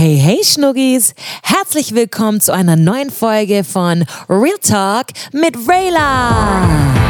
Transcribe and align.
Hey, 0.00 0.16
hey 0.16 0.40
Schnuggis! 0.42 1.12
Herzlich 1.42 1.94
willkommen 1.94 2.40
zu 2.40 2.54
einer 2.54 2.74
neuen 2.74 3.10
Folge 3.10 3.64
von 3.64 4.06
Real 4.30 4.56
Talk 4.62 5.08
mit 5.30 5.54
Rayla! 5.68 7.09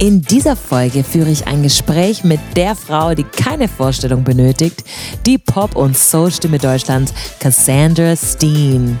In 0.00 0.22
dieser 0.22 0.56
Folge 0.56 1.04
führe 1.04 1.28
ich 1.28 1.46
ein 1.46 1.62
Gespräch 1.62 2.24
mit 2.24 2.40
der 2.56 2.74
Frau, 2.74 3.14
die 3.14 3.22
keine 3.22 3.68
Vorstellung 3.68 4.24
benötigt, 4.24 4.82
die 5.26 5.36
Pop- 5.36 5.76
und 5.76 5.94
Soul-Stimme 5.94 6.56
Deutschlands, 6.56 7.12
Cassandra 7.38 8.16
Steen. 8.16 8.98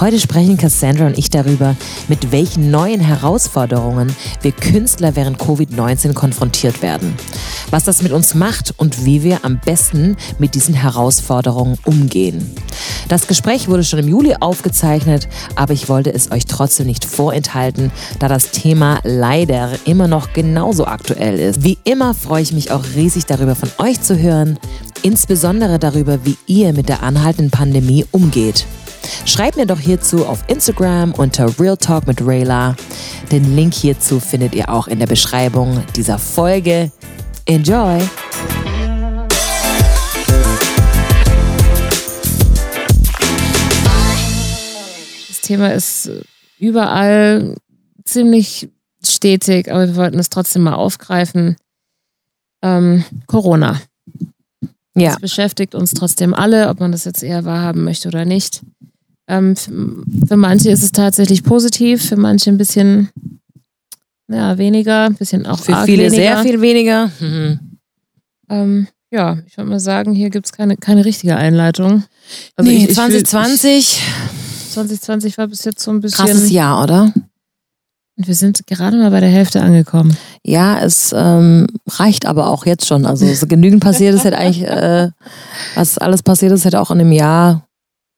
Heute 0.00 0.18
sprechen 0.18 0.56
Cassandra 0.56 1.06
und 1.06 1.18
ich 1.18 1.28
darüber, 1.28 1.76
mit 2.08 2.32
welchen 2.32 2.70
neuen 2.70 3.00
Herausforderungen 3.00 4.16
wir 4.40 4.52
Künstler 4.52 5.16
während 5.16 5.38
Covid-19 5.38 6.14
konfrontiert 6.14 6.80
werden, 6.80 7.14
was 7.70 7.84
das 7.84 8.02
mit 8.02 8.12
uns 8.12 8.34
macht 8.34 8.74
und 8.78 9.04
wie 9.04 9.22
wir 9.22 9.44
am 9.44 9.60
besten 9.62 10.16
mit 10.38 10.54
diesen 10.54 10.74
Herausforderungen 10.74 11.78
umgehen. 11.84 12.54
Das 13.08 13.26
Gespräch 13.26 13.68
wurde 13.68 13.84
schon 13.84 13.98
im 13.98 14.08
Juli 14.08 14.36
aufgezeichnet, 14.40 15.28
aber 15.54 15.74
ich 15.74 15.88
wollte 15.88 16.12
es 16.12 16.30
euch 16.30 16.46
trotzdem 16.46 16.86
nicht 16.86 17.04
vorenthalten, 17.04 17.92
da 18.18 18.28
das 18.28 18.50
Thema 18.50 19.00
leider 19.04 19.70
immer 19.84 20.08
noch 20.08 20.21
genauso 20.32 20.86
aktuell 20.86 21.38
ist. 21.38 21.64
Wie 21.64 21.78
immer 21.84 22.14
freue 22.14 22.42
ich 22.42 22.52
mich 22.52 22.70
auch 22.70 22.84
riesig 22.94 23.26
darüber 23.26 23.54
von 23.54 23.70
euch 23.78 24.00
zu 24.00 24.18
hören, 24.18 24.58
insbesondere 25.02 25.78
darüber, 25.78 26.24
wie 26.24 26.36
ihr 26.46 26.72
mit 26.72 26.88
der 26.88 27.02
anhaltenden 27.02 27.50
Pandemie 27.50 28.06
umgeht. 28.10 28.66
Schreibt 29.24 29.56
mir 29.56 29.66
doch 29.66 29.80
hierzu 29.80 30.26
auf 30.26 30.44
Instagram 30.48 31.12
unter 31.12 31.58
Real 31.58 31.76
Talk 31.76 32.06
mit 32.06 32.24
Rayla. 32.24 32.76
Den 33.30 33.56
Link 33.56 33.74
hierzu 33.74 34.20
findet 34.20 34.54
ihr 34.54 34.68
auch 34.68 34.88
in 34.88 34.98
der 34.98 35.06
Beschreibung 35.06 35.82
dieser 35.96 36.18
Folge. 36.18 36.90
Enjoy! 37.46 38.00
Das 45.28 45.40
Thema 45.40 45.72
ist 45.72 46.10
überall 46.58 47.56
ziemlich 48.04 48.68
stetig, 49.04 49.70
aber 49.70 49.86
wir 49.88 49.96
wollten 49.96 50.18
es 50.18 50.30
trotzdem 50.30 50.62
mal 50.62 50.74
aufgreifen. 50.74 51.56
Ähm, 52.62 53.04
Corona. 53.26 53.80
Ja. 54.94 55.12
Das 55.12 55.20
beschäftigt 55.20 55.74
uns 55.74 55.92
trotzdem 55.94 56.34
alle, 56.34 56.68
ob 56.68 56.80
man 56.80 56.92
das 56.92 57.04
jetzt 57.04 57.22
eher 57.22 57.44
wahrhaben 57.44 57.82
möchte 57.84 58.08
oder 58.08 58.24
nicht. 58.24 58.60
Ähm, 59.28 59.54
für 59.56 60.36
manche 60.36 60.70
ist 60.70 60.82
es 60.82 60.92
tatsächlich 60.92 61.42
positiv, 61.44 62.04
für 62.06 62.16
manche 62.16 62.50
ein 62.50 62.58
bisschen 62.58 63.08
ja, 64.28 64.58
weniger, 64.58 65.06
ein 65.06 65.14
bisschen 65.14 65.46
auch 65.46 65.58
Für 65.60 65.84
viele 65.84 66.04
weniger. 66.04 66.14
sehr 66.22 66.38
viel 66.42 66.60
weniger. 66.60 67.10
Mhm. 67.20 67.60
Ähm, 68.48 68.88
ja, 69.10 69.38
ich 69.46 69.56
würde 69.56 69.70
mal 69.70 69.80
sagen, 69.80 70.12
hier 70.14 70.30
gibt 70.30 70.46
es 70.46 70.52
keine, 70.52 70.76
keine 70.76 71.04
richtige 71.04 71.36
Einleitung. 71.36 72.04
Also 72.56 72.70
nee, 72.70 72.76
ich- 72.78 72.82
ich 72.90 72.98
fühl- 72.98 73.24
2020, 73.24 73.78
Ich, 73.78 74.72
2020 74.72 75.38
war 75.38 75.48
bis 75.48 75.64
jetzt 75.64 75.80
so 75.82 75.90
ein 75.90 76.00
bisschen. 76.00 76.26
krasses 76.26 76.50
Jahr, 76.50 76.82
oder? 76.82 77.12
Und 78.22 78.28
wir 78.28 78.36
sind 78.36 78.64
gerade 78.68 78.96
mal 78.98 79.10
bei 79.10 79.18
der 79.18 79.30
Hälfte 79.30 79.60
angekommen. 79.62 80.16
Ja, 80.44 80.78
es 80.78 81.12
ähm, 81.12 81.66
reicht 81.88 82.24
aber 82.24 82.46
auch 82.46 82.66
jetzt 82.66 82.86
schon. 82.86 83.04
Also 83.04 83.26
so 83.34 83.48
genügend 83.48 83.82
passiert 83.82 84.14
ist, 84.14 84.22
hätte 84.22 84.38
eigentlich, 84.38 84.62
äh, 84.62 85.10
was 85.74 85.98
alles 85.98 86.22
passiert 86.22 86.52
ist, 86.52 86.64
hätte 86.64 86.80
auch 86.80 86.92
in 86.92 87.00
einem 87.00 87.10
Jahr 87.10 87.66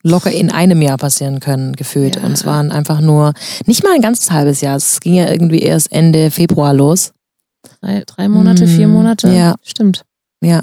locker 0.02 0.30
in 0.30 0.50
einem 0.52 0.82
Jahr 0.82 0.98
passieren 0.98 1.40
können, 1.40 1.72
gefühlt. 1.74 2.16
Ja. 2.16 2.22
Und 2.24 2.32
es 2.32 2.44
waren 2.44 2.70
einfach 2.70 3.00
nur, 3.00 3.32
nicht 3.64 3.82
mal 3.82 3.94
ein 3.94 4.02
ganzes 4.02 4.30
halbes 4.30 4.60
Jahr. 4.60 4.76
Es 4.76 5.00
ging 5.00 5.14
ja 5.14 5.30
irgendwie 5.30 5.60
erst 5.62 5.90
Ende 5.90 6.30
Februar 6.30 6.74
los. 6.74 7.12
Drei, 7.80 8.02
drei 8.06 8.28
Monate, 8.28 8.66
vier 8.66 8.88
Mm, 8.88 8.92
Monate? 8.92 9.28
ja. 9.32 9.54
Stimmt. 9.62 10.02
Ja. 10.42 10.60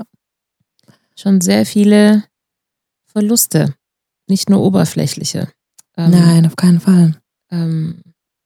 Schon 1.15 1.41
sehr 1.41 1.65
viele 1.65 2.25
Verluste. 3.07 3.73
Nicht 4.27 4.51
nur 4.51 4.61
oberflächliche. 4.61 5.47
Ähm, 5.97 6.11
Nein, 6.11 6.45
auf 6.45 6.55
keinen 6.55 6.79
Fall. 6.79 7.15
Ähm, 7.49 8.03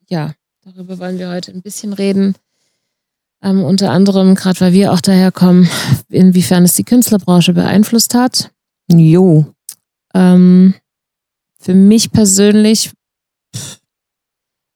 ja, 0.08 0.32
darüber 0.66 0.98
wollen 1.00 1.20
wir 1.20 1.30
heute 1.30 1.52
ein 1.52 1.62
bisschen 1.62 1.94
reden. 1.94 2.36
Ähm, 3.44 3.64
unter 3.64 3.92
anderem, 3.92 4.34
gerade 4.36 4.60
weil 4.62 4.74
wir 4.74 4.92
auch 4.92 5.02
daher 5.02 5.32
kommen, 5.32 5.70
inwiefern 6.10 6.64
es 6.64 6.74
die 6.74 6.84
Künstlerbranche 6.84 7.54
beeinflusst 7.54 8.16
hat. 8.16 8.52
Jo. 8.92 9.46
Ähm, 10.14 10.74
für 11.60 11.76
mich 11.76 12.12
persönlich, 12.12 12.92
pff, 13.56 13.80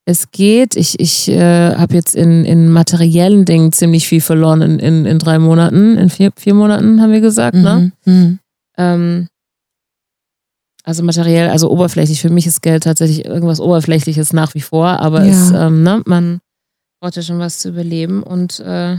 es 0.06 0.32
geht. 0.32 0.76
Ich, 0.76 1.00
ich 1.00 1.28
äh, 1.30 1.76
habe 1.76 1.96
jetzt 1.96 2.16
in, 2.16 2.46
in 2.46 2.70
materiellen 2.70 3.46
Dingen 3.46 3.72
ziemlich 3.72 4.08
viel 4.08 4.22
verloren 4.22 4.62
in, 4.62 4.80
in, 4.80 5.06
in 5.06 5.20
drei 5.20 5.40
Monaten, 5.40 5.98
in 5.98 6.10
vier, 6.10 6.32
vier 6.36 6.54
Monaten 6.54 7.02
haben 7.02 7.12
wir 7.12 7.22
gesagt. 7.22 7.56
Ne? 7.56 7.92
Mhm. 8.06 8.14
Mhm. 8.14 8.40
Ähm, 8.78 9.28
also 10.84 11.04
materiell, 11.04 11.50
also 11.50 11.70
oberflächlich. 11.70 12.22
Für 12.22 12.30
mich 12.30 12.48
ist 12.48 12.62
Geld 12.62 12.84
tatsächlich 12.84 13.26
irgendwas 13.26 13.60
Oberflächliches 13.60 14.34
nach 14.34 14.54
wie 14.56 14.62
vor, 14.62 14.88
aber 14.88 15.26
Ja. 15.26 15.32
es, 15.32 15.52
ähm, 15.52 15.84
ne, 15.84 16.02
man 16.06 16.40
braucht 17.02 17.16
ja 17.16 17.22
schon 17.22 17.40
was 17.40 17.60
zu 17.60 17.70
überleben 17.70 18.24
und 18.24 18.60
äh, 18.60 18.98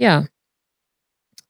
ja. 0.00 0.26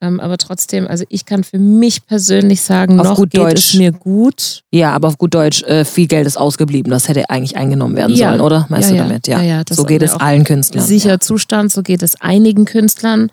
Ähm, 0.01 0.21
aber 0.21 0.39
trotzdem, 0.39 0.87
also 0.87 1.05
ich 1.09 1.25
kann 1.25 1.43
für 1.43 1.59
mich 1.59 2.07
persönlich 2.07 2.63
sagen, 2.63 3.01
Auf 3.01 3.07
noch 3.09 3.17
gut 3.17 3.31
geht 3.33 3.41
Deutsch. 3.41 3.71
es 3.71 3.75
mir 3.75 3.91
gut. 3.91 4.63
Ja, 4.73 4.93
aber 4.93 5.09
auf 5.09 5.19
gut 5.19 5.35
Deutsch, 5.35 5.65
äh, 5.65 5.85
viel 5.85 6.07
Geld 6.07 6.25
ist 6.25 6.37
ausgeblieben. 6.37 6.91
Das 6.93 7.09
hätte 7.09 7.29
eigentlich 7.31 7.57
eingenommen 7.57 7.97
werden 7.97 8.15
Ja. 8.15 8.29
sollen, 8.31 8.41
oder? 8.41 8.67
Meinst 8.69 8.91
Ja, 8.91 8.97
du 8.97 9.03
damit? 9.03 9.27
Ja, 9.27 9.43
ja, 9.43 9.65
das 9.65 9.77
so 9.77 9.83
geht 9.85 10.03
es 10.03 10.13
allen 10.15 10.45
Künstlern. 10.45 10.85
Sicher 10.87 11.19
Zustand, 11.19 11.73
so 11.73 11.83
geht 11.83 12.05
es 12.05 12.21
einigen 12.21 12.65
Künstlern. 12.65 13.33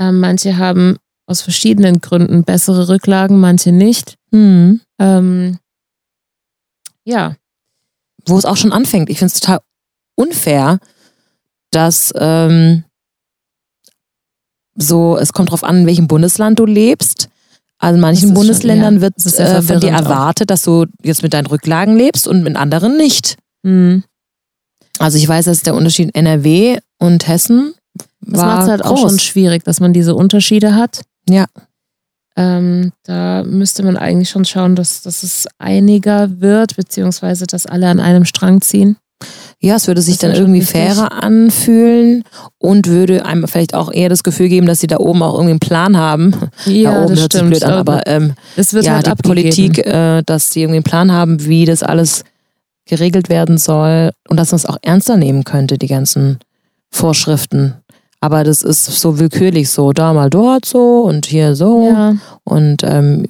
Ähm, 0.00 0.18
manche 0.20 0.56
haben 0.56 0.96
aus 1.26 1.42
verschiedenen 1.42 2.00
Gründen 2.00 2.42
bessere 2.42 2.88
Rücklagen, 2.88 3.38
manche 3.38 3.70
nicht. 3.72 4.14
Ja. 4.32 4.38
Mhm. 4.38 4.80
Ähm, 4.98 5.58
ja, 7.04 7.36
wo 8.26 8.36
es 8.36 8.44
auch 8.44 8.56
schon 8.56 8.72
anfängt. 8.72 9.08
Ich 9.10 9.18
finde 9.18 9.32
es 9.32 9.40
total 9.40 9.60
unfair, 10.16 10.78
dass 11.70 12.12
ähm, 12.16 12.84
so, 14.74 15.16
es 15.16 15.32
kommt 15.32 15.50
drauf 15.50 15.64
an, 15.64 15.78
in 15.78 15.86
welchem 15.86 16.06
Bundesland 16.08 16.58
du 16.58 16.66
lebst. 16.66 17.28
Also 17.78 17.94
in 17.94 18.00
manchen 18.00 18.16
ist 18.16 18.28
schon- 18.28 18.34
Bundesländern 18.34 18.96
ja, 18.96 19.00
wird 19.02 19.14
äh, 19.18 19.20
von 19.22 19.30
dir 19.30 19.62
verwirrend 19.62 19.84
auch. 19.96 20.10
erwartet, 20.10 20.50
dass 20.50 20.62
du 20.62 20.86
jetzt 21.02 21.22
mit 21.22 21.32
deinen 21.32 21.46
Rücklagen 21.46 21.96
lebst 21.96 22.26
und 22.28 22.42
mit 22.42 22.56
anderen 22.56 22.96
nicht. 22.96 23.36
hm. 23.64 24.04
Also 25.00 25.16
ich 25.16 25.28
weiß, 25.28 25.44
dass 25.44 25.62
der 25.62 25.76
Unterschied 25.76 26.12
NRW 26.16 26.80
und 26.98 27.28
Hessen 27.28 27.72
Das 28.20 28.40
war 28.40 28.46
macht 28.56 28.62
es 28.64 28.68
halt 28.68 28.82
groß. 28.82 28.90
auch 28.90 28.98
schon 29.08 29.18
schwierig, 29.20 29.62
dass 29.62 29.78
man 29.78 29.92
diese 29.92 30.16
Unterschiede 30.16 30.74
hat. 30.74 31.02
Ja. 31.28 31.46
Ähm, 32.38 32.92
da 33.02 33.42
müsste 33.42 33.82
man 33.82 33.96
eigentlich 33.96 34.30
schon 34.30 34.44
schauen, 34.44 34.76
dass, 34.76 35.02
dass 35.02 35.24
es 35.24 35.48
einiger 35.58 36.40
wird, 36.40 36.76
beziehungsweise 36.76 37.48
dass 37.48 37.66
alle 37.66 37.88
an 37.88 37.98
einem 37.98 38.24
Strang 38.24 38.60
ziehen. 38.60 38.96
Ja, 39.60 39.74
es 39.74 39.88
würde 39.88 40.00
sich 40.02 40.18
Das 40.18 40.30
dann 40.30 40.38
irgendwie 40.40 40.62
fairer 40.62 41.24
anfühlen 41.24 42.22
und 42.58 42.86
würde 42.86 43.24
einem 43.26 43.48
vielleicht 43.48 43.74
auch 43.74 43.90
eher 43.92 44.08
das 44.08 44.22
Gefühl 44.22 44.48
geben, 44.48 44.68
dass 44.68 44.78
sie 44.78 44.86
da 44.86 44.98
oben 44.98 45.20
auch 45.24 45.34
irgendwie 45.34 45.50
einen 45.50 45.58
Plan 45.58 45.96
haben. 45.96 46.30
da 46.64 47.02
oben 47.02 47.18
hört 47.18 47.32
sich 47.32 47.42
blöd 47.42 47.64
an, 47.64 47.74
aber 47.74 48.06
ähm, 48.06 48.34
es 48.54 48.72
wird 48.72 48.84
ja, 48.84 48.94
halt 48.94 49.06
die 49.06 49.10
abgegeben. 49.10 49.34
Politik, 49.34 49.84
äh, 49.84 50.22
dass 50.24 50.50
sie 50.50 50.60
irgendwie 50.60 50.76
einen 50.76 50.84
Plan 50.84 51.10
haben, 51.10 51.44
wie 51.44 51.64
das 51.64 51.82
alles 51.82 52.22
geregelt 52.86 53.28
werden 53.30 53.58
soll 53.58 54.12
und 54.28 54.36
dass 54.36 54.52
man 54.52 54.58
es 54.58 54.66
auch 54.66 54.78
ernster 54.82 55.16
nehmen 55.16 55.42
könnte, 55.42 55.76
die 55.76 55.88
ganzen 55.88 56.38
Vorschriften. 56.92 57.74
Aber 58.20 58.42
das 58.44 58.62
ist 58.62 58.84
so 58.84 59.18
willkürlich 59.18 59.70
so, 59.70 59.92
da 59.92 60.12
mal 60.12 60.30
dort 60.30 60.64
so 60.64 61.02
und 61.02 61.26
hier 61.26 61.54
so. 61.54 61.88
Ja, 61.88 62.16
Und 62.44 62.82
ähm, 62.82 63.26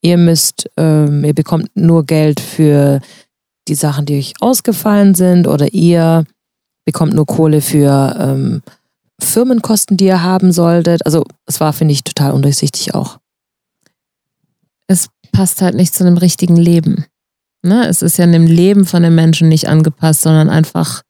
ihr 0.00 0.16
müsst, 0.16 0.70
ähm, 0.76 1.24
ihr 1.24 1.34
bekommt 1.34 1.70
nur 1.74 2.04
Geld 2.04 2.40
für 2.40 3.00
die 3.68 3.74
Sachen, 3.74 4.06
die 4.06 4.18
euch 4.18 4.32
ausgefallen 4.40 5.14
sind, 5.14 5.46
oder 5.46 5.72
ihr 5.74 6.24
bekommt 6.86 7.12
nur 7.12 7.26
Kohle 7.26 7.60
für 7.60 8.16
ähm, 8.18 8.62
Firmenkosten, 9.20 9.98
die 9.98 10.06
ihr 10.06 10.22
haben 10.22 10.52
solltet. 10.52 11.04
Also 11.04 11.24
es 11.44 11.60
war, 11.60 11.74
finde 11.74 11.92
ich, 11.92 12.02
total 12.02 12.32
undurchsichtig 12.32 12.94
auch. 12.94 13.18
es 14.86 15.08
passt 15.32 15.60
halt 15.60 15.74
nicht 15.74 15.94
zu 15.94 16.04
einem 16.04 16.16
richtigen 16.16 16.56
Leben. 16.56 17.04
Ne? 17.62 17.86
Es 17.86 18.00
ist 18.00 18.16
ja 18.16 18.24
einem 18.24 18.46
Leben 18.46 18.86
von 18.86 19.02
den 19.02 19.14
Menschen 19.14 19.48
nicht 19.48 19.68
angepasst, 19.68 20.22
sondern 20.22 20.48
einfach 20.48 21.02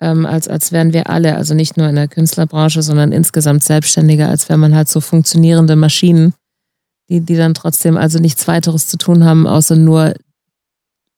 ähm, 0.00 0.26
als, 0.26 0.48
als 0.48 0.72
wären 0.72 0.92
wir 0.92 1.08
alle, 1.08 1.36
also 1.36 1.54
nicht 1.54 1.76
nur 1.76 1.88
in 1.88 1.94
der 1.94 2.08
Künstlerbranche, 2.08 2.82
sondern 2.82 3.12
insgesamt 3.12 3.62
Selbstständige, 3.62 4.28
als 4.28 4.48
wäre 4.48 4.58
man 4.58 4.74
halt 4.74 4.88
so 4.88 5.00
funktionierende 5.00 5.76
Maschinen, 5.76 6.34
die, 7.08 7.20
die 7.20 7.36
dann 7.36 7.54
trotzdem 7.54 7.96
also 7.96 8.18
nichts 8.18 8.46
weiteres 8.48 8.88
zu 8.88 8.98
tun 8.98 9.24
haben, 9.24 9.46
außer 9.46 9.76
nur 9.76 10.14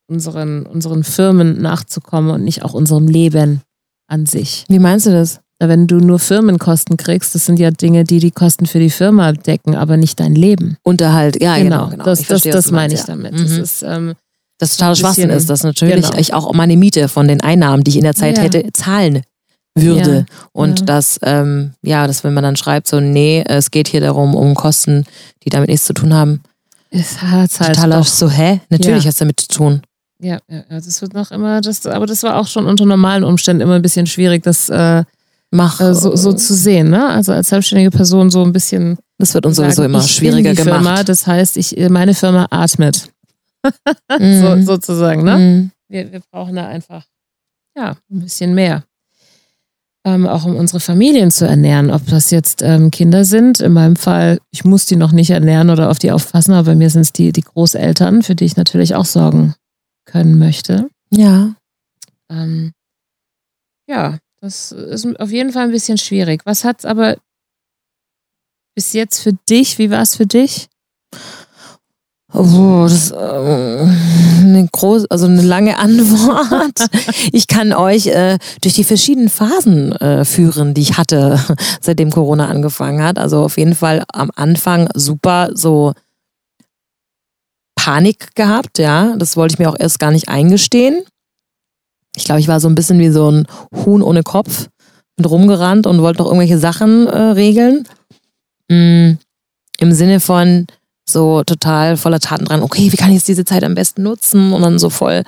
unseren, 0.06 0.64
unseren 0.66 1.04
Firmen 1.04 1.60
nachzukommen 1.60 2.30
und 2.30 2.44
nicht 2.44 2.62
auch 2.64 2.74
unserem 2.74 3.08
Leben 3.08 3.62
an 4.06 4.26
sich. 4.26 4.64
Wie 4.68 4.78
meinst 4.78 5.06
du 5.06 5.10
das? 5.10 5.40
Wenn 5.60 5.88
du 5.88 5.96
nur 5.96 6.20
Firmenkosten 6.20 6.96
kriegst, 6.96 7.34
das 7.34 7.46
sind 7.46 7.58
ja 7.58 7.72
Dinge, 7.72 8.04
die 8.04 8.20
die 8.20 8.30
Kosten 8.30 8.66
für 8.66 8.78
die 8.78 8.90
Firma 8.90 9.32
decken, 9.32 9.74
aber 9.74 9.96
nicht 9.96 10.20
dein 10.20 10.36
Leben. 10.36 10.76
Unterhalt, 10.84 11.42
ja, 11.42 11.56
genau. 11.56 11.88
genau. 11.88 12.04
Das, 12.04 12.20
Ich 12.20 12.28
das, 12.28 12.42
verstehe, 12.42 12.52
das 12.52 12.70
meine 12.70 12.94
ich 12.94 13.00
ja. 13.00 13.06
damit. 13.06 13.32
Mhm. 13.32 13.38
Das 13.38 13.50
ist, 13.50 13.82
ähm, 13.82 14.14
Das 14.58 14.76
totaler 14.76 14.96
Schwachsinn 14.96 15.30
ist, 15.30 15.48
dass 15.48 15.62
natürlich 15.62 16.06
genau. 16.06 16.18
ich 16.18 16.34
auch 16.34 16.52
meine 16.52 16.76
Miete 16.76 17.08
von 17.08 17.28
den 17.28 17.40
Einnahmen, 17.40 17.84
die 17.84 17.92
ich 17.92 17.96
in 17.96 18.02
der 18.04 18.14
Zeit 18.14 18.36
Ja. 18.38 18.42
hätte, 18.44 18.64
zahlen 18.72 19.22
würde. 19.76 20.26
Ja, 20.28 20.36
Und 20.52 20.80
ja. 20.80 20.84
dass, 20.86 21.20
ähm, 21.22 21.72
ja, 21.82 22.06
dass 22.08 22.24
wenn 22.24 22.34
man 22.34 22.42
dann 22.42 22.56
schreibt, 22.56 22.88
so, 22.88 22.98
nee, 23.00 23.44
es 23.46 23.70
geht 23.70 23.86
hier 23.88 24.00
darum, 24.00 24.34
um 24.34 24.54
Kosten, 24.54 25.04
die 25.44 25.50
damit 25.50 25.68
nichts 25.70 25.86
zu 25.86 25.92
tun 25.94 26.12
haben. 26.12 26.42
Es 26.90 27.22
hat 27.22 27.50
halt 27.60 27.74
Totaler 27.76 27.98
doch- 27.98 28.06
so, 28.06 28.28
hä? 28.28 28.60
Natürlich 28.70 29.04
Ja. 29.04 29.08
hat 29.08 29.12
es 29.12 29.18
damit 29.18 29.40
zu 29.40 29.48
tun. 29.48 29.82
Ja, 30.20 30.38
ja, 30.50 30.62
das 30.68 31.00
wird 31.00 31.14
noch 31.14 31.30
immer, 31.30 31.60
das, 31.60 31.86
aber 31.86 32.06
das 32.06 32.24
war 32.24 32.38
auch 32.40 32.48
schon 32.48 32.66
unter 32.66 32.84
normalen 32.84 33.22
Umständen 33.22 33.60
immer 33.62 33.74
ein 33.76 33.82
bisschen 33.82 34.06
schwierig, 34.06 34.42
das 34.42 34.68
äh, 34.68 35.04
Mach, 35.50 35.80
äh, 35.80 35.94
so, 35.94 36.14
so 36.16 36.32
zu 36.34 36.52
sehen, 36.54 36.90
ne? 36.90 37.08
Also 37.08 37.32
als 37.32 37.48
selbstständige 37.48 37.90
Person 37.90 38.28
so 38.30 38.42
ein 38.42 38.52
bisschen 38.52 38.98
das 39.16 39.32
wird 39.32 39.46
uns 39.46 39.56
sowieso 39.56 39.82
immer 39.84 40.02
schwieriger 40.02 40.50
die 40.50 40.56
Firma, 40.62 40.78
gemacht. 40.78 41.08
das 41.08 41.26
heißt, 41.26 41.56
ich, 41.56 41.74
meine 41.88 42.12
Firma 42.14 42.46
atmet, 42.50 43.08
so, 44.18 44.18
Mhm. 44.56 44.62
sozusagen, 44.64 45.24
ne? 45.24 45.38
Mhm. 45.38 45.70
Wir, 45.88 46.12
wir 46.12 46.20
brauchen 46.30 46.56
da 46.56 46.66
einfach, 46.66 47.06
ja, 47.76 47.96
ein 48.10 48.20
bisschen 48.20 48.54
mehr. 48.54 48.84
Ähm, 50.04 50.26
auch 50.26 50.44
um 50.44 50.54
unsere 50.56 50.80
Familien 50.80 51.30
zu 51.30 51.46
ernähren, 51.46 51.90
ob 51.90 52.06
das 52.06 52.30
jetzt 52.30 52.62
ähm, 52.62 52.90
Kinder 52.90 53.24
sind. 53.24 53.60
In 53.60 53.72
meinem 53.72 53.96
Fall, 53.96 54.38
ich 54.50 54.64
muss 54.64 54.86
die 54.86 54.96
noch 54.96 55.12
nicht 55.12 55.30
ernähren 55.30 55.70
oder 55.70 55.90
auf 55.90 55.98
die 55.98 56.12
aufpassen, 56.12 56.52
aber 56.52 56.66
bei 56.70 56.74
mir 56.76 56.88
sind 56.88 57.02
es 57.02 57.12
die, 57.12 57.32
die 57.32 57.40
Großeltern, 57.42 58.22
für 58.22 58.34
die 58.34 58.44
ich 58.44 58.56
natürlich 58.56 58.94
auch 58.94 59.04
sorgen 59.04 59.54
können 60.06 60.38
möchte. 60.38 60.88
Ja. 61.10 61.54
Ähm, 62.30 62.72
ja, 63.88 64.18
das 64.40 64.70
ist 64.72 65.18
auf 65.20 65.30
jeden 65.30 65.52
Fall 65.52 65.64
ein 65.64 65.72
bisschen 65.72 65.98
schwierig. 65.98 66.42
Was 66.46 66.64
hat's 66.64 66.84
aber 66.84 67.16
bis 68.76 68.92
jetzt 68.92 69.20
für 69.20 69.32
dich? 69.48 69.78
Wie 69.78 69.90
war 69.90 70.02
es 70.02 70.14
für 70.16 70.26
dich? 70.26 70.68
Oh, 72.34 72.82
das 72.84 72.92
ist 72.92 73.10
äh, 73.12 73.16
eine 73.16 74.68
große, 74.70 75.06
also 75.08 75.26
eine 75.26 75.40
lange 75.40 75.78
Antwort. 75.78 76.86
Ich 77.32 77.46
kann 77.46 77.72
euch 77.72 78.06
äh, 78.08 78.38
durch 78.60 78.74
die 78.74 78.84
verschiedenen 78.84 79.30
Phasen 79.30 79.92
äh, 79.92 80.24
führen, 80.24 80.74
die 80.74 80.82
ich 80.82 80.98
hatte, 80.98 81.40
seitdem 81.80 82.10
Corona 82.10 82.48
angefangen 82.48 83.02
hat. 83.02 83.18
Also 83.18 83.42
auf 83.42 83.56
jeden 83.56 83.74
Fall 83.74 84.04
am 84.12 84.30
Anfang 84.36 84.88
super 84.94 85.50
so 85.54 85.94
Panik 87.76 88.34
gehabt, 88.34 88.78
ja. 88.78 89.14
Das 89.16 89.36
wollte 89.36 89.54
ich 89.54 89.58
mir 89.58 89.70
auch 89.70 89.78
erst 89.78 89.98
gar 89.98 90.10
nicht 90.10 90.28
eingestehen. 90.28 91.02
Ich 92.14 92.24
glaube, 92.24 92.40
ich 92.40 92.48
war 92.48 92.60
so 92.60 92.68
ein 92.68 92.74
bisschen 92.74 92.98
wie 92.98 93.10
so 93.10 93.30
ein 93.30 93.46
Huhn 93.72 94.02
ohne 94.02 94.22
Kopf 94.22 94.68
und 95.16 95.24
rumgerannt 95.24 95.86
und 95.86 96.02
wollte 96.02 96.18
noch 96.18 96.26
irgendwelche 96.26 96.58
Sachen 96.58 97.06
äh, 97.06 97.18
regeln. 97.18 97.88
Mm, 98.68 99.12
Im 99.78 99.92
Sinne 99.92 100.20
von, 100.20 100.66
so 101.10 101.42
total 101.44 101.96
voller 101.96 102.20
Taten 102.20 102.44
dran, 102.44 102.62
okay, 102.62 102.92
wie 102.92 102.96
kann 102.96 103.10
ich 103.10 103.16
jetzt 103.16 103.28
diese 103.28 103.44
Zeit 103.44 103.64
am 103.64 103.74
besten 103.74 104.02
nutzen? 104.02 104.52
Und 104.52 104.62
dann 104.62 104.78
so 104.78 104.90
voll 104.90 105.22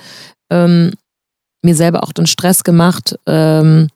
ähm, 0.50 0.92
mir 1.62 1.74
selber 1.74 2.02
auch 2.02 2.12
den 2.12 2.26
Stress 2.26 2.64
gemacht, 2.64 3.18
ähm, 3.26 3.88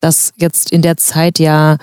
dass 0.00 0.32
jetzt 0.36 0.70
in 0.72 0.82
der 0.82 0.96
Zeit 0.96 1.38
ja 1.38 1.78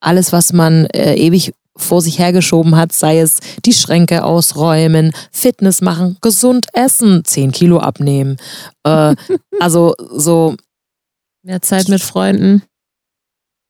alles, 0.00 0.32
was 0.32 0.52
man 0.52 0.86
äh, 0.86 1.14
ewig 1.14 1.52
vor 1.76 2.00
sich 2.00 2.18
hergeschoben 2.18 2.76
hat, 2.76 2.92
sei 2.92 3.20
es 3.20 3.38
die 3.64 3.72
Schränke 3.72 4.24
ausräumen, 4.24 5.12
Fitness 5.30 5.82
machen, 5.82 6.16
gesund 6.22 6.66
essen, 6.72 7.24
10 7.24 7.52
Kilo 7.52 7.78
abnehmen. 7.78 8.36
Äh, 8.84 9.14
also 9.60 9.94
so, 9.98 10.56
Mehr 11.42 11.62
Zeit 11.62 11.88
mit 11.88 12.02
Freunden? 12.02 12.62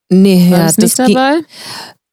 nee, 0.09 0.51
War 0.51 0.59
ja, 0.61 0.67
das 0.67 0.79
nicht 0.79 0.99
dabei? 0.99 1.41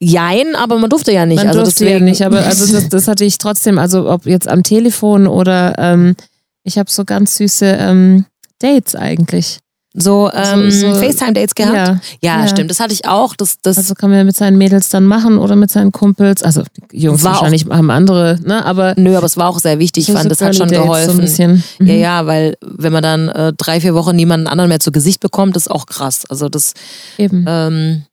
Jein, 0.03 0.55
aber 0.55 0.77
man 0.79 0.89
durfte 0.89 1.11
ja 1.11 1.25
nicht. 1.25 1.37
Man 1.37 1.47
also 1.47 1.61
durfte 1.63 1.85
deswegen, 1.85 2.05
ja 2.05 2.11
nicht, 2.11 2.21
aber 2.25 2.39
also 2.45 2.71
das, 2.73 2.89
das 2.89 3.07
hatte 3.07 3.25
ich 3.25 3.37
trotzdem, 3.37 3.77
also 3.79 4.09
ob 4.09 4.25
jetzt 4.25 4.47
am 4.47 4.63
Telefon 4.63 5.27
oder 5.27 5.75
ähm, 5.77 6.15
ich 6.63 6.77
habe 6.77 6.89
so 6.91 7.05
ganz 7.05 7.37
süße 7.37 7.65
ähm, 7.79 8.25
Dates 8.59 8.95
eigentlich. 8.95 9.59
so, 9.95 10.31
ähm, 10.33 10.71
so- 10.71 10.93
FaceTime-Dates 10.95 11.53
gehabt. 11.55 11.75
Ja, 11.75 11.99
Ja, 12.21 12.41
Ja. 12.41 12.47
stimmt. 12.47 12.71
Das 12.71 12.79
hatte 12.79 12.93
ich 12.93 13.05
auch. 13.07 13.35
Das, 13.35 13.57
das 13.61 13.77
also 13.77 13.93
kann 13.93 14.09
man 14.09 14.25
mit 14.25 14.35
seinen 14.35 14.57
Mädels 14.57 14.89
dann 14.89 15.05
machen 15.05 15.37
oder 15.37 15.55
mit 15.55 15.69
seinen 15.69 15.91
Kumpels. 15.91 16.41
Also 16.41 16.63
die 16.91 16.97
Jungs 16.99 17.21
War 17.23 17.31
auch- 17.31 17.35
wahrscheinlich 17.41 17.65
haben 17.69 17.91
andere, 17.91 18.39
ne? 18.43 18.65
Aber 18.65 18.93
nö, 18.97 19.15
aber 19.17 19.25
es 19.27 19.37
war 19.37 19.49
auch 19.49 19.59
sehr 19.59 19.77
wichtig. 19.79 20.07
Ich 20.07 20.13
so 20.13 20.17
fand, 20.17 20.31
das 20.31 20.41
hat 20.41 20.55
schon 20.55 20.69
Dates 20.69 20.81
geholfen. 20.83 21.27
So. 21.27 21.43
Mhm. 21.47 21.87
ja, 21.87 21.93
ja, 21.93 22.25
weil 22.25 22.55
wenn 22.61 22.91
man 22.93 23.03
dann 23.03 23.29
äh, 23.29 23.53
drei, 23.55 23.81
vier 23.81 23.93
Wochen 23.93 24.15
niemanden 24.15 24.47
anderen 24.47 24.69
mehr 24.69 24.79
zu 24.79 24.91
Gesicht 24.91 25.19
bekommt, 25.19 25.55
ist 25.57 25.69
auch 25.69 25.85
krass. 25.85 26.23
Also 26.29 26.49
das, 26.49 26.73
Eben. 27.19 27.45
ähm, 27.47 28.03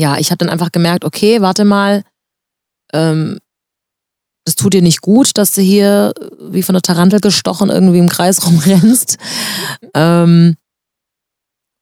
ja, 0.00 0.18
ich 0.18 0.30
habe 0.30 0.38
dann 0.38 0.48
einfach 0.48 0.72
gemerkt, 0.72 1.04
okay, 1.04 1.40
warte 1.42 1.64
mal, 1.64 2.02
ähm, 2.92 3.38
das 4.44 4.56
tut 4.56 4.72
dir 4.72 4.82
nicht 4.82 5.02
gut, 5.02 5.36
dass 5.36 5.52
du 5.52 5.60
hier 5.60 6.14
wie 6.40 6.62
von 6.62 6.72
der 6.72 6.82
Tarantel 6.82 7.20
gestochen 7.20 7.68
irgendwie 7.68 7.98
im 7.98 8.08
Kreis 8.08 8.44
rumrennst. 8.46 9.18
ähm, 9.94 10.56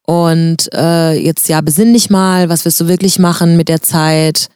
und 0.05 0.73
äh, 0.75 1.13
jetzt 1.23 1.49
ja, 1.49 1.61
besinn 1.61 1.93
dich 1.93 2.11
mal, 2.11 2.49
was 2.49 2.65
wirst 2.65 2.81
du 2.81 2.89
wirklich 2.89 3.19
machen 3.19 3.57
mit 3.57 3.69
der 3.69 3.83
Zeit? 3.83 4.49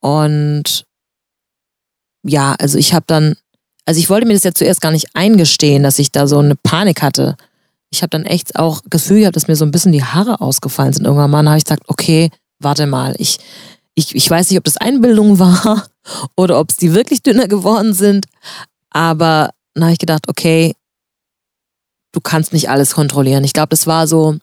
Und 0.00 0.84
ja, 2.24 2.56
also 2.58 2.78
ich 2.78 2.92
habe 2.92 3.04
dann, 3.06 3.36
also 3.86 4.00
ich 4.00 4.10
wollte 4.10 4.26
mir 4.26 4.34
das 4.34 4.42
ja 4.42 4.52
zuerst 4.52 4.80
gar 4.80 4.90
nicht 4.90 5.14
eingestehen, 5.14 5.82
dass 5.82 5.98
ich 5.98 6.10
da 6.10 6.26
so 6.26 6.38
eine 6.38 6.56
Panik 6.56 7.00
hatte. 7.00 7.36
Ich 7.90 8.02
habe 8.02 8.10
dann 8.10 8.24
echt 8.24 8.56
auch 8.56 8.82
Gefühl 8.90 9.20
gehabt, 9.20 9.36
dass 9.36 9.48
mir 9.48 9.56
so 9.56 9.64
ein 9.64 9.70
bisschen 9.70 9.92
die 9.92 10.04
Haare 10.04 10.40
ausgefallen 10.40 10.92
sind. 10.92 11.06
Irgendwann 11.06 11.30
mal 11.30 11.46
habe 11.46 11.58
ich 11.58 11.64
gesagt, 11.64 11.84
okay, 11.86 12.30
warte 12.58 12.86
mal, 12.86 13.14
ich, 13.18 13.38
ich, 13.94 14.14
ich 14.14 14.28
weiß 14.30 14.50
nicht, 14.50 14.58
ob 14.58 14.64
das 14.64 14.76
Einbildung 14.76 15.38
war 15.38 15.88
oder 16.36 16.58
ob 16.60 16.70
es 16.70 16.76
die 16.76 16.94
wirklich 16.94 17.22
dünner 17.22 17.48
geworden 17.48 17.94
sind. 17.94 18.26
Aber 18.90 19.50
dann 19.74 19.84
habe 19.84 19.92
ich 19.92 19.98
gedacht, 19.98 20.28
okay, 20.28 20.74
du 22.12 22.20
kannst 22.20 22.52
nicht 22.52 22.70
alles 22.70 22.94
kontrollieren. 22.94 23.44
Ich 23.44 23.52
glaube, 23.52 23.68
das 23.68 23.86
war 23.86 24.06
so, 24.06 24.36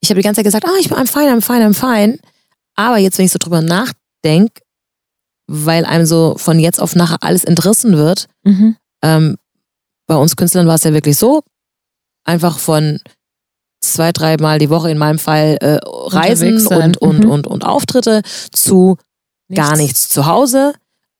ich 0.00 0.10
habe 0.10 0.20
die 0.20 0.24
ganze 0.24 0.38
Zeit 0.38 0.44
gesagt, 0.44 0.64
ah, 0.66 0.76
ich 0.80 0.88
bin 0.88 0.98
I'm 0.98 1.06
fine, 1.10 1.30
I'm 1.30 1.40
fine, 1.40 1.64
I'm 1.66 1.74
fine. 1.74 2.18
Aber 2.74 2.98
jetzt, 2.98 3.18
wenn 3.18 3.26
ich 3.26 3.32
so 3.32 3.38
drüber 3.38 3.62
nachdenke, 3.62 4.62
weil 5.46 5.84
einem 5.84 6.06
so 6.06 6.36
von 6.38 6.58
jetzt 6.58 6.80
auf 6.80 6.94
nachher 6.94 7.22
alles 7.22 7.44
entrissen 7.44 7.96
wird, 7.96 8.26
Mhm. 8.44 8.76
ähm, 9.02 9.36
bei 10.06 10.16
uns 10.16 10.36
Künstlern 10.36 10.66
war 10.66 10.74
es 10.76 10.84
ja 10.84 10.92
wirklich 10.92 11.16
so, 11.16 11.42
einfach 12.24 12.58
von 12.58 13.00
zwei, 13.80 14.12
dreimal 14.12 14.58
die 14.58 14.70
Woche 14.70 14.90
in 14.90 14.98
meinem 14.98 15.18
Fall 15.18 15.56
äh, 15.60 15.78
Reisen 15.84 16.66
und, 16.66 16.96
und, 16.98 17.24
Mhm. 17.24 17.30
und, 17.30 17.46
und 17.46 17.64
Auftritte 17.64 18.22
zu 18.52 18.96
gar 19.52 19.76
nichts 19.76 20.08
zu 20.08 20.26
Hause. 20.26 20.74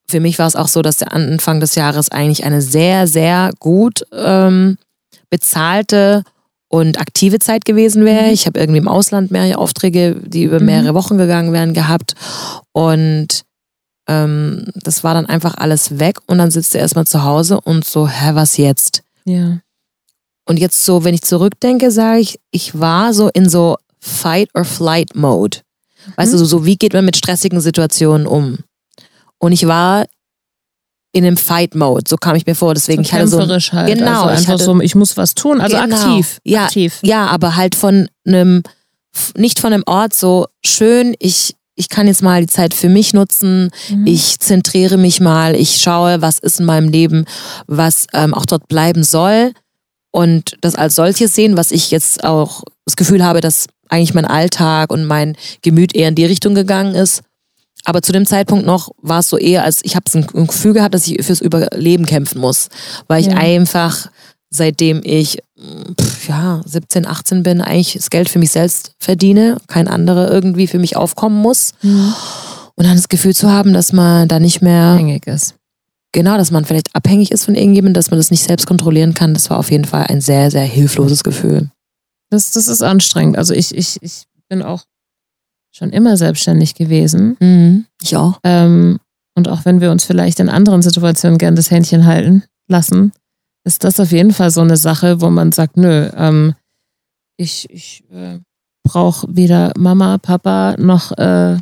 Für 0.09 0.21
mich 0.21 0.39
war 0.39 0.47
es 0.47 0.57
auch 0.57 0.69
so, 0.69 0.83
dass 0.83 0.97
der 0.99 1.13
Anfang 1.13 1.61
des 1.61 1.75
Jahres 1.75 2.11
eigentlich 2.11 2.45
eine 2.45 2.61
sehr, 2.63 3.07
sehr 3.07 3.51
gut 3.59 4.05
ähm, 4.13 4.77
bezahlte 5.31 6.23
und 6.69 7.01
aktive 7.01 7.39
Zeit 7.39 7.65
gewesen 7.65 8.05
wäre. 8.05 8.27
Mhm. 8.27 8.33
Ich 8.33 8.47
habe 8.47 8.59
irgendwie 8.61 8.79
im 8.79 8.89
Ausland 8.89 9.31
mehrere 9.31 9.59
Aufträge, 9.59 10.17
die 10.25 10.45
über 10.45 10.61
Mhm. 10.61 10.67
mehrere 10.67 10.95
Wochen 10.95 11.17
gegangen 11.19 11.53
wären, 11.53 11.75
gehabt. 11.75 12.15
Und 12.73 13.43
ähm, 14.09 14.67
das 14.75 15.03
war 15.05 15.15
dann 15.15 15.27
einfach 15.27 15.55
alles 15.57 15.99
weg. 15.99 16.19
Und 16.27 16.39
dann 16.39 16.51
sitzt 16.51 16.75
du 16.75 16.79
erstmal 16.79 17.07
zu 17.07 17.25
Hause 17.25 17.61
und 17.61 17.85
so, 17.85 18.09
hä, 18.09 18.31
was 18.35 18.57
jetzt? 18.57 19.03
Ja. 19.25 19.59
Und 20.47 20.59
jetzt 20.59 20.85
so, 20.85 21.05
wenn 21.05 21.15
ich 21.15 21.23
zurückdenke, 21.23 21.91
sage 21.91 22.21
ich, 22.21 22.41
ich 22.51 22.79
war 22.79 23.15
so 23.15 23.29
in 23.33 23.49
so 23.49 23.77
Fight-or-Flight-Mode. 24.01 25.59
Weißt 26.17 26.33
Mhm. 26.35 26.39
du, 26.39 26.45
so 26.45 26.65
wie 26.65 26.77
geht 26.77 26.93
man 26.93 27.05
mit 27.05 27.17
stressigen 27.17 27.61
Situationen 27.61 28.27
um? 28.27 28.59
Und 29.39 29.53
ich 29.53 29.67
war 29.67 30.07
in 31.13 31.25
einem 31.27 31.37
Fight-Mode, 31.37 32.05
so 32.09 32.17
kam 32.17 32.37
ich 32.37 32.47
mir 32.47 32.55
vor. 32.55 32.75
Deswegen, 32.75 33.03
so 33.03 33.09
ich 33.09 33.13
hatte 33.13 33.29
so. 33.29 33.39
kämpferisch 33.39 33.73
halt. 33.73 33.89
Genau, 33.99 34.23
also 34.25 34.33
ich 34.33 34.39
einfach 34.49 34.53
hatte- 34.55 34.65
so, 34.65 34.81
ich 34.81 34.95
muss 34.95 35.17
was 35.17 35.35
tun, 35.35 35.61
also 35.61 35.77
Genau. 35.77 35.97
aktiv. 35.97 36.39
Ja, 36.45 36.65
aktiv. 36.67 36.99
Ja, 37.03 37.27
aber 37.27 37.57
halt 37.57 37.75
von 37.75 38.09
einem, 38.27 38.63
nicht 39.37 39.59
von 39.59 39.73
einem 39.73 39.83
Ort 39.87 40.15
so 40.15 40.47
schön, 40.65 41.15
ich, 41.19 41.57
ich 41.75 41.89
kann 41.89 42.07
jetzt 42.07 42.23
mal 42.23 42.41
die 42.43 42.47
Zeit 42.47 42.75
für 42.75 42.89
mich 42.89 43.13
nutzen, 43.13 43.71
Mhm. 43.91 44.07
ich 44.07 44.39
zentriere 44.39 44.97
mich 44.99 45.21
mal, 45.21 45.55
ich 45.57 45.81
schaue, 45.83 46.23
was 46.23 46.39
ist 46.39 46.61
in 46.61 46.67
meinem 46.67 46.89
Leben, 46.89 47.25
was 47.67 48.07
ähm, 48.13 48.33
auch 48.33 48.47
dort 48.47 48.69
bleiben 48.69 49.03
soll 49.03 49.53
und 50.13 50.57
das 50.61 50.75
als 50.75 50.95
solches 50.95 51.35
sehen, 51.35 51.57
was 51.57 51.71
ich 51.71 51.91
jetzt 51.91 52.25
auch 52.25 52.63
das 52.85 52.97
Gefühl 52.97 53.25
habe, 53.25 53.41
dass 53.41 53.67
eigentlich 53.89 54.15
mein 54.15 54.25
Alltag 54.25 54.93
und 54.93 55.05
mein 55.05 55.37
Gemüt 55.63 55.95
eher 55.95 56.09
in 56.09 56.15
die 56.15 56.25
Richtung 56.25 56.55
gegangen 56.55 56.95
ist. 56.95 57.23
Aber 57.85 58.03
zu 58.03 58.13
dem 58.13 58.27
Zeitpunkt 58.27 58.67
noch 58.67 58.91
war 59.01 59.21
es 59.21 59.29
so 59.29 59.39
eher, 59.39 59.65
als 59.65 59.81
ich 59.85 59.97
habe 59.97 60.05
ein 60.15 60.27
ein 60.35 60.47
Gefühl 60.47 60.75
gehabt, 60.75 60.95
dass 60.95 61.07
ich 61.09 61.25
fürs 61.25 61.41
Überleben 61.41 62.07
kämpfen 62.07 62.41
muss, 62.41 62.69
weil 63.09 63.21
ich 63.23 63.29
Ja. 63.29 63.37
einfach 63.37 64.09
seitdem 64.51 65.01
ich 65.05 65.39
pf, 65.99 66.29
ja 66.29 66.61
17, 66.67 67.07
18 67.07 67.43
bin, 67.45 67.61
eigentlich 67.61 67.95
das 67.95 68.11
Geld 68.11 68.29
für 68.29 68.39
mich 68.41 68.51
selbst 68.51 68.93
verdiene, 68.99 69.57
kein 69.69 69.87
anderer 69.89 70.31
irgendwie 70.31 70.67
für 70.67 70.79
mich 70.81 70.97
aufkommen 70.97 71.41
muss 71.41 71.71
Mhm. 71.83 72.13
und 72.75 72.85
dann 72.87 72.97
das 72.97 73.09
Gefühl 73.09 73.35
zu 73.35 73.51
haben, 73.51 73.73
dass 73.73 73.93
man 73.93 74.27
da 74.29 74.41
nicht 74.41 74.61
mehr 74.61 74.93
Abhängig 74.95 75.27
ist. 75.27 75.55
Genau, 76.13 76.37
dass 76.37 76.51
man 76.51 76.65
vielleicht 76.65 76.95
abhängig 76.95 77.31
ist 77.31 77.45
von 77.45 77.55
irgendjemandem, 77.55 77.95
dass 77.95 78.11
man 78.11 78.19
das 78.19 78.31
nicht 78.31 78.43
selbst 78.43 78.67
kontrollieren 78.67 79.15
kann, 79.15 79.35
das 79.35 79.51
war 79.51 79.59
auf 79.59 79.71
jeden 79.71 79.85
Fall 79.85 80.05
ein 80.05 80.21
sehr 80.21 80.51
sehr 80.51 80.65
hilfloses 80.65 81.25
Gefühl. 81.25 81.71
Das, 82.31 82.53
das 82.53 82.69
ist 82.69 82.83
anstrengend. 82.83 83.37
Also 83.37 83.55
ich, 83.55 83.75
ich, 83.75 83.99
ich 84.03 84.25
bin 84.49 84.63
auch 84.63 84.85
schon 85.73 85.91
immer 85.91 86.17
selbstständig 86.17 86.75
gewesen. 86.75 87.37
Mhm. 87.41 87.87
Ich 88.03 88.17
auch. 88.17 88.39
Ähm, 88.45 89.01
und 89.35 89.49
auch 89.49 89.65
wenn 89.65 89.81
wir 89.81 89.91
uns 89.91 90.05
vielleicht 90.05 90.41
in 90.41 90.49
anderen 90.49 90.83
Situationen 90.83 91.39
gern 91.39 91.57
das 91.57 91.71
Händchen 91.71 92.07
halten 92.07 92.45
lassen, 92.69 93.13
ist 93.65 93.85
das 93.85 94.01
auf 94.01 94.13
jeden 94.13 94.33
Fall 94.33 94.51
so 94.51 94.61
eine 94.61 94.77
Sache, 94.77 95.21
wo 95.21 95.31
man 95.31 95.53
sagt, 95.53 95.77
nö, 95.77 96.11
ähm, 96.17 96.55
ich, 97.37 97.69
ich 97.71 98.05
äh, 98.11 98.39
brauche 98.85 99.27
weder 99.31 99.73
Mama, 99.77 100.19
Papa 100.19 100.77
noch 100.79 101.13
äh, 101.13 101.59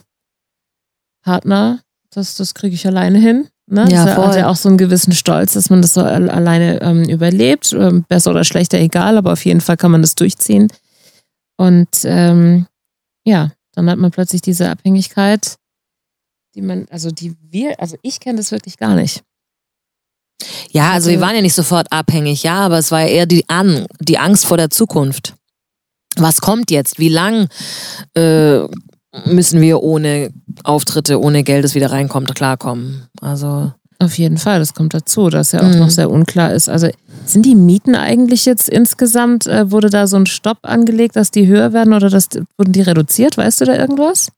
Partner. 1.22 1.80
Das, 2.10 2.36
das 2.36 2.54
kriege 2.54 2.74
ich 2.74 2.86
alleine 2.86 3.18
hin. 3.18 3.48
Ne? 3.70 3.86
Ja, 3.90 4.06
das 4.06 4.14
voll. 4.14 4.26
hat 4.28 4.36
ja 4.36 4.48
auch 4.48 4.56
so 4.56 4.68
einen 4.70 4.78
gewissen 4.78 5.12
Stolz, 5.12 5.52
dass 5.52 5.68
man 5.68 5.82
das 5.82 5.92
so 5.94 6.02
al- 6.02 6.30
alleine 6.30 6.80
ähm, 6.80 7.04
überlebt. 7.04 7.72
Ähm, 7.74 8.04
besser 8.08 8.30
oder 8.30 8.44
schlechter, 8.44 8.78
egal, 8.78 9.18
aber 9.18 9.32
auf 9.32 9.44
jeden 9.44 9.60
Fall 9.60 9.76
kann 9.76 9.90
man 9.90 10.00
das 10.02 10.14
durchziehen. 10.14 10.68
Und 11.58 11.88
ähm, 12.04 12.66
ja, 13.24 13.50
dann 13.74 13.90
hat 13.90 13.98
man 13.98 14.10
plötzlich 14.10 14.40
diese 14.40 14.70
Abhängigkeit, 14.70 15.56
die 16.54 16.62
man, 16.62 16.86
also 16.90 17.10
die 17.10 17.36
wir, 17.42 17.78
also 17.80 17.96
ich 18.02 18.20
kenne 18.20 18.38
das 18.38 18.52
wirklich 18.52 18.78
gar 18.78 18.94
nicht. 18.94 19.22
Ja, 20.70 20.92
also 20.92 21.08
wir 21.10 21.16
Also- 21.16 21.26
waren 21.26 21.34
ja 21.36 21.42
nicht 21.42 21.54
sofort 21.54 21.92
abhängig, 21.92 22.42
ja, 22.44 22.54
aber 22.60 22.78
es 22.78 22.90
war 22.90 23.02
eher 23.02 23.26
die, 23.26 23.44
An 23.48 23.86
die 24.00 24.18
Angst 24.18 24.46
vor 24.46 24.56
der 24.56 24.70
Zukunft. 24.70 25.34
Was 26.16 26.40
kommt 26.40 26.70
jetzt? 26.70 26.98
Wie 26.98 27.10
lang 27.10 27.48
äh, 28.14 28.60
müssen 29.26 29.60
wir 29.60 29.82
ohne 29.82 30.30
Auftritte, 30.64 31.20
ohne 31.20 31.42
Geld, 31.42 31.64
das 31.64 31.74
wieder 31.74 31.90
reinkommt, 31.90 32.34
klarkommen? 32.34 33.06
Also 33.20 33.72
Auf 34.00 34.16
jeden 34.16 34.38
Fall, 34.38 34.60
das 34.60 34.74
kommt 34.74 34.94
dazu, 34.94 35.28
dass 35.28 35.50
ja 35.50 35.58
auch 35.60 35.72
Mhm. 35.72 35.78
noch 35.80 35.90
sehr 35.90 36.08
unklar 36.08 36.52
ist. 36.54 36.68
Also 36.68 36.88
sind 37.24 37.44
die 37.44 37.56
Mieten 37.56 37.96
eigentlich 37.96 38.44
jetzt 38.44 38.68
insgesamt, 38.68 39.48
äh, 39.48 39.72
wurde 39.72 39.90
da 39.90 40.06
so 40.06 40.16
ein 40.16 40.26
Stopp 40.26 40.58
angelegt, 40.62 41.16
dass 41.16 41.32
die 41.32 41.48
höher 41.48 41.72
werden 41.72 41.92
oder 41.92 42.08
dass, 42.08 42.28
wurden 42.56 42.70
die 42.72 42.82
reduziert? 42.82 43.36
Weißt 43.36 43.60
du 43.60 43.64
da 43.64 43.74
irgendwas? 43.74 44.28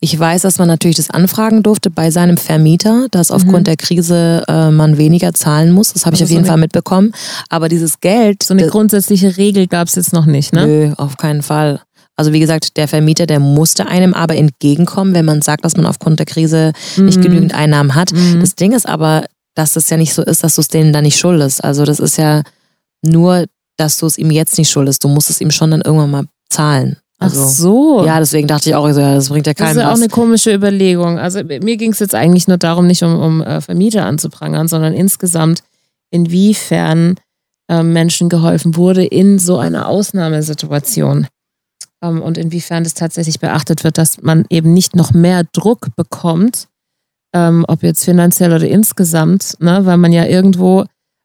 ich 0.00 0.18
weiß, 0.18 0.42
dass 0.42 0.58
man 0.58 0.66
natürlich 0.66 0.96
das 0.96 1.10
anfragen 1.10 1.62
durfte 1.62 1.90
bei 1.90 2.10
seinem 2.10 2.36
Vermieter, 2.36 3.06
dass 3.10 3.30
aufgrund 3.30 3.60
Mhm. 3.60 3.64
der 3.64 3.76
Krise 3.76 4.42
äh, 4.48 4.70
man 4.70 4.96
weniger 4.96 5.34
zahlen 5.34 5.70
muss. 5.72 5.92
Das 5.92 6.04
habe 6.06 6.14
ich 6.16 6.22
Also 6.22 6.24
auf 6.24 6.28
so 6.30 6.34
jeden 6.34 6.44
eine- 6.44 6.48
Fall 6.52 6.58
mitbekommen. 6.58 7.12
Aber 7.48 7.68
dieses 7.68 8.00
Geld, 8.00 8.42
So 8.42 8.54
eine 8.54 8.66
grundsätzliche 8.68 9.36
Regel 9.36 9.66
gab 9.68 9.86
es 9.88 9.94
jetzt 9.96 10.12
noch 10.12 10.26
nicht, 10.26 10.52
ne? 10.52 10.66
Nö, 10.66 10.92
auf 10.96 11.16
keinen 11.16 11.42
Fall. 11.42 11.80
Also 12.18 12.32
wie 12.32 12.40
gesagt, 12.40 12.76
der 12.76 12.88
Vermieter, 12.88 13.26
der 13.26 13.38
musste 13.40 13.86
einem 13.86 14.12
aber 14.12 14.34
entgegenkommen, 14.36 15.14
wenn 15.14 15.24
man 15.24 15.40
sagt, 15.40 15.64
dass 15.64 15.76
man 15.76 15.86
aufgrund 15.86 16.18
der 16.18 16.26
Krise 16.26 16.72
nicht 16.96 17.18
Mhm. 17.18 17.22
genügend 17.22 17.54
Einnahmen 17.54 17.94
hat. 17.94 18.12
Mhm. 18.12 18.40
Das 18.40 18.54
Ding 18.56 18.72
ist 18.72 18.88
aber, 18.88 19.24
dass 19.54 19.76
es 19.76 19.88
ja 19.88 19.96
nicht 19.96 20.12
so 20.14 20.22
ist, 20.22 20.42
dass 20.44 20.56
du 20.56 20.60
es 20.60 20.68
denen 20.68 20.92
dann 20.92 21.04
nicht 21.04 21.18
schuldest. 21.18 21.62
Also 21.62 21.84
das 21.84 22.00
ist 22.00 22.18
ja 22.18 22.42
nur, 23.02 23.44
dass 23.76 23.98
du 23.98 24.06
es 24.06 24.18
ihm 24.18 24.30
jetzt 24.32 24.58
nicht 24.58 24.70
schuldest. 24.70 25.04
Du 25.04 25.08
musst 25.08 25.30
es 25.30 25.40
ihm 25.40 25.50
schon 25.52 25.70
dann 25.70 25.80
irgendwann 25.82 26.10
mal 26.10 26.24
zahlen. 26.50 26.96
Ach 27.20 27.26
Also, 27.26 27.46
so. 27.46 28.04
Ja, 28.06 28.18
deswegen 28.20 28.46
dachte 28.48 28.68
ich 28.70 28.74
auch, 28.76 28.88
das 28.88 29.28
bringt 29.28 29.46
ja 29.46 29.52
das 29.54 29.70
ist 29.72 29.76
ja 29.76 29.88
auch 29.88 29.92
was. 29.92 30.00
eine 30.00 30.08
komische 30.08 30.52
Überlegung. 30.54 31.18
Also 31.18 31.42
mir 31.44 31.76
ging 31.76 31.92
es 31.92 31.98
jetzt 32.00 32.14
eigentlich 32.14 32.46
nur 32.48 32.58
darum, 32.58 32.86
nicht 32.86 33.02
um, 33.02 33.16
um 33.18 33.42
äh, 33.42 33.60
Vermieter 33.60 34.04
anzuprangern, 34.06 34.66
sondern 34.68 34.92
insgesamt, 34.92 35.62
inwiefern 36.10 37.16
äh, 37.68 37.82
Menschen 37.82 38.28
geholfen 38.28 38.76
wurde 38.76 39.04
in 39.04 39.38
so 39.38 39.58
einer 39.58 39.88
Ausnahmesituation. 39.88 41.26
Ähm, 42.02 42.22
und 42.22 42.38
inwiefern 42.38 42.84
das 42.84 42.94
tatsächlich 42.94 43.40
beachtet 43.40 43.84
wird, 43.84 43.98
dass 43.98 44.22
man 44.22 44.44
eben 44.50 44.72
nicht 44.72 44.96
noch 44.96 45.12
mehr 45.12 45.44
Druck 45.52 45.94
bekommt, 45.96 46.68
ähm, 47.34 47.64
ob 47.68 47.82
jetzt 47.82 48.04
finanziell 48.04 48.52
oder 48.52 48.68
insgesamt, 48.68 49.54
ne, 49.60 49.84
weil 49.84 49.98
man 49.98 50.12
ja 50.12 50.24
irgendwo 50.24 50.84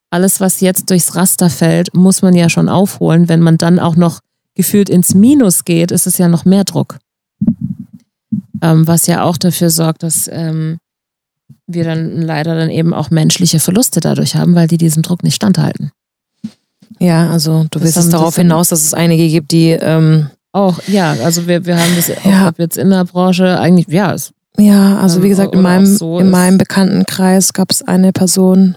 alles, 0.09 0.39
was 0.39 0.59
jetzt 0.59 0.89
durchs 0.89 1.15
Raster 1.15 1.49
fällt, 1.49 1.95
muss 1.95 2.21
man 2.21 2.35
ja 2.35 2.49
schon 2.49 2.69
aufholen. 2.69 3.29
Wenn 3.29 3.41
man 3.41 3.57
dann 3.57 3.79
auch 3.79 3.95
noch 3.95 4.19
gefühlt 4.53 4.89
ins 4.89 5.15
Minus 5.15 5.65
geht, 5.65 5.91
ist 5.91 6.05
es 6.05 6.17
ja 6.19 6.27
noch 6.27 6.45
mehr 6.45 6.63
Druck. 6.63 6.99
Ähm, 8.61 8.87
was 8.87 9.07
ja 9.07 9.23
auch 9.23 9.37
dafür 9.37 9.71
sorgt, 9.71 10.03
dass 10.03 10.29
ähm, 10.31 10.77
wir 11.65 11.83
dann 11.83 12.21
leider 12.21 12.55
dann 12.55 12.69
eben 12.69 12.93
auch 12.93 13.09
menschliche 13.09 13.59
Verluste 13.59 13.99
dadurch 13.99 14.35
haben, 14.35 14.53
weil 14.55 14.67
die 14.67 14.77
diesem 14.77 15.01
Druck 15.01 15.23
nicht 15.23 15.35
standhalten. 15.35 15.91
Ja, 16.99 17.31
also 17.31 17.63
du 17.63 17.79
Das 17.79 17.83
willst 17.83 17.97
es 17.97 18.09
darauf 18.09 18.35
hinaus, 18.35 18.69
dass 18.69 18.83
es 18.83 18.93
einige 18.93 19.27
gibt, 19.27 19.51
die 19.51 19.71
ähm, 19.71 20.29
Auch, 20.53 20.79
ja, 20.87 21.13
also 21.23 21.47
wir, 21.47 21.65
wir 21.65 21.77
haben 21.77 21.95
das 21.95 22.07
Ja. 22.23 22.47
ob 22.47 22.59
jetzt 22.59 22.77
in 22.77 22.89
der 22.91 23.03
Branche 23.05 23.59
eigentlich, 23.59 23.87
ja, 23.87 24.13
es, 24.13 24.31
Ja, 24.57 24.99
also 24.99 25.23
wie 25.23 25.29
gesagt, 25.29 25.53
in 25.55 25.61
meinem, 25.61 25.85
so 25.85 26.19
in 26.19 26.29
meinem 26.29 26.57
Bekanntenkreis 26.59 27.53
gab 27.53 27.71
es 27.71 27.81
eine 27.81 28.13
Person, 28.13 28.75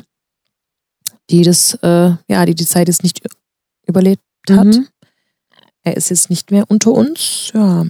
die 1.30 1.42
das, 1.42 1.74
äh, 1.82 2.12
ja, 2.28 2.46
die 2.46 2.54
die 2.54 2.64
Zeit 2.66 2.88
jetzt 2.88 3.02
nicht 3.02 3.20
überlebt 3.86 4.22
hat. 4.50 4.64
Mhm. 4.66 4.86
Er 5.84 5.96
ist 5.96 6.08
jetzt 6.08 6.30
nicht 6.30 6.50
mehr 6.50 6.64
unter 6.68 6.92
uns. 6.92 7.50
Ja, 7.54 7.84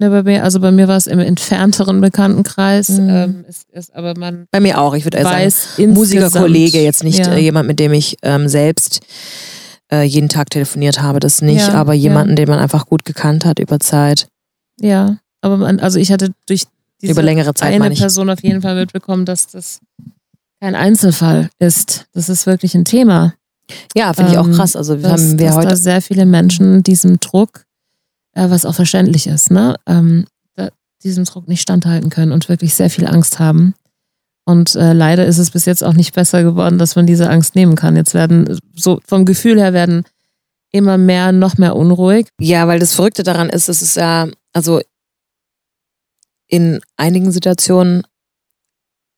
Ja, 0.00 0.08
bei 0.10 0.22
mir, 0.24 0.42
also 0.44 0.60
bei 0.60 0.70
mir 0.72 0.86
war 0.88 0.96
es 0.96 1.06
im 1.06 1.18
entfernteren 1.20 2.00
Bekanntenkreis, 2.00 2.90
Mhm. 2.90 3.08
ähm, 3.08 3.44
ist, 3.48 3.70
ist, 3.70 3.94
aber 3.94 4.14
man 4.18 4.46
bei 4.50 4.60
mir 4.60 4.78
auch. 4.80 4.92
Ich 4.94 5.04
würde 5.06 5.18
eher 5.18 5.50
sagen, 5.50 5.94
Musikerkollege, 5.94 6.82
jetzt 6.82 7.04
nicht 7.04 7.20
ja. 7.20 7.32
äh, 7.32 7.38
jemand, 7.40 7.68
mit 7.68 7.78
dem 7.78 7.92
ich 7.94 8.18
ähm, 8.22 8.48
selbst 8.48 9.00
äh, 9.94 10.02
jeden 10.02 10.28
Tag 10.28 10.50
telefoniert 10.50 11.00
habe, 11.00 11.20
das 11.20 11.42
nicht, 11.42 11.68
Ja, 11.68 11.74
aber 11.74 11.92
ja. 11.94 12.02
jemanden, 12.02 12.36
den 12.36 12.48
man 12.48 12.58
einfach 12.58 12.86
gut 12.86 13.04
gekannt 13.04 13.44
hat 13.44 13.58
über 13.58 13.80
Zeit, 13.80 14.28
Ja, 14.80 15.18
aber 15.40 15.56
man, 15.56 15.80
also 15.80 15.98
ich 15.98 16.10
hatte 16.10 16.30
durch 16.46 16.64
diese 17.00 17.12
über 17.12 17.22
längere 17.22 17.54
Zeit, 17.54 17.74
eine. 17.74 17.94
Person 17.94 18.30
auf 18.30 18.42
jeden 18.42 18.62
Fall 18.62 18.74
mitbekommen, 18.76 19.24
dass 19.24 19.48
das 19.48 19.80
kein 20.60 20.74
Einzelfall 20.74 21.50
ist. 21.58 22.06
Das 22.12 22.28
ist 22.28 22.46
wirklich 22.46 22.74
ein 22.74 22.84
Thema. 22.84 23.34
Ja, 23.94 24.12
finde 24.12 24.32
ich 24.32 24.38
auch 24.38 24.46
ähm, 24.46 24.54
krass. 24.54 24.76
Also 24.76 25.02
wir 25.02 25.08
dass, 25.08 25.20
haben 25.20 25.38
wir 25.38 25.46
dass 25.46 25.56
heute 25.56 25.68
da 25.68 25.76
sehr 25.76 26.02
viele 26.02 26.26
Menschen 26.26 26.82
diesem 26.82 27.20
Druck, 27.20 27.64
äh, 28.32 28.48
was 28.50 28.64
auch 28.64 28.74
verständlich 28.74 29.26
ist, 29.26 29.50
ne, 29.50 29.76
ähm, 29.86 30.24
da, 30.54 30.68
diesem 31.02 31.24
Druck 31.24 31.48
nicht 31.48 31.62
standhalten 31.62 32.10
können 32.10 32.32
und 32.32 32.48
wirklich 32.48 32.74
sehr 32.74 32.90
viel 32.90 33.06
Angst 33.06 33.38
haben. 33.38 33.74
Und 34.44 34.74
äh, 34.74 34.92
leider 34.92 35.24
ist 35.24 35.38
es 35.38 35.50
bis 35.50 35.64
jetzt 35.64 35.82
auch 35.82 35.94
nicht 35.94 36.14
besser 36.14 36.42
geworden, 36.42 36.78
dass 36.78 36.96
man 36.96 37.06
diese 37.06 37.30
Angst 37.30 37.54
nehmen 37.54 37.76
kann. 37.76 37.96
Jetzt 37.96 38.12
werden, 38.12 38.58
so 38.74 39.00
vom 39.06 39.24
Gefühl 39.24 39.58
her 39.58 39.72
werden 39.72 40.04
immer 40.70 40.98
mehr, 40.98 41.32
noch 41.32 41.56
mehr 41.56 41.76
unruhig. 41.76 42.28
Ja, 42.38 42.66
weil 42.66 42.78
das 42.78 42.94
Verrückte 42.94 43.22
daran 43.22 43.48
ist, 43.48 43.68
es 43.68 43.80
ist 43.80 43.96
ja, 43.96 44.28
also 44.52 44.80
in 46.46 46.80
einigen 46.96 47.32
Situationen 47.32 48.06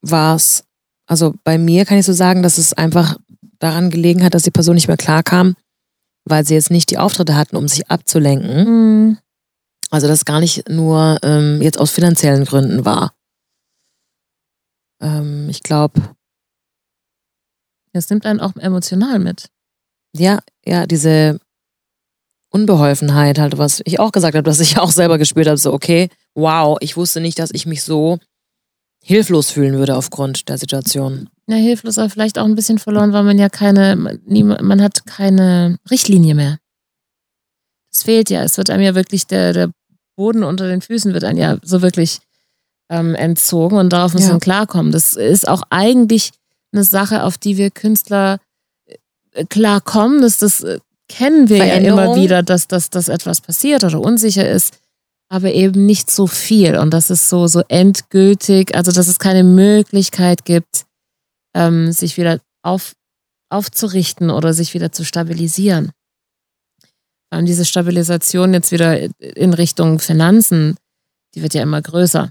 war 0.02 0.36
es, 0.36 0.64
also 1.06 1.34
bei 1.44 1.58
mir 1.58 1.84
kann 1.84 1.98
ich 1.98 2.06
so 2.06 2.12
sagen, 2.12 2.42
dass 2.42 2.58
es 2.58 2.72
einfach 2.72 3.16
daran 3.58 3.90
gelegen 3.90 4.22
hat, 4.22 4.34
dass 4.34 4.42
die 4.42 4.50
Person 4.50 4.74
nicht 4.74 4.88
mehr 4.88 4.96
klar 4.96 5.22
kam, 5.22 5.56
weil 6.24 6.44
sie 6.46 6.54
jetzt 6.54 6.70
nicht 6.70 6.90
die 6.90 6.98
Auftritte 6.98 7.36
hatten, 7.36 7.56
um 7.56 7.68
sich 7.68 7.90
abzulenken. 7.90 9.08
Mhm. 9.08 9.18
Also 9.90 10.08
das 10.08 10.24
gar 10.24 10.40
nicht 10.40 10.68
nur 10.68 11.18
ähm, 11.22 11.62
jetzt 11.62 11.78
aus 11.78 11.90
finanziellen 11.90 12.44
Gründen 12.44 12.84
war. 12.84 13.15
Ähm, 15.00 15.48
ich 15.48 15.62
glaube, 15.62 16.00
Das 17.92 18.10
nimmt 18.10 18.26
einen 18.26 18.40
auch 18.40 18.56
emotional 18.56 19.18
mit. 19.18 19.48
ja, 20.14 20.40
ja, 20.64 20.86
diese 20.86 21.38
Unbeholfenheit 22.50 23.38
halt, 23.38 23.58
was 23.58 23.82
ich 23.84 23.98
auch 24.00 24.12
gesagt 24.12 24.34
habe, 24.36 24.44
dass 24.44 24.60
ich 24.60 24.78
auch 24.78 24.90
selber 24.90 25.18
gespürt 25.18 25.46
habe, 25.46 25.58
so 25.58 25.72
okay, 25.72 26.08
wow, 26.34 26.76
ich 26.80 26.96
wusste 26.96 27.20
nicht, 27.20 27.38
dass 27.38 27.50
ich 27.52 27.66
mich 27.66 27.82
so 27.82 28.18
hilflos 29.02 29.50
fühlen 29.50 29.74
würde 29.74 29.96
aufgrund 29.96 30.48
der 30.48 30.58
Situation. 30.58 31.28
Ja, 31.48 31.56
hilflos, 31.56 31.98
aber 31.98 32.10
vielleicht 32.10 32.38
auch 32.38 32.44
ein 32.44 32.56
bisschen 32.56 32.78
verloren, 32.78 33.12
weil 33.12 33.22
man 33.22 33.38
ja 33.38 33.48
keine, 33.48 33.94
man 33.96 34.82
hat 34.82 35.06
keine 35.06 35.78
Richtlinie 35.90 36.34
mehr. 36.34 36.58
Es 37.92 38.02
fehlt 38.02 38.30
ja. 38.30 38.42
Es 38.42 38.58
wird 38.58 38.68
einem 38.68 38.82
ja 38.82 38.94
wirklich, 38.96 39.26
der, 39.26 39.52
der 39.52 39.70
Boden 40.16 40.42
unter 40.42 40.66
den 40.66 40.82
Füßen 40.82 41.12
wird 41.14 41.22
einem 41.24 41.38
ja 41.38 41.58
so 41.62 41.82
wirklich 41.82 42.18
ähm, 42.88 43.14
entzogen 43.14 43.78
und 43.78 43.92
darauf 43.92 44.14
Ja. 44.14 44.28
man 44.28 44.40
klarkommen. 44.40 44.92
Das 44.92 45.14
ist 45.14 45.48
auch 45.48 45.62
eigentlich 45.70 46.30
eine 46.72 46.84
Sache, 46.84 47.24
auf 47.24 47.38
die 47.38 47.56
wir 47.56 47.70
Künstler 47.70 48.38
äh, 49.32 49.44
klarkommen. 49.44 50.22
Das, 50.22 50.38
das 50.38 50.62
äh, 50.62 50.78
kennen 51.08 51.48
wir 51.48 51.58
ja 51.58 51.74
immer 51.74 52.16
wieder, 52.16 52.42
dass, 52.42 52.68
dass, 52.68 52.90
dass 52.90 53.08
etwas 53.08 53.40
passiert 53.40 53.84
oder 53.84 54.00
unsicher 54.00 54.48
ist, 54.48 54.78
aber 55.28 55.52
eben 55.52 55.86
nicht 55.86 56.10
so 56.10 56.26
viel. 56.26 56.76
Und 56.76 56.90
das 56.92 57.10
ist 57.10 57.28
so, 57.28 57.46
so 57.46 57.62
endgültig, 57.68 58.74
also 58.74 58.92
dass 58.92 59.08
es 59.08 59.18
keine 59.18 59.44
Möglichkeit 59.44 60.44
gibt, 60.44 60.84
ähm, 61.54 61.92
sich 61.92 62.16
wieder 62.16 62.40
auf, 62.62 62.94
aufzurichten 63.50 64.30
oder 64.30 64.52
sich 64.52 64.74
wieder 64.74 64.92
zu 64.92 65.04
stabilisieren. 65.04 65.92
Vor 67.28 67.38
allem 67.38 67.46
diese 67.46 67.64
Stabilisation 67.64 68.52
jetzt 68.54 68.70
wieder 68.70 68.98
in 69.18 69.52
Richtung 69.54 69.98
Finanzen, 69.98 70.76
die 71.34 71.42
wird 71.42 71.54
ja 71.54 71.62
immer 71.62 71.82
größer, 71.82 72.30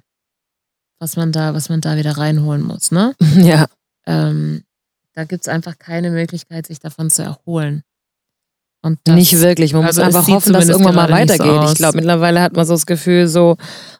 was 0.99 1.17
man 1.17 1.31
da, 1.31 1.53
was 1.53 1.69
man 1.69 1.81
da 1.81 1.97
wieder 1.97 2.17
reinholen 2.17 2.63
muss. 2.63 2.91
Ne? 2.91 3.15
ja, 3.37 3.67
Ähm, 4.05 4.63
da 5.13 5.23
gibt 5.23 5.43
es 5.43 5.47
einfach 5.47 5.77
keine 5.79 6.11
Möglichkeit, 6.11 6.67
sich 6.67 6.79
davon 6.79 7.09
zu 7.09 7.23
erholen. 7.23 7.83
Und 8.81 8.99
das, 9.05 9.15
nicht 9.15 9.39
wirklich. 9.39 9.73
Man 9.73 9.83
also 9.83 10.03
muss 10.03 10.15
einfach 10.15 10.27
hoffen, 10.31 10.53
dass 10.53 10.65
es 10.65 10.69
irgendwann 10.69 10.95
mal 10.95 11.07
so 11.07 11.13
weitergeht. 11.13 11.47
aus. 11.47 11.71
ich 11.71 11.77
glaube, 11.77 11.97
mittlerweile 11.97 12.41
hat 12.41 12.53
man 12.53 12.65
so 12.65 12.73
das 12.73 12.85
Gefühl, 12.85 13.27
so, 13.27 13.57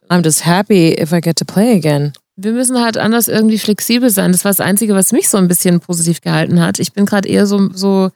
I'm 0.10 0.24
just 0.24 0.46
happy 0.46 0.94
if 0.94 1.12
I 1.12 1.22
get 1.22 1.38
to 1.38 1.46
play 1.46 1.75
again. 1.75 2.14
Wir 2.36 2.52
müssen 2.52 2.80
halt 2.80 2.98
anders 2.98 3.28
irgendwie 3.28 3.58
flexibel 3.58 4.10
sein. 4.10 4.32
Das 4.32 4.44
war 4.44 4.52
das 4.52 4.60
Einzige, 4.60 4.94
was 4.94 5.12
mich 5.12 5.30
so 5.30 5.38
ein 5.38 5.48
bisschen 5.48 5.80
positiv 5.80 6.22
gehalten 6.22 6.62
hat. 6.62 6.80
Ich 6.80 6.94
bin 6.94 7.06
gerade 7.06 7.28
eher 7.28 7.48
so, 7.48 7.72
so 7.74 8.12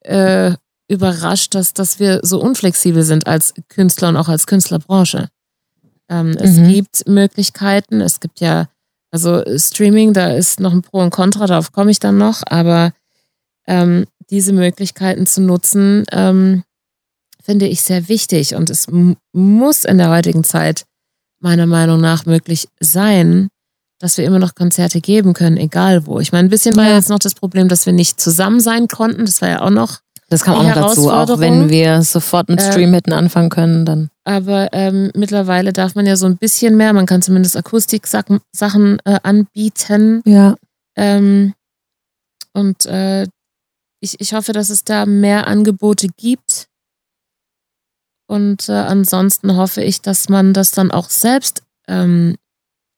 äh, 0.00 0.52
überrascht, 0.86 1.54
dass, 1.54 1.72
dass 1.72 1.98
wir 1.98 2.20
so 2.22 2.40
unflexibel 2.40 3.02
sind 3.02 3.26
als 3.26 3.54
Künstler 3.68 4.10
und 4.10 4.16
auch 4.16 4.28
als 4.28 4.46
Künstlerbranche. 4.46 5.28
Ähm, 6.08 6.36
Es 6.38 6.56
Mhm. 6.56 6.68
gibt 6.68 7.06
Möglichkeiten. 7.08 8.00
Es 8.00 8.20
gibt 8.20 8.40
ja, 8.40 8.68
also 9.10 9.42
Streaming, 9.56 10.12
da 10.12 10.32
ist 10.32 10.60
noch 10.60 10.72
ein 10.72 10.82
Pro 10.82 11.00
und 11.00 11.10
Contra, 11.10 11.46
darauf 11.46 11.72
komme 11.72 11.90
ich 11.90 11.98
dann 11.98 12.18
noch, 12.18 12.42
aber 12.46 12.92
ähm, 13.66 14.06
diese 14.30 14.52
Möglichkeiten 14.52 15.26
zu 15.26 15.40
nutzen, 15.42 16.04
ähm, 16.12 16.62
finde 17.42 17.66
ich 17.66 17.82
sehr 17.82 18.08
wichtig 18.08 18.54
und 18.54 18.68
es 18.70 18.86
muss 19.32 19.84
in 19.84 19.98
der 19.98 20.10
heutigen 20.10 20.44
Zeit 20.44 20.84
meiner 21.40 21.66
Meinung 21.66 22.00
nach 22.00 22.26
möglich 22.26 22.68
sein, 22.80 23.48
dass 24.00 24.16
wir 24.18 24.24
immer 24.24 24.38
noch 24.38 24.54
Konzerte 24.54 25.00
geben 25.00 25.32
können, 25.34 25.56
egal 25.56 26.06
wo. 26.06 26.20
Ich 26.20 26.30
meine, 26.32 26.48
ein 26.48 26.50
bisschen 26.50 26.76
war 26.76 26.84
ja 26.88 26.96
jetzt 26.96 27.08
noch 27.08 27.18
das 27.18 27.34
Problem, 27.34 27.68
dass 27.68 27.86
wir 27.86 27.92
nicht 27.92 28.20
zusammen 28.20 28.60
sein 28.60 28.86
konnten. 28.88 29.24
Das 29.24 29.40
war 29.42 29.48
ja 29.48 29.60
auch 29.62 29.70
noch. 29.70 29.98
Das 30.30 30.42
kam 30.42 30.56
auch 30.56 30.62
noch 30.62 30.74
dazu, 30.74 31.10
auch 31.10 31.38
wenn 31.40 31.70
wir 31.70 32.02
sofort 32.02 32.50
mit 32.50 32.60
Stream 32.60 32.92
äh, 32.92 32.96
hätten 32.96 33.14
anfangen 33.14 33.48
können, 33.48 33.86
dann. 33.86 34.10
Aber 34.24 34.68
ähm, 34.72 35.10
mittlerweile 35.14 35.72
darf 35.72 35.94
man 35.94 36.04
ja 36.04 36.16
so 36.16 36.26
ein 36.26 36.36
bisschen 36.36 36.76
mehr. 36.76 36.92
Man 36.92 37.06
kann 37.06 37.22
zumindest 37.22 37.56
Akustik-Sachen 37.56 38.98
äh, 39.04 39.18
anbieten. 39.22 40.20
Ja. 40.26 40.56
Ähm, 40.96 41.54
und 42.52 42.84
äh, 42.84 43.26
ich, 44.00 44.20
ich 44.20 44.34
hoffe, 44.34 44.52
dass 44.52 44.68
es 44.68 44.84
da 44.84 45.06
mehr 45.06 45.46
Angebote 45.46 46.08
gibt. 46.08 46.68
Und 48.26 48.68
äh, 48.68 48.72
ansonsten 48.72 49.56
hoffe 49.56 49.82
ich, 49.82 50.02
dass 50.02 50.28
man 50.28 50.52
das 50.52 50.72
dann 50.72 50.90
auch 50.90 51.08
selbst 51.08 51.62
ähm, 51.88 52.36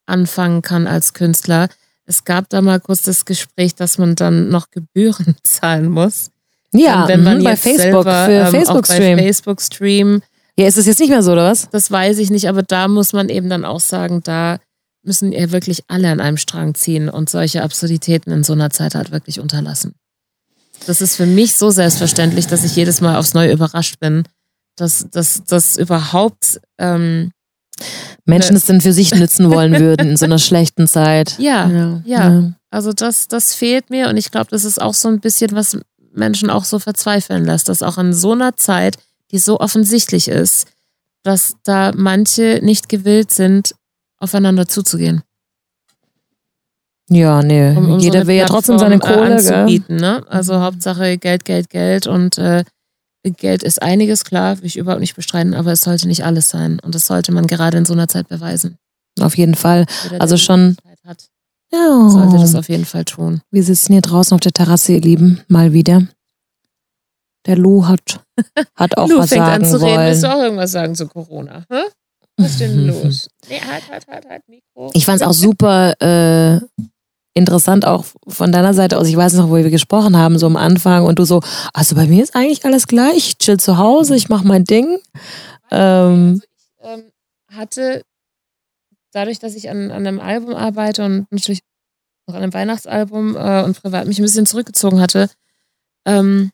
anfangen 0.07 0.63
kann 0.63 0.89
als 0.89 1.15
Künstler. 1.15 1.69
Es 2.05 2.25
gab 2.25 2.49
da 2.49 2.61
mal 2.61 2.81
kurz 2.81 3.03
das 3.03 3.25
Gespräch, 3.25 3.77
dass 3.77 3.99
man 3.99 4.17
dann 4.17 4.49
noch 4.49 4.71
Gebühren 4.71 5.37
zahlen 5.45 5.89
muss. 5.89 6.33
Ja, 6.73 7.09
wenn 7.09 7.23
man 7.23 7.43
bei 7.43 7.57
Facebook 7.57 8.05
selber, 8.05 8.27
für 8.27 8.33
ähm, 8.33 8.47
Facebook 8.49 8.87
Stream. 8.87 9.19
Facebook 9.19 9.61
Stream. 9.61 10.23
Ja, 10.57 10.67
ist 10.67 10.79
das 10.79 10.87
jetzt 10.87 11.01
nicht 11.01 11.11
mehr 11.11 11.23
so 11.23 11.33
oder 11.33 11.51
was? 11.51 11.69
Das 11.71 11.91
weiß 11.91 12.19
ich 12.19 12.31
nicht, 12.31 12.49
aber 12.49 12.63
da 12.63 12.87
muss 12.89 13.13
man 13.13 13.29
eben 13.29 13.49
dann 13.49 13.65
auch 13.65 13.81
sagen, 13.81 14.21
da 14.23 14.59
müssen 15.03 15.33
ja 15.33 15.51
wirklich 15.51 15.85
alle 15.89 16.11
an 16.11 16.21
einem 16.21 16.37
Strang 16.37 16.75
ziehen 16.75 17.09
und 17.09 17.31
solche 17.31 17.63
Absurditäten 17.63 18.31
in 18.33 18.45
so 18.45 18.53
einer 18.53 18.71
Zeit 18.71 18.95
halt 18.95 19.11
wirklich 19.11 19.41
unterlassen. 19.41 19.95
Das 20.87 21.01
ist 21.01 21.17
für 21.17 21.27
mich 21.27 21.55
so 21.55 21.71
selbstverständlich, 21.71 22.47
dass 22.47 22.65
ich 22.65 22.77
jedes 22.77 23.01
Mal 23.01 23.17
aufs 23.17 23.35
Neue 23.35 23.53
überrascht 23.53 23.99
bin, 24.01 24.25
dass 24.77 25.07
das 25.11 25.77
überhaupt 25.77 26.61
ähm, 26.79 27.33
Menschen 28.25 28.57
es 28.57 28.67
denn 28.67 28.81
für 28.81 28.93
sich 28.93 29.15
nützen 29.15 29.51
wollen 29.51 29.79
würden 29.79 30.11
in 30.11 30.17
so 30.17 30.25
einer 30.25 30.39
schlechten 30.39 30.87
Zeit. 30.87 31.39
Ja, 31.39 31.69
ja. 31.69 32.03
ja. 32.05 32.53
Also 32.71 32.93
das, 32.93 33.29
das 33.29 33.55
fehlt 33.55 33.91
mir 33.91 34.09
und 34.09 34.17
ich 34.17 34.31
glaube, 34.31 34.49
das 34.51 34.65
ist 34.65 34.81
auch 34.81 34.95
so 34.95 35.09
ein 35.09 35.21
bisschen, 35.21 35.53
was 35.53 35.79
Menschen 36.13 36.51
auch 36.51 36.65
so 36.65 36.79
verzweifeln 36.79 37.45
lässt, 37.45 37.69
dass 37.69 37.83
auch 37.83 37.99
in 37.99 38.13
so 38.13 38.33
einer 38.33 38.57
Zeit, 38.57 38.97
die 39.31 39.39
so 39.39 39.61
offensichtlich 39.61 40.29
ist, 40.29 40.67
dass 41.23 41.57
da 41.63 41.93
manche 41.95 42.61
nicht 42.63 42.89
gewillt 42.89 43.31
sind, 43.31 43.75
aufeinander 44.19 44.67
zuzugehen. 44.67 45.23
Ja, 47.09 47.43
nee. 47.43 47.71
Um, 47.77 47.93
um 47.93 47.99
Jeder 47.99 48.23
so 48.23 48.27
will 48.29 48.37
ja 48.37 48.47
trotzdem 48.47 48.79
seine 48.79 48.97
äh, 48.97 48.99
Kohle 48.99 49.37
anzubieten, 49.37 49.97
ne? 49.97 50.25
Also 50.29 50.61
Hauptsache 50.61 51.19
Geld, 51.19 51.45
Geld, 51.45 51.69
Geld 51.69 52.07
und 52.07 52.39
äh, 52.39 52.65
Geld 53.25 53.63
ist 53.63 53.83
einiges, 53.83 54.25
klar, 54.25 54.59
will 54.59 54.67
ich 54.67 54.77
überhaupt 54.77 55.01
nicht 55.01 55.17
bestreiten, 55.17 55.55
aber 55.55 55.73
es 55.73 55.83
sollte 55.83 56.09
nicht 56.09 56.25
alles 56.25 56.49
sein. 56.49 56.79
Und 56.81 56.95
das 56.95 57.07
sollte 57.07 57.33
man 57.33 57.47
gerade 57.47 57.77
in 57.77 57.85
so 57.85 57.93
einer 57.93 58.09
Zeit 58.09 58.29
beweisen. 58.29 58.79
Auf 59.21 59.37
jeden 59.37 59.57
Fall. 59.57 59.87
Jeder, 60.05 60.21
also 60.21 60.37
schon. 60.37 60.77
Hat, 61.05 61.29
ja. 61.73 62.09
Sollte 62.11 62.39
das 62.39 62.55
auf 62.55 62.69
jeden 62.69 62.85
Fall 62.85 63.05
tun. 63.05 63.43
Wir 63.51 63.63
sitzen 63.63 63.93
hier 63.93 64.03
draußen 64.03 64.35
auf 64.35 64.41
der 64.41 64.53
Terrasse, 64.53 64.93
ihr 64.93 65.01
Lieben, 65.01 65.41
mal 65.49 65.73
wieder. 65.73 66.03
Der 67.47 67.57
Lou 67.57 67.87
hat, 67.87 68.21
hat 68.77 68.97
auch 68.99 69.09
Lou 69.09 69.19
was 69.19 69.31
fängt 69.31 69.45
sagen 69.45 69.65
an 69.65 69.71
zu 69.71 69.81
wollen. 69.81 69.99
reden. 69.99 70.11
Willst 70.11 70.23
du 70.23 70.33
auch 70.35 70.43
irgendwas 70.43 70.73
sagen 70.73 70.95
zu 70.95 71.07
Corona? 71.07 71.65
Hä? 71.71 71.83
Was 72.37 72.51
ist 72.53 72.61
denn 72.61 72.87
los? 72.87 73.29
Nee, 73.49 73.61
halt, 73.61 73.91
halt, 73.91 74.07
halt, 74.09 74.29
halt, 74.29 74.43
Mikro. 74.49 74.91
Ich 74.95 75.05
fand 75.05 75.21
es 75.21 75.27
auch 75.27 75.33
super 75.33 75.95
äh, 76.01 76.61
interessant 77.35 77.87
auch 77.87 78.05
von 78.27 78.53
deiner 78.53 78.75
Seite 78.75 78.99
aus. 78.99 79.07
Ich 79.09 79.17
weiß 79.17 79.35
noch, 79.35 79.49
wo 79.49 79.57
wir 79.57 79.71
gesprochen 79.71 80.17
haben, 80.17 80.39
so 80.39 80.47
am 80.47 80.57
Anfang 80.57 81.05
und 81.05 81.19
du 81.19 81.25
so, 81.25 81.41
also 81.73 81.95
bei 81.95 82.07
mir 82.07 82.23
ist 82.23 82.35
eigentlich 82.35 82.65
alles 82.65 82.87
gleich. 82.87 83.17
Ich 83.17 83.39
chill 83.39 83.59
zu 83.59 83.79
Hause, 83.79 84.17
ich 84.17 84.29
mache 84.29 84.47
mein 84.47 84.65
Ding. 84.65 84.99
Ähm, 85.71 86.43
also 86.83 86.95
ich 86.95 87.05
ähm, 87.05 87.13
hatte 87.57 88.03
dadurch, 89.13 89.39
dass 89.39 89.55
ich 89.55 89.71
an, 89.71 89.91
an 89.91 90.07
einem 90.07 90.21
Album 90.21 90.55
arbeite 90.55 91.05
und 91.05 91.31
natürlich 91.31 91.61
noch 92.27 92.35
an 92.35 92.43
einem 92.43 92.55
Weihnachtsalbum 92.55 93.37
äh, 93.37 93.63
und 93.63 93.81
privat 93.81 94.07
mich 94.07 94.19
ein 94.19 94.23
bisschen 94.23 94.47
zurückgezogen 94.47 95.01
hatte, 95.01 95.31
ähm, 96.07 96.51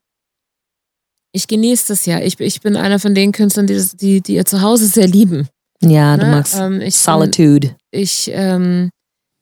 ich 1.33 1.48
genieße 1.48 1.88
das 1.88 2.07
ja. 2.07 2.20
Ich, 2.20 2.40
ich 2.40 2.61
bin 2.62 2.76
einer 2.76 2.98
von 2.98 3.14
den 3.14 3.33
Künstlern, 3.33 3.66
die, 3.66 3.87
die, 3.94 4.20
die 4.22 4.35
ihr 4.35 4.46
Zuhause 4.46 4.87
sehr 4.87 5.07
lieben. 5.07 5.48
Ja, 5.83 6.16
du 6.16 6.24
ne? 6.24 6.30
magst 6.30 6.54
ähm, 6.57 6.90
Solitude. 6.90 7.68
Bin, 7.68 7.76
ich 7.90 8.30
ähm, 8.33 8.90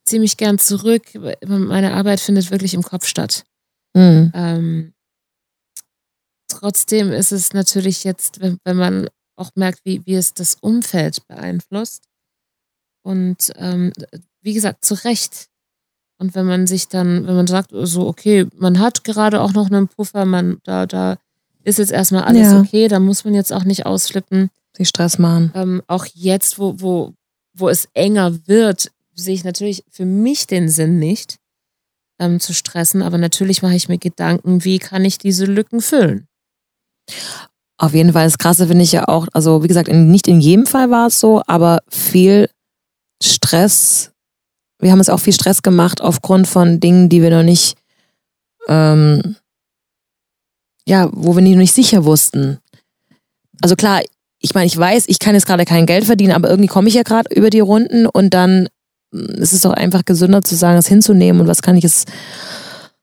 ziehe 0.05 0.21
mich 0.21 0.37
gern 0.37 0.59
zurück. 0.59 1.03
Meine 1.47 1.95
Arbeit 1.95 2.21
findet 2.21 2.51
wirklich 2.51 2.75
im 2.75 2.83
Kopf 2.83 3.07
statt. 3.07 3.45
Mhm. 3.95 4.33
Ähm, 4.35 4.95
trotzdem 6.49 7.13
ist 7.13 7.31
es 7.31 7.53
natürlich 7.53 8.03
jetzt, 8.03 8.41
wenn, 8.41 8.59
wenn, 8.65 8.77
man 8.77 9.09
auch 9.37 9.51
merkt, 9.55 9.81
wie, 9.85 10.05
wie 10.05 10.15
es 10.15 10.35
das 10.35 10.57
Umfeld 10.61 11.27
beeinflusst. 11.29 12.05
Und 13.05 13.53
ähm, 13.57 13.93
wie 14.41 14.55
gesagt, 14.55 14.85
zu 14.85 14.95
Recht. 15.05 15.49
Und 16.19 16.35
wenn 16.35 16.47
man 16.47 16.67
sich 16.67 16.89
dann, 16.89 17.27
wenn 17.27 17.37
man 17.37 17.47
sagt, 17.47 17.71
so, 17.73 18.07
okay, 18.07 18.47
man 18.57 18.79
hat 18.79 19.05
gerade 19.05 19.41
auch 19.41 19.53
noch 19.53 19.71
einen 19.71 19.89
Puffer, 19.89 20.25
man, 20.25 20.59
da, 20.65 20.87
da 20.87 21.19
ist 21.65 21.79
jetzt 21.79 21.93
erstmal 21.93 22.25
alles 22.25 22.53
ja. 22.53 22.61
okay, 22.61 22.89
da 22.89 23.01
muss 23.01 23.25
man 23.25 23.35
jetzt 23.35 23.53
auch 23.53 23.65
nicht 23.65 23.87
ausflippen. 23.87 24.51
Sich 24.77 24.89
Stress 24.89 25.19
machen. 25.19 25.53
Ähm, 25.55 25.83
auch 25.87 26.07
jetzt, 26.15 26.59
wo, 26.59 26.81
wo, 26.81 27.13
wo 27.53 27.69
es 27.69 27.89
enger 27.95 28.47
wird, 28.47 28.91
sehe 29.15 29.35
ich 29.35 29.45
natürlich 29.45 29.85
für 29.91 30.05
mich 30.05 30.47
den 30.47 30.69
Sinn 30.69 30.99
nicht, 30.99 31.37
ähm, 32.19 32.41
zu 32.41 32.53
stressen, 32.53 33.03
aber 33.03 33.19
natürlich 33.19 33.63
mache 33.63 33.77
ich 33.77 33.89
mir 33.89 33.99
Gedanken, 33.99 34.65
wie 34.65 34.79
kann 34.79 35.05
ich 35.05 35.19
diese 35.19 35.45
Lücken 35.45 35.81
füllen. 35.81 36.27
Auf 37.77 37.93
jeden 37.93 38.13
Fall, 38.13 38.25
das 38.25 38.39
Krasse 38.39 38.67
finde 38.67 38.85
ich 38.85 38.93
ja 38.93 39.09
auch, 39.09 39.29
also 39.33 39.63
wie 39.63 39.69
gesagt, 39.69 39.89
nicht 39.89 40.27
in 40.27 40.41
jedem 40.41 40.67
Fall 40.67 40.91
war 40.91 41.09
es 41.09 41.21
so, 41.21 41.43
aber 41.47 41.81
viel 41.89 42.49
Stress, 43.23 44.13
wir 44.79 44.91
haben 44.91 44.99
uns 44.99 45.09
auch 45.09 45.21
viel 45.21 45.33
Stress 45.33 45.63
gemacht 45.63 46.01
aufgrund 46.01 46.47
von 46.47 46.81
Dingen, 46.81 47.09
die 47.09 47.23
wir 47.23 47.31
noch 47.31 47.43
nicht, 47.43 47.77
ähm, 48.69 49.37
ja, 50.87 51.09
wo 51.13 51.35
wir 51.35 51.43
noch 51.43 51.57
nicht 51.57 51.75
sicher 51.75 52.05
wussten. 52.05 52.59
Also 53.63 53.77
klar, 53.77 54.03
ich 54.41 54.55
meine, 54.55 54.67
ich 54.67 54.77
weiß, 54.77 55.05
ich 55.09 55.19
kann 55.19 55.35
jetzt 55.35 55.47
gerade 55.47 55.65
kein 55.65 55.87
Geld 55.87 56.05
verdienen, 56.05 56.33
aber 56.33 56.51
irgendwie 56.51 56.69
komme 56.69 56.89
ich 56.89 56.95
ja 56.95 57.03
gerade 57.03 57.35
über 57.35 57.51
die 57.51 57.61
Runden 57.61 58.07
und 58.07 58.35
dann 58.35 58.69
es 59.15 59.53
ist 59.53 59.65
doch 59.65 59.73
einfach 59.73 60.05
gesünder 60.05 60.43
zu 60.43 60.57
sagen, 60.57 60.79
es 60.79 60.89
hinzunehmen 60.89 61.41
und 61.41 61.47
was 61.47 61.63
kann 61.63 61.77
ich 61.77 61.85
jetzt 61.85 62.11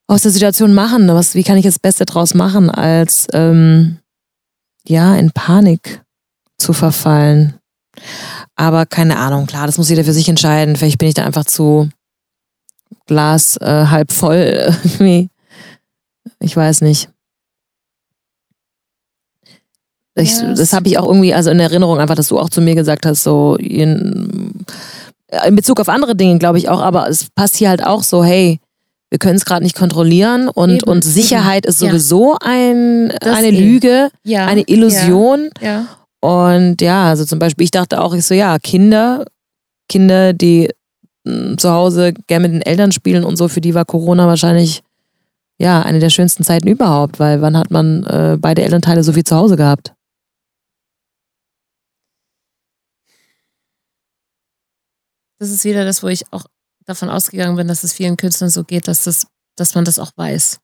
aus 0.07 0.23
der 0.23 0.31
Situation 0.31 0.73
machen? 0.73 1.07
Was, 1.07 1.35
wie 1.35 1.43
kann 1.43 1.57
ich 1.57 1.65
das 1.65 1.79
Beste 1.79 2.05
draus 2.05 2.33
machen, 2.33 2.69
als 2.69 3.27
ähm, 3.33 3.99
ja, 4.85 5.15
in 5.15 5.31
Panik 5.31 6.01
zu 6.57 6.73
verfallen? 6.73 7.55
Aber 8.61 8.85
keine 8.85 9.17
Ahnung, 9.17 9.47
klar, 9.47 9.65
das 9.65 9.79
muss 9.79 9.89
jeder 9.89 10.03
für 10.03 10.13
sich 10.13 10.29
entscheiden. 10.29 10.75
Vielleicht 10.75 10.99
bin 10.99 11.07
ich 11.07 11.15
da 11.15 11.25
einfach 11.25 11.45
zu 11.45 11.89
Glas 13.07 13.57
äh, 13.57 13.87
halb 13.87 14.11
voll 14.11 14.35
irgendwie. 14.83 15.29
Ich 16.39 16.55
weiß 16.55 16.81
nicht. 16.81 17.09
Ich, 20.13 20.37
das 20.37 20.73
habe 20.73 20.87
ich 20.89 20.99
auch 20.99 21.07
irgendwie, 21.07 21.33
also 21.33 21.49
in 21.49 21.59
Erinnerung 21.59 21.97
einfach, 21.97 22.13
dass 22.13 22.27
du 22.27 22.37
auch 22.37 22.51
zu 22.51 22.61
mir 22.61 22.75
gesagt 22.75 23.07
hast, 23.07 23.23
so 23.23 23.55
in, 23.55 24.63
in 25.47 25.55
Bezug 25.55 25.79
auf 25.79 25.89
andere 25.89 26.15
Dinge, 26.15 26.37
glaube 26.37 26.59
ich 26.59 26.69
auch, 26.69 26.81
aber 26.81 27.09
es 27.09 27.31
passt 27.33 27.55
hier 27.55 27.69
halt 27.69 27.83
auch 27.83 28.03
so, 28.03 28.23
hey, 28.23 28.59
wir 29.09 29.17
können 29.17 29.37
es 29.37 29.45
gerade 29.45 29.63
nicht 29.63 29.75
kontrollieren 29.75 30.49
und, 30.49 30.83
und 30.83 31.03
Sicherheit 31.03 31.65
ist 31.65 31.79
sowieso 31.79 32.33
ja. 32.33 32.37
ein, 32.41 33.11
eine 33.21 33.47
eben. 33.47 33.57
Lüge, 33.57 34.11
ja. 34.23 34.45
eine 34.45 34.61
Illusion. 34.67 35.49
Ja. 35.61 35.87
Und 36.21 36.81
ja, 36.81 37.09
also 37.09 37.25
zum 37.25 37.39
Beispiel, 37.39 37.65
ich 37.65 37.71
dachte 37.71 37.99
auch, 38.01 38.13
ich 38.13 38.25
so, 38.25 38.33
ja, 38.33 38.59
Kinder, 38.59 39.25
Kinder, 39.89 40.33
die 40.33 40.69
mh, 41.25 41.33
hm, 41.33 41.57
zu 41.57 41.71
Hause 41.71 42.13
gerne 42.27 42.47
mit 42.47 42.55
den 42.55 42.61
Eltern 42.61 42.91
spielen 42.91 43.23
und 43.23 43.37
so, 43.37 43.47
für 43.47 43.61
die 43.61 43.73
war 43.75 43.85
Corona 43.85 44.27
wahrscheinlich 44.27 44.83
ja 45.57 45.81
eine 45.81 45.99
der 45.99 46.09
schönsten 46.09 46.43
Zeiten 46.43 46.67
überhaupt, 46.67 47.19
weil 47.19 47.41
wann 47.41 47.57
hat 47.57 47.71
man 47.71 48.03
äh, 48.05 48.37
beide 48.39 48.63
Elternteile 48.63 49.03
so 49.03 49.13
viel 49.13 49.23
zu 49.23 49.35
Hause 49.35 49.57
gehabt? 49.57 49.93
das 55.41 55.49
ist 55.49 55.65
wieder 55.65 55.85
das, 55.85 56.03
wo 56.03 56.07
ich 56.07 56.31
auch 56.31 56.45
davon 56.85 57.09
ausgegangen 57.09 57.55
bin, 57.55 57.67
dass 57.67 57.83
es 57.83 57.93
vielen 57.93 58.15
Künstlern 58.15 58.51
so 58.51 58.63
geht, 58.63 58.87
dass, 58.87 59.03
das, 59.05 59.25
dass 59.55 59.73
man 59.73 59.85
das 59.85 59.97
auch 59.97 60.11
weiß. 60.15 60.59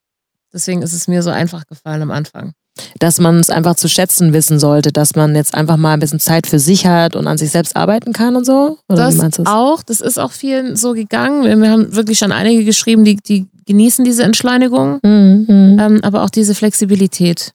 Deswegen 0.53 0.83
ist 0.83 0.93
es 0.93 1.07
mir 1.07 1.23
so 1.23 1.31
einfach 1.31 1.65
gefallen 1.65 2.03
am 2.03 2.11
Anfang. 2.11 2.53
Dass 2.99 3.19
man 3.19 3.39
es 3.39 3.49
einfach 3.49 3.75
zu 3.75 3.87
schätzen 3.87 4.33
wissen 4.33 4.59
sollte, 4.59 4.91
dass 4.91 5.15
man 5.15 5.35
jetzt 5.35 5.53
einfach 5.53 5.77
mal 5.77 5.93
ein 5.93 5.99
bisschen 5.99 6.19
Zeit 6.19 6.47
für 6.47 6.59
sich 6.59 6.85
hat 6.85 7.15
und 7.15 7.27
an 7.27 7.37
sich 7.37 7.51
selbst 7.51 7.75
arbeiten 7.75 8.13
kann 8.13 8.35
und 8.35 8.45
so? 8.45 8.77
Oder 8.89 9.11
das 9.11 9.39
auch, 9.45 9.83
das 9.83 10.01
ist 10.01 10.17
auch 10.19 10.31
vielen 10.31 10.75
so 10.75 10.93
gegangen. 10.93 11.61
Wir 11.61 11.71
haben 11.71 11.95
wirklich 11.95 12.17
schon 12.17 12.31
einige 12.31 12.65
geschrieben, 12.65 13.05
die, 13.05 13.17
die 13.17 13.47
genießen 13.65 14.03
diese 14.05 14.23
Entschleunigung, 14.23 14.99
mhm. 15.03 15.45
mhm. 15.47 15.77
ähm, 15.79 15.99
aber 16.03 16.23
auch 16.23 16.29
diese 16.29 16.55
Flexibilität. 16.55 17.51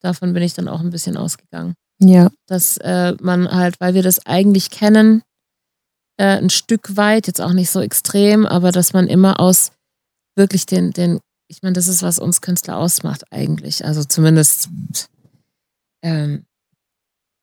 Davon 0.00 0.32
bin 0.32 0.42
ich 0.42 0.54
dann 0.54 0.68
auch 0.68 0.80
ein 0.80 0.90
bisschen 0.90 1.16
ausgegangen. 1.16 1.74
Ja. 2.00 2.30
Dass 2.48 2.76
äh, 2.78 3.14
man 3.20 3.50
halt, 3.50 3.76
weil 3.78 3.94
wir 3.94 4.02
das 4.02 4.26
eigentlich 4.26 4.70
kennen, 4.70 5.22
äh, 6.18 6.38
ein 6.38 6.50
Stück 6.50 6.96
weit, 6.96 7.26
jetzt 7.26 7.40
auch 7.40 7.52
nicht 7.52 7.70
so 7.70 7.80
extrem, 7.80 8.44
aber 8.44 8.72
dass 8.72 8.92
man 8.92 9.06
immer 9.06 9.40
aus 9.40 9.70
wirklich 10.36 10.66
den, 10.66 10.90
den, 10.90 11.20
ich 11.52 11.62
meine, 11.62 11.74
das 11.74 11.86
ist, 11.86 12.02
was 12.02 12.18
uns 12.18 12.40
Künstler 12.40 12.76
ausmacht 12.78 13.24
eigentlich. 13.30 13.84
Also 13.84 14.02
zumindest 14.04 14.68
ähm, 16.02 16.44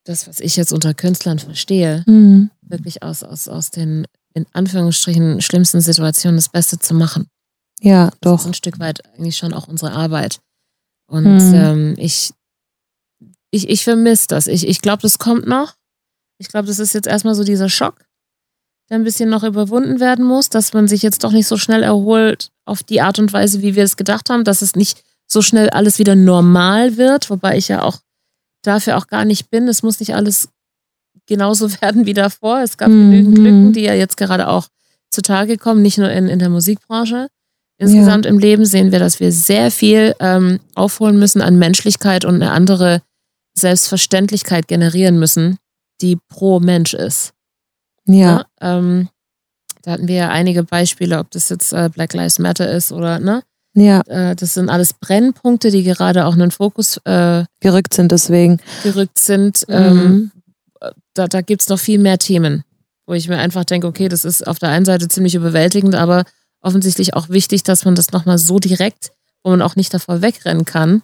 das, 0.06 0.28
was 0.28 0.40
ich 0.40 0.56
jetzt 0.56 0.74
unter 0.74 0.94
Künstlern 0.94 1.40
verstehe, 1.40 2.04
Mhm. 2.08 2.50
wirklich 2.62 3.04
aus, 3.04 3.24
aus, 3.24 3.48
aus 3.48 3.70
den 3.72 4.06
in 4.34 4.46
Anführungsstrichen 4.54 5.42
schlimmsten 5.42 5.82
Situationen 5.82 6.38
das 6.38 6.50
Beste 6.50 6.80
zu 6.80 6.94
machen. 6.94 7.28
Ja, 7.82 8.08
Das 8.10 8.20
doch. 8.22 8.40
ist 8.42 8.46
ein 8.48 8.54
Stück 8.54 8.80
weit 8.80 9.06
eigentlich 9.16 9.38
schon 9.38 9.54
auch 9.54 9.68
unsere 9.68 9.92
Arbeit. 9.92 10.40
Und 11.08 11.26
Hm. 11.40 11.54
ähm, 11.54 11.96
ich, 11.98 12.32
ich, 13.52 13.70
ich 13.70 13.84
vermisse 13.84 14.28
das. 14.28 14.48
Ich, 14.48 14.68
ich 14.68 14.82
glaube, 14.82 15.02
das 15.02 15.18
kommt 15.20 15.48
noch. 15.48 15.76
Ich 16.40 16.48
glaube, 16.50 16.68
das 16.68 16.80
ist 16.80 16.94
jetzt 16.94 17.08
erstmal 17.08 17.36
so 17.36 17.44
dieser 17.44 17.70
Schock, 17.70 18.06
der 18.90 18.98
ein 18.98 19.04
bisschen 19.04 19.30
noch 19.30 19.44
überwunden 19.44 20.00
werden 20.00 20.26
muss, 20.26 20.50
dass 20.50 20.74
man 20.74 20.88
sich 20.88 21.02
jetzt 21.04 21.24
doch 21.24 21.32
nicht 21.32 21.48
so 21.48 21.58
schnell 21.58 21.84
erholt 21.84 22.50
auf 22.66 22.84
die 22.84 23.02
Art 23.02 23.20
und 23.20 23.32
Weise, 23.34 23.62
wie 23.62 23.76
wir 23.76 23.84
es 23.84 23.98
gedacht 23.98 24.30
haben, 24.30 24.44
dass 24.44 24.62
es 24.62 24.76
nicht 24.76 25.04
so 25.28 25.42
schnell 25.42 25.70
alles 25.70 26.00
wieder 26.00 26.16
normal 26.16 26.98
wird, 26.98 27.30
wobei 27.30 27.58
ich 27.58 27.68
ja 27.68 27.84
auch 27.84 28.00
dafür 28.64 28.98
auch 28.98 29.08
gar 29.08 29.26
nicht 29.26 29.50
bin. 29.52 29.68
Es 29.68 29.84
muss 29.84 30.00
nicht 30.00 30.16
alles 30.16 30.50
genauso 31.28 31.70
werden 31.82 32.06
wie 32.06 32.14
davor. 32.16 32.62
Es 32.62 32.78
gab 32.78 32.90
Mhm. 32.90 33.12
genügend 33.12 33.38
Lücken, 33.38 33.74
die 33.74 33.82
ja 33.82 33.94
jetzt 33.94 34.18
gerade 34.18 34.48
auch 34.48 34.68
zutage 35.12 35.58
kommen, 35.58 35.82
nicht 35.82 35.98
nur 35.98 36.10
in, 36.12 36.28
in 36.28 36.40
der 36.40 36.50
Musikbranche. 36.50 37.28
Insgesamt 37.78 38.26
im 38.26 38.40
Leben 38.40 38.66
sehen 38.66 38.92
wir, 38.92 39.00
dass 39.00 39.20
wir 39.20 39.32
sehr 39.32 39.72
viel 39.72 40.14
ähm, 40.20 40.60
aufholen 40.76 41.18
müssen 41.18 41.42
an 41.42 41.58
Menschlichkeit 41.58 42.26
und 42.26 42.36
eine 42.36 42.52
andere 42.52 43.02
Selbstverständlichkeit 43.58 44.68
generieren 44.68 45.18
müssen, 45.20 45.58
die 46.02 46.18
pro 46.28 46.60
Mensch 46.60 46.94
ist. 46.94 47.32
Ja. 48.14 48.38
Ne? 48.38 48.46
Ähm, 48.62 49.10
da 49.84 49.92
hatten 49.92 50.08
wir 50.08 50.16
ja 50.16 50.30
einige 50.30 50.64
Beispiele, 50.64 51.20
ob 51.20 51.32
das 51.32 51.50
jetzt 51.50 51.72
äh, 51.74 51.90
Black 51.90 52.14
Lives 52.14 52.40
Matter 52.40 52.70
ist 52.70 52.92
oder, 52.92 53.20
ne? 53.20 53.44
Ja, 53.76 54.02
Äh, 54.08 54.36
das 54.36 54.56
sind 54.56 54.70
alles 54.70 54.94
Brennpunkte, 54.94 55.72
die 55.72 55.84
gerade 55.84 56.26
auch 56.26 56.34
in 56.34 56.40
den 56.40 56.52
Fokus 56.52 56.98
äh, 57.06 57.46
gerückt 57.60 57.94
sind 57.94 58.12
deswegen. 58.12 58.60
gerückt 58.84 59.20
sind. 59.20 59.64
Ähm, 59.70 60.32
da 61.14 61.28
da 61.28 61.42
gibt 61.42 61.62
es 61.62 61.70
noch 61.70 61.80
viel 61.80 62.00
mehr 62.00 62.18
Themen, 62.18 62.64
wo 63.06 63.14
ich 63.14 63.30
mir 63.30 63.38
einfach 63.38 63.66
denke, 63.66 63.88
okay, 63.88 64.10
das 64.10 64.26
ist 64.26 64.46
auf 64.48 64.60
der 64.60 64.70
einen 64.70 64.86
Seite 64.86 65.08
ziemlich 65.08 65.36
überwältigend, 65.36 65.96
aber 65.96 66.24
offensichtlich 66.62 67.14
auch 67.14 67.30
wichtig, 67.30 67.64
dass 67.64 67.86
man 67.86 67.96
das 67.96 68.12
nochmal 68.12 68.38
so 68.38 68.60
direkt, 68.60 69.12
wo 69.44 69.52
man 69.52 69.62
auch 69.62 69.76
nicht 69.76 69.94
davor 69.94 70.22
wegrennen 70.22 70.66
kann, 70.66 71.04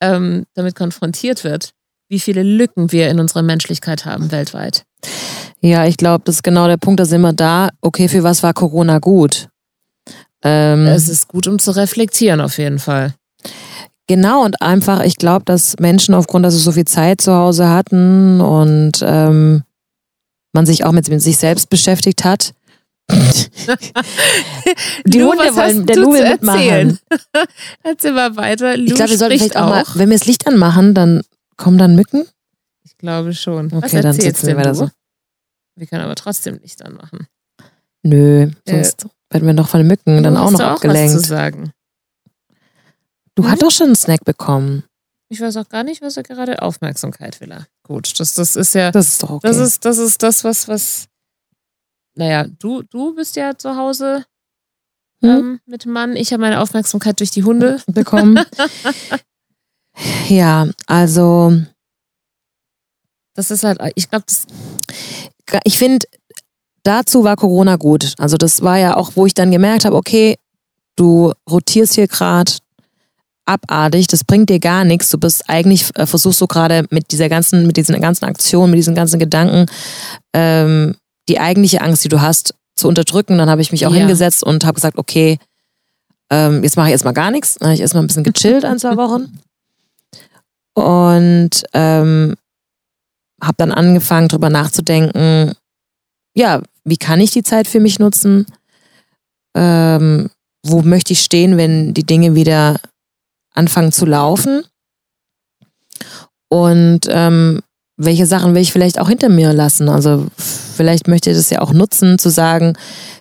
ähm, 0.00 0.46
damit 0.54 0.74
konfrontiert 0.74 1.44
wird, 1.44 1.72
wie 2.08 2.20
viele 2.20 2.42
Lücken 2.42 2.92
wir 2.92 3.08
in 3.10 3.20
unserer 3.20 3.42
Menschlichkeit 3.42 4.06
haben 4.06 4.30
weltweit. 4.30 4.84
Ja, 5.60 5.84
ich 5.86 5.96
glaube, 5.96 6.22
das 6.24 6.36
ist 6.36 6.42
genau 6.42 6.66
der 6.66 6.76
Punkt, 6.78 7.00
da 7.00 7.04
sind 7.04 7.20
wir 7.20 7.32
da. 7.32 7.68
Okay, 7.80 8.08
für 8.08 8.22
was 8.22 8.42
war 8.42 8.54
Corona 8.54 8.98
gut? 8.98 9.48
Ähm, 10.42 10.86
Es 10.86 11.08
ist 11.08 11.28
gut, 11.28 11.46
um 11.46 11.58
zu 11.58 11.70
reflektieren, 11.72 12.40
auf 12.40 12.58
jeden 12.58 12.78
Fall. 12.78 13.14
Genau, 14.06 14.44
und 14.44 14.60
einfach, 14.62 15.00
ich 15.00 15.16
glaube, 15.16 15.44
dass 15.44 15.76
Menschen 15.78 16.14
aufgrund, 16.14 16.44
dass 16.44 16.54
sie 16.54 16.60
so 16.60 16.72
viel 16.72 16.86
Zeit 16.86 17.20
zu 17.20 17.32
Hause 17.32 17.68
hatten 17.68 18.40
und 18.40 18.92
ähm, 19.02 19.62
man 20.52 20.66
sich 20.66 20.84
auch 20.84 20.92
mit, 20.92 21.08
mit 21.08 21.22
sich 21.22 21.36
selbst 21.36 21.70
beschäftigt 21.70 22.24
hat. 22.24 22.52
Die 25.06 25.18
Lou, 25.18 25.30
Hunde 25.30 25.44
was 25.46 25.56
wollen, 25.56 25.86
der 25.86 25.96
zu 25.96 26.12
will 26.12 26.28
mitmachen. 26.28 26.98
Erzähl 27.82 28.12
mal 28.12 28.36
weiter. 28.36 28.76
Lou 28.76 28.84
Ich 28.86 28.94
glaube, 28.94 29.10
wir 29.10 29.18
sollten 29.18 29.38
vielleicht 29.38 29.56
auch, 29.56 29.68
mal, 29.68 29.82
auch. 29.82 29.96
wenn 29.96 30.10
wir 30.10 30.18
das 30.18 30.26
Licht 30.26 30.46
anmachen, 30.46 30.94
dann 30.94 31.22
kommen 31.56 31.78
dann 31.78 31.94
Mücken. 31.94 32.24
Ich 33.00 33.02
glaube 33.02 33.32
schon. 33.32 33.72
Was 33.72 33.84
Okay, 33.84 34.02
dann 34.02 34.14
erzählst 34.14 34.40
sitzen 34.42 34.46
wir 34.48 34.56
weiter 34.58 34.72
du? 34.72 34.76
so. 34.76 34.90
Wir 35.74 35.86
können 35.86 36.02
aber 36.04 36.16
trotzdem 36.16 36.58
Licht 36.58 36.82
anmachen. 36.84 37.26
Nö, 38.02 38.50
Äh, 38.66 38.84
sonst 38.84 39.06
werden 39.30 39.46
wir 39.46 39.54
noch 39.54 39.70
von 39.70 39.80
den 39.80 39.86
Mücken 39.86 40.22
dann 40.22 40.36
auch 40.36 40.50
noch 40.50 40.60
auch 40.60 40.64
was 40.74 40.80
zu 40.80 40.86
abgelenkt. 40.86 41.24
sagen. 41.26 41.72
Du 43.34 43.42
Hm? 43.44 43.50
hast 43.50 43.62
doch 43.62 43.70
schon 43.70 43.86
einen 43.86 43.96
Snack 43.96 44.22
bekommen. 44.26 44.84
Ich 45.30 45.40
weiß 45.40 45.56
auch 45.56 45.68
gar 45.70 45.82
nicht, 45.82 46.02
was 46.02 46.18
er 46.18 46.24
gerade 46.24 46.60
Aufmerksamkeit 46.60 47.40
will. 47.40 47.52
er. 47.52 47.66
Gut, 47.84 48.20
das, 48.20 48.34
das 48.34 48.54
ist 48.54 48.74
ja, 48.74 48.90
Das 48.90 49.08
ist 49.08 49.22
doch 49.22 49.30
okay. 49.30 49.46
das 49.48 49.56
ist, 49.56 49.82
das 49.86 49.96
ist 49.96 50.22
das, 50.22 50.44
was, 50.44 50.68
was, 50.68 51.06
naja, 52.16 52.46
du, 52.58 52.82
du 52.82 53.14
bist 53.14 53.34
ja 53.36 53.56
zu 53.56 53.76
Hause 53.76 54.26
Hm? 55.22 55.30
ähm, 55.30 55.60
mit 55.64 55.86
Mann. 55.86 56.16
Ich 56.16 56.34
habe 56.34 56.42
meine 56.42 56.60
Aufmerksamkeit 56.60 57.18
durch 57.20 57.30
die 57.30 57.44
Hunde. 57.44 57.80
bekommen. 57.86 58.38
ja, 60.28 60.68
also 60.86 61.62
Das 63.34 63.50
ist 63.50 63.64
halt, 63.64 63.78
ich 63.94 64.10
glaube, 64.10 64.24
das, 64.26 64.46
ich 65.64 65.78
finde, 65.78 66.06
dazu 66.82 67.24
war 67.24 67.36
Corona 67.36 67.76
gut. 67.76 68.14
Also 68.18 68.36
das 68.36 68.62
war 68.62 68.78
ja 68.78 68.96
auch, 68.96 69.12
wo 69.14 69.26
ich 69.26 69.34
dann 69.34 69.50
gemerkt 69.50 69.84
habe, 69.84 69.96
okay, 69.96 70.36
du 70.96 71.32
rotierst 71.48 71.94
hier 71.94 72.08
gerade 72.08 72.52
abartig, 73.46 74.06
das 74.06 74.24
bringt 74.24 74.50
dir 74.50 74.60
gar 74.60 74.84
nichts. 74.84 75.10
Du 75.10 75.18
bist 75.18 75.48
eigentlich, 75.48 75.86
äh, 75.96 76.06
versuchst 76.06 76.40
du 76.40 76.46
gerade 76.46 76.84
mit 76.90 77.10
dieser 77.12 77.28
ganzen, 77.28 77.66
mit 77.66 77.76
diesen 77.76 78.00
ganzen 78.00 78.24
Aktionen, 78.26 78.70
mit 78.70 78.78
diesen 78.78 78.94
ganzen 78.94 79.18
Gedanken, 79.18 79.66
ähm, 80.32 80.94
die 81.28 81.40
eigentliche 81.40 81.80
Angst, 81.80 82.04
die 82.04 82.08
du 82.08 82.20
hast, 82.20 82.54
zu 82.76 82.88
unterdrücken. 82.88 83.38
Dann 83.38 83.50
habe 83.50 83.62
ich 83.62 83.72
mich 83.72 83.86
auch 83.86 83.92
Ja. 83.92 83.98
hingesetzt 83.98 84.42
und 84.44 84.64
habe 84.64 84.74
gesagt, 84.74 84.98
okay, 84.98 85.38
ähm, 86.30 86.62
jetzt 86.62 86.76
mache 86.76 86.88
ich 86.88 86.92
erstmal 86.92 87.14
gar 87.14 87.30
nichts. 87.30 87.54
Dann 87.54 87.68
habe 87.68 87.74
ich 87.74 87.80
erstmal 87.80 88.04
ein 88.04 88.06
bisschen 88.06 88.24
gechillt 88.24 88.64
ein, 88.64 88.78
zwei 88.78 88.96
Wochen. 88.96 89.38
Und 90.74 91.50
ähm, 91.72 92.34
habe 93.42 93.54
dann 93.56 93.72
angefangen, 93.72 94.28
drüber 94.28 94.50
nachzudenken, 94.50 95.54
ja, 96.34 96.62
wie 96.84 96.96
kann 96.96 97.20
ich 97.20 97.30
die 97.30 97.42
Zeit 97.42 97.66
für 97.66 97.80
mich 97.80 97.98
nutzen? 97.98 98.46
Ähm, 99.54 100.30
wo 100.64 100.82
möchte 100.82 101.12
ich 101.12 101.20
stehen, 101.20 101.56
wenn 101.56 101.94
die 101.94 102.04
Dinge 102.04 102.34
wieder 102.34 102.80
anfangen 103.54 103.92
zu 103.92 104.06
laufen? 104.06 104.64
Und 106.48 107.00
ähm, 107.08 107.60
welche 107.96 108.26
Sachen 108.26 108.54
will 108.54 108.62
ich 108.62 108.72
vielleicht 108.72 108.98
auch 108.98 109.08
hinter 109.08 109.28
mir 109.28 109.52
lassen? 109.52 109.88
Also 109.88 110.26
vielleicht 110.36 111.08
möchte 111.08 111.30
ich 111.30 111.36
das 111.36 111.50
ja 111.50 111.60
auch 111.60 111.72
nutzen, 111.72 112.18
zu 112.18 112.30
sagen, 112.30 112.76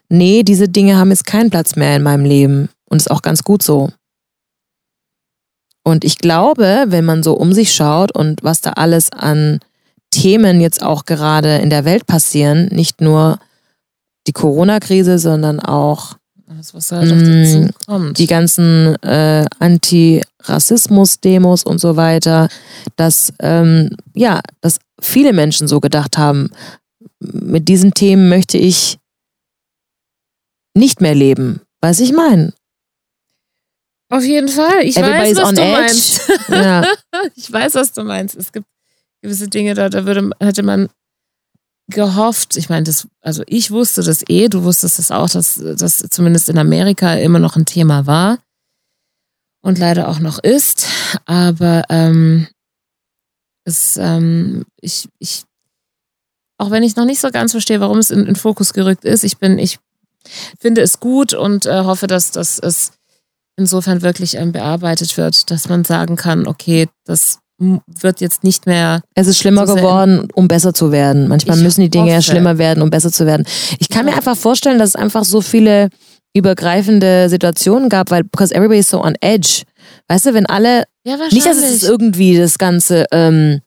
nee, 0.09 0.43
diese 0.43 0.69
Dinge 0.69 0.97
haben 0.97 1.09
jetzt 1.09 1.25
keinen 1.25 1.49
Platz 1.49 1.75
mehr 1.75 1.95
in 1.95 2.03
meinem 2.03 2.25
Leben. 2.25 2.69
Und 2.89 2.97
ist 2.97 3.11
auch 3.11 3.21
ganz 3.21 3.43
gut 3.43 3.61
so. 3.61 3.91
Und 5.83 6.03
ich 6.03 6.17
glaube, 6.17 6.85
wenn 6.87 7.05
man 7.05 7.23
so 7.23 7.33
um 7.33 7.53
sich 7.53 7.73
schaut 7.73 8.15
und 8.15 8.43
was 8.43 8.61
da 8.61 8.71
alles 8.71 9.11
an 9.11 9.59
Themen 10.11 10.61
jetzt 10.61 10.81
auch 10.83 11.05
gerade 11.05 11.57
in 11.57 11.69
der 11.69 11.85
Welt 11.85 12.07
passieren, 12.07 12.65
nicht 12.67 13.01
nur 13.01 13.39
die 14.27 14.33
Corona-Krise, 14.33 15.19
sondern 15.19 15.59
auch 15.59 16.17
das 16.47 16.73
was 16.73 16.91
halt 16.91 17.11
dazu 17.11 17.69
kommt. 17.85 18.17
die 18.17 18.25
ganzen 18.25 18.95
äh, 19.03 19.45
Anti-Rassismus-Demos 19.59 21.63
und 21.63 21.79
so 21.79 21.95
weiter, 21.95 22.49
dass 22.95 23.31
ähm, 23.39 23.91
ja, 24.15 24.41
dass 24.61 24.79
viele 24.99 25.31
Menschen 25.31 25.67
so 25.67 25.79
gedacht 25.79 26.17
haben, 26.17 26.49
mit 27.19 27.67
diesen 27.67 27.93
Themen 27.93 28.29
möchte 28.29 28.57
ich 28.57 28.97
nicht 30.73 31.01
mehr 31.01 31.15
leben. 31.15 31.61
Weiß 31.81 31.99
ich 31.99 32.13
mein. 32.13 32.53
Auf 34.09 34.23
jeden 34.23 34.47
Fall. 34.47 34.83
Ich 34.83 34.97
Everybody's 34.97 35.37
weiß, 35.37 35.43
was 35.43 35.53
du 35.53 35.61
edge. 35.61 35.81
meinst. 35.81 36.21
Ja. 36.49 36.83
ich 37.35 37.51
weiß, 37.51 37.75
was 37.75 37.93
du 37.93 38.03
meinst. 38.03 38.35
Es 38.35 38.51
gibt 38.51 38.65
gewisse 39.21 39.47
Dinge, 39.47 39.73
da, 39.73 39.89
da 39.89 40.05
würde, 40.05 40.29
hätte 40.39 40.63
man 40.63 40.89
gehofft, 41.89 42.55
ich 42.55 42.69
meine, 42.69 42.83
das, 42.83 43.07
also 43.21 43.43
ich 43.47 43.71
wusste 43.71 44.03
das 44.03 44.23
eh, 44.29 44.47
du 44.47 44.63
wusstest 44.63 44.99
es 44.99 45.11
auch, 45.11 45.29
dass 45.29 45.55
das 45.55 46.05
zumindest 46.09 46.49
in 46.49 46.57
Amerika 46.57 47.15
immer 47.15 47.39
noch 47.39 47.55
ein 47.55 47.65
Thema 47.65 48.05
war 48.05 48.37
und 49.61 49.79
leider 49.79 50.07
auch 50.07 50.19
noch 50.19 50.39
ist. 50.39 50.87
Aber 51.25 51.83
ähm, 51.89 52.47
es, 53.65 53.97
ähm, 53.97 54.65
ich, 54.79 55.09
ich, 55.19 55.43
auch 56.57 56.71
wenn 56.71 56.83
ich 56.83 56.95
noch 56.95 57.05
nicht 57.05 57.19
so 57.19 57.31
ganz 57.31 57.51
verstehe, 57.51 57.79
warum 57.79 57.97
es 57.97 58.11
in, 58.11 58.25
in 58.25 58.35
Fokus 58.35 58.73
gerückt 58.73 59.05
ist, 59.05 59.23
ich 59.23 59.37
bin, 59.37 59.57
ich 59.57 59.79
finde 60.59 60.81
es 60.81 60.99
gut 60.99 61.33
und 61.33 61.65
äh, 61.65 61.83
hoffe, 61.83 62.07
dass, 62.07 62.31
dass 62.31 62.59
es 62.59 62.91
insofern 63.57 64.01
wirklich 64.01 64.35
ähm, 64.35 64.51
bearbeitet 64.51 65.17
wird, 65.17 65.49
dass 65.49 65.69
man 65.69 65.83
sagen 65.83 66.15
kann, 66.15 66.47
okay, 66.47 66.87
das 67.05 67.39
wird 67.59 68.21
jetzt 68.21 68.43
nicht 68.43 68.65
mehr 68.65 69.01
Es 69.15 69.27
ist 69.27 69.37
schlimmer 69.37 69.67
So 69.67 69.75
geworden, 69.75 70.27
um 70.33 70.47
besser 70.47 70.73
zu 70.73 70.91
werden. 70.91 71.27
Manchmal 71.27 71.57
Ich 71.57 71.63
müssen 71.63 71.81
die 71.81 71.89
Dinge 71.89 72.09
ja 72.11 72.17
hoffe. 72.17 72.31
schlimmer 72.31 72.57
werden, 72.57 72.81
um 72.81 72.89
besser 72.89 73.11
zu 73.11 73.25
werden. 73.25 73.45
Ich 73.79 73.89
kann 73.89 74.05
mir 74.05 74.11
Ja. 74.11 74.17
einfach 74.17 74.37
vorstellen, 74.37 74.79
dass 74.79 74.89
es 74.89 74.95
einfach 74.95 75.25
so 75.25 75.41
viele 75.41 75.89
übergreifende 76.33 77.27
Situationen 77.29 77.89
gab, 77.89 78.11
weil 78.11 78.23
because 78.23 78.53
everybody 78.53 78.79
is 78.79 78.89
so 78.89 79.03
on 79.03 79.15
edge. 79.21 79.63
Weißt 80.07 80.25
du, 80.27 80.33
wenn 80.33 80.45
alle 80.45 80.83
Ja. 81.03 81.17
Nicht, 81.31 81.45
dass 81.45 81.57
es 81.57 81.83
irgendwie 81.83 82.37
das 82.37 82.57
Ganze, 82.57 83.05
ähm, 83.11 83.61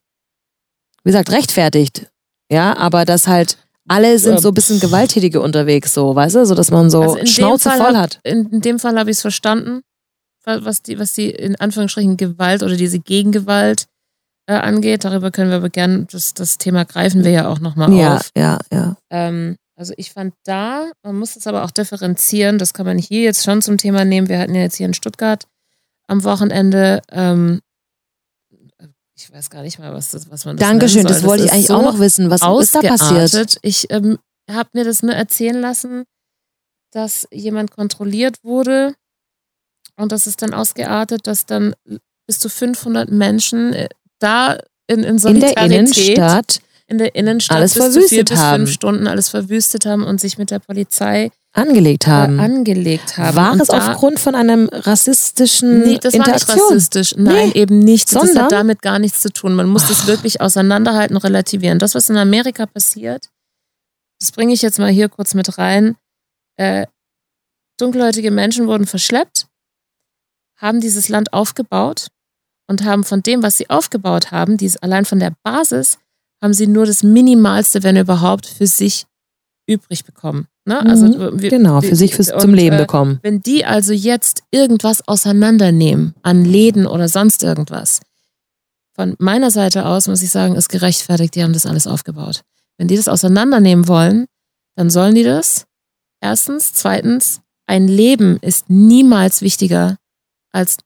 wie 1.05 1.11
gesagt, 1.11 1.31
rechtfertigt. 1.31 2.07
Ja, 2.51 2.77
aber 2.77 3.05
dass 3.05 3.27
halt 3.27 3.59
alle 3.89 4.19
sind 4.19 4.41
so 4.41 4.49
ein 4.49 4.55
bisschen 4.55 4.79
gewalttätige 4.79 5.41
unterwegs, 5.41 5.93
so, 5.93 6.15
weißt 6.15 6.37
du, 6.37 6.47
so 6.47 6.55
dass 6.55 6.71
man 6.71 6.89
so 6.89 7.03
Also 7.03 7.27
Schnauze 7.27 7.69
voll 7.71 7.81
hab- 7.81 7.97
hat. 7.97 8.21
in, 8.23 8.47
in 8.51 8.61
dem 8.61 8.79
Fall 8.79 8.97
habe 8.99 9.11
ich 9.11 9.17
es 9.17 9.21
verstanden, 9.23 9.81
was 10.45 10.83
die, 10.83 10.99
was 10.99 11.13
die 11.13 11.31
in 11.31 11.57
Anführungsstrichen 11.57 12.17
Gewalt 12.17 12.63
oder 12.63 12.77
diese 12.77 12.99
Gegengewalt 12.99 13.87
äh, 14.47 14.55
angeht. 14.55 15.05
Darüber 15.05 15.31
können 15.31 15.51
wir 15.51 15.57
aber 15.59 15.71
gerne, 15.71 16.07
das, 16.11 16.35
das 16.35 16.59
Thema 16.59 16.85
greifen 16.85 17.25
wir 17.25 17.31
ja 17.31 17.49
auch 17.49 17.61
nochmal 17.61 17.93
Ja, 17.93 18.17
auf. 18.17 18.31
ja, 18.37 18.59
ja. 18.73 18.97
Ähm, 19.11 19.57
also 19.77 19.95
ich 19.97 20.13
fand 20.13 20.35
da, 20.45 20.91
man 21.03 21.19
muss 21.19 21.37
es 21.37 21.47
aber 21.47 21.65
auch 21.65 21.71
differenzieren, 21.71 22.59
das 22.59 22.75
kann 22.75 22.87
man 22.87 22.99
hier 22.99 23.23
jetzt 23.23 23.45
schon 23.45 23.63
zum 23.63 23.79
Thema 23.79 24.05
nehmen. 24.05 24.29
Wir 24.29 24.39
hatten 24.39 24.55
ja 24.55 24.63
jetzt 24.63 24.77
hier 24.77 24.87
in 24.87 24.95
Stuttgart 24.95 25.47
am 26.07 26.25
Wochenende, 26.25 27.03
ähm, 27.11 27.61
ich 29.15 29.33
weiß 29.33 29.51
gar 29.51 29.63
nicht 29.63 29.79
mal, 29.79 29.93
was, 29.93 30.11
das, 30.11 30.31
was 30.31 30.45
man 30.45 30.57
das 30.57 30.69
Dankeschön, 30.69 31.07
das 31.07 31.23
wollte 31.23 31.45
ich 31.45 31.51
ist 31.51 31.55
eigentlich 31.55 31.67
so 31.69 31.77
auch 31.77 31.83
noch 31.83 31.99
wissen. 31.99 32.31
Was 32.31 32.43
ist 32.43 32.75
da 32.75 32.81
passiert? 32.81 33.57
Ich 33.63 33.91
ähm, 33.91 34.19
habe 34.51 34.71
mir 34.73 34.85
das 34.85 35.03
nur 35.03 35.15
erzählen 35.15 35.61
lassen, 35.61 36.05
dass 36.91 37.27
jemand 37.31 37.71
kontrolliert 37.71 38.37
wurde 38.43 38.95
und 39.97 40.13
das 40.13 40.27
ist 40.27 40.43
dann 40.43 40.55
ausgeartet, 40.55 41.27
dass 41.27 41.47
dann 41.47 41.75
bis 42.27 42.39
zu 42.39 42.49
500 42.49 43.11
Menschen 43.11 43.73
äh, 43.73 43.89
da 44.19 44.59
in, 44.87 44.99
in 45.01 45.05
In 45.05 45.05
der 45.05 45.19
Solidarität 45.19 45.73
Innenstadt 45.73 46.61
in 46.89 46.99
der 46.99 47.15
Innenstadt 47.15 47.57
alles 47.57 47.75
bis 47.75 47.85
zu 47.85 47.91
vier 47.93 48.03
verwüstet 48.03 48.29
bis 48.29 48.39
haben. 48.39 48.67
fünf 48.67 48.73
Stunden 48.75 49.07
alles 49.07 49.29
verwüstet 49.31 49.87
haben 49.87 50.05
und 50.05 50.21
sich 50.21 50.37
mit 50.37 50.51
der 50.51 50.59
Polizei 50.59 51.31
angelegt 51.53 52.07
äh, 52.07 52.11
haben. 52.11 52.39
angelegt 52.41 53.17
haben. 53.17 53.37
War 53.37 53.53
und 53.53 53.63
es 53.63 53.71
aufgrund 53.71 54.19
von 54.21 54.35
einem 54.35 54.69
rassistischen 54.71 55.81
Nee, 55.85 55.99
das 55.99 56.13
war 56.15 56.19
nicht 56.19 56.29
Interaktion? 56.29 56.67
rassistisch. 56.69 57.15
Nein, 57.17 57.49
Nee. 57.55 57.61
eben 57.61 57.79
nicht. 57.79 58.15
Das 58.15 58.23
Sondern? 58.25 58.45
hat 58.45 58.53
damit 58.53 58.83
gar 58.83 58.99
nichts 58.99 59.21
zu 59.21 59.33
tun. 59.33 59.55
Man 59.55 59.69
muss 59.69 59.89
das 59.89 60.07
wirklich 60.07 60.41
auseinanderhalten, 60.43 61.17
relativieren. 61.17 61.79
Das, 61.79 61.95
was 61.95 62.11
in 62.11 62.17
Amerika 62.17 62.67
passiert, 62.67 63.29
das 64.21 64.33
bringe 64.33 64.53
ich 64.53 64.61
jetzt 64.63 64.79
mal 64.79 64.91
hier 64.91 65.09
kurz 65.09 65.33
mit 65.35 65.57
rein. 65.59 65.97
Äh, 66.57 66.87
dunkelhäutige 67.79 68.31
Menschen 68.31 68.67
wurden 68.67 68.87
verschleppt, 68.87 69.47
haben 70.63 70.81
dieses 70.81 71.09
Land 71.09 71.33
aufgebaut 71.33 72.09
und 72.69 72.85
haben 72.85 73.05
von 73.05 73.23
dem, 73.23 73.43
was 73.43 73.57
sie 73.59 73.69
aufgebaut 73.69 74.31
haben, 74.31 74.57
dies, 74.57 74.77
allein 74.79 75.05
von 75.05 75.19
der 75.19 75.33
Basis, 75.43 75.99
haben 76.43 76.55
sie 76.55 76.67
nur 76.67 76.87
das 76.87 77.03
Minimalste, 77.03 77.83
wenn 77.83 77.97
überhaupt, 77.97 78.47
für 78.47 78.67
sich 78.67 79.05
übrig 79.69 80.05
bekommen. 80.05 80.47
Ne? 80.65 80.81
Also, 80.85 81.07
Mhm, 81.07 81.41
wir- 81.43 81.51
genau, 81.51 81.81
für 81.81 81.89
wir- 81.89 81.97
sich 81.97 82.15
fürs, 82.15 82.33
und, 82.33 82.41
zum 82.41 82.55
Leben 82.55 82.77
äh, 82.77 82.81
bekommen. 82.81 83.19
wenn 83.23 83.41
die 83.41 83.65
also 83.65 83.93
jetzt 83.93 84.43
irgendwas 84.51 85.07
auseinandernehmen 85.09 86.15
an 86.23 86.45
Läden 86.45 86.87
oder 86.87 87.09
sonst 87.09 87.43
irgendwas, 87.43 88.01
von 88.95 89.15
meiner 89.19 89.51
Seite 89.51 89.87
aus 89.87 90.07
muss 90.09 90.23
ich 90.23 90.31
sagen, 90.31 90.55
ist 90.55 90.69
gerechtfertigt, 90.69 91.35
die 91.35 91.43
haben 91.43 91.53
das 91.53 91.67
alles 91.67 91.87
aufgebaut. 91.87 92.43
Wenn 92.79 92.89
die 92.89 92.97
das 92.97 93.09
auseinandernehmen 93.09 93.89
wollen, 93.89 94.27
dann 94.77 94.91
sollen 94.91 95.15
die 95.15 95.23
das. 95.25 95.67
Erstens. 96.21 96.73
Zweitens, 96.75 97.41
ein 97.67 97.89
Leben 97.89 98.37
ist 98.39 98.69
niemals 98.69 99.43
wichtiger 99.43 99.97
als 100.53 100.77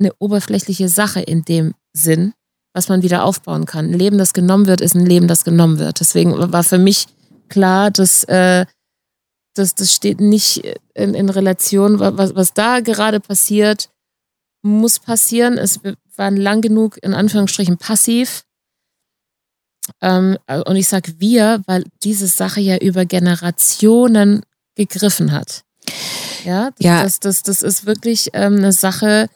eine 0.00 0.12
oberflächliche 0.18 0.88
Sache 0.88 1.20
in 1.20 1.44
dem 1.44 1.74
Sinn, 1.92 2.34
was 2.72 2.88
man 2.88 3.02
wieder 3.02 3.24
aufbauen 3.24 3.64
kann. 3.66 3.86
Ein 3.86 3.98
Leben, 3.98 4.18
das 4.18 4.32
genommen 4.32 4.66
wird, 4.66 4.80
ist 4.80 4.94
ein 4.94 5.06
Leben, 5.06 5.26
das 5.26 5.44
genommen 5.44 5.78
wird. 5.78 6.00
Deswegen 6.00 6.32
war 6.52 6.62
für 6.62 6.78
mich 6.78 7.06
klar, 7.48 7.90
dass 7.90 8.24
äh, 8.24 8.66
das, 9.54 9.74
das 9.74 9.92
steht 9.92 10.20
nicht 10.20 10.62
in, 10.94 11.14
in 11.14 11.28
Relation, 11.30 11.98
wa- 11.98 12.16
was, 12.16 12.34
was 12.36 12.54
da 12.54 12.80
gerade 12.80 13.18
passiert, 13.18 13.90
muss 14.62 14.98
passieren. 15.00 15.58
Es 15.58 15.80
waren 16.14 16.36
lang 16.36 16.60
genug, 16.60 16.98
in 17.02 17.14
Anführungsstrichen, 17.14 17.78
passiv. 17.78 18.44
Ähm, 20.00 20.36
und 20.66 20.76
ich 20.76 20.86
sage 20.86 21.14
wir, 21.18 21.62
weil 21.66 21.84
diese 22.04 22.26
Sache 22.28 22.60
ja 22.60 22.76
über 22.76 23.04
Generationen 23.06 24.42
gegriffen 24.76 25.32
hat. 25.32 25.64
Ja, 26.44 26.70
das, 26.70 26.84
Ja. 26.84 27.02
Das, 27.02 27.20
das, 27.20 27.42
das 27.42 27.62
ist 27.62 27.86
wirklich 27.86 28.30
ähm, 28.32 28.56
eine 28.56 28.72
Sache, 28.72 29.28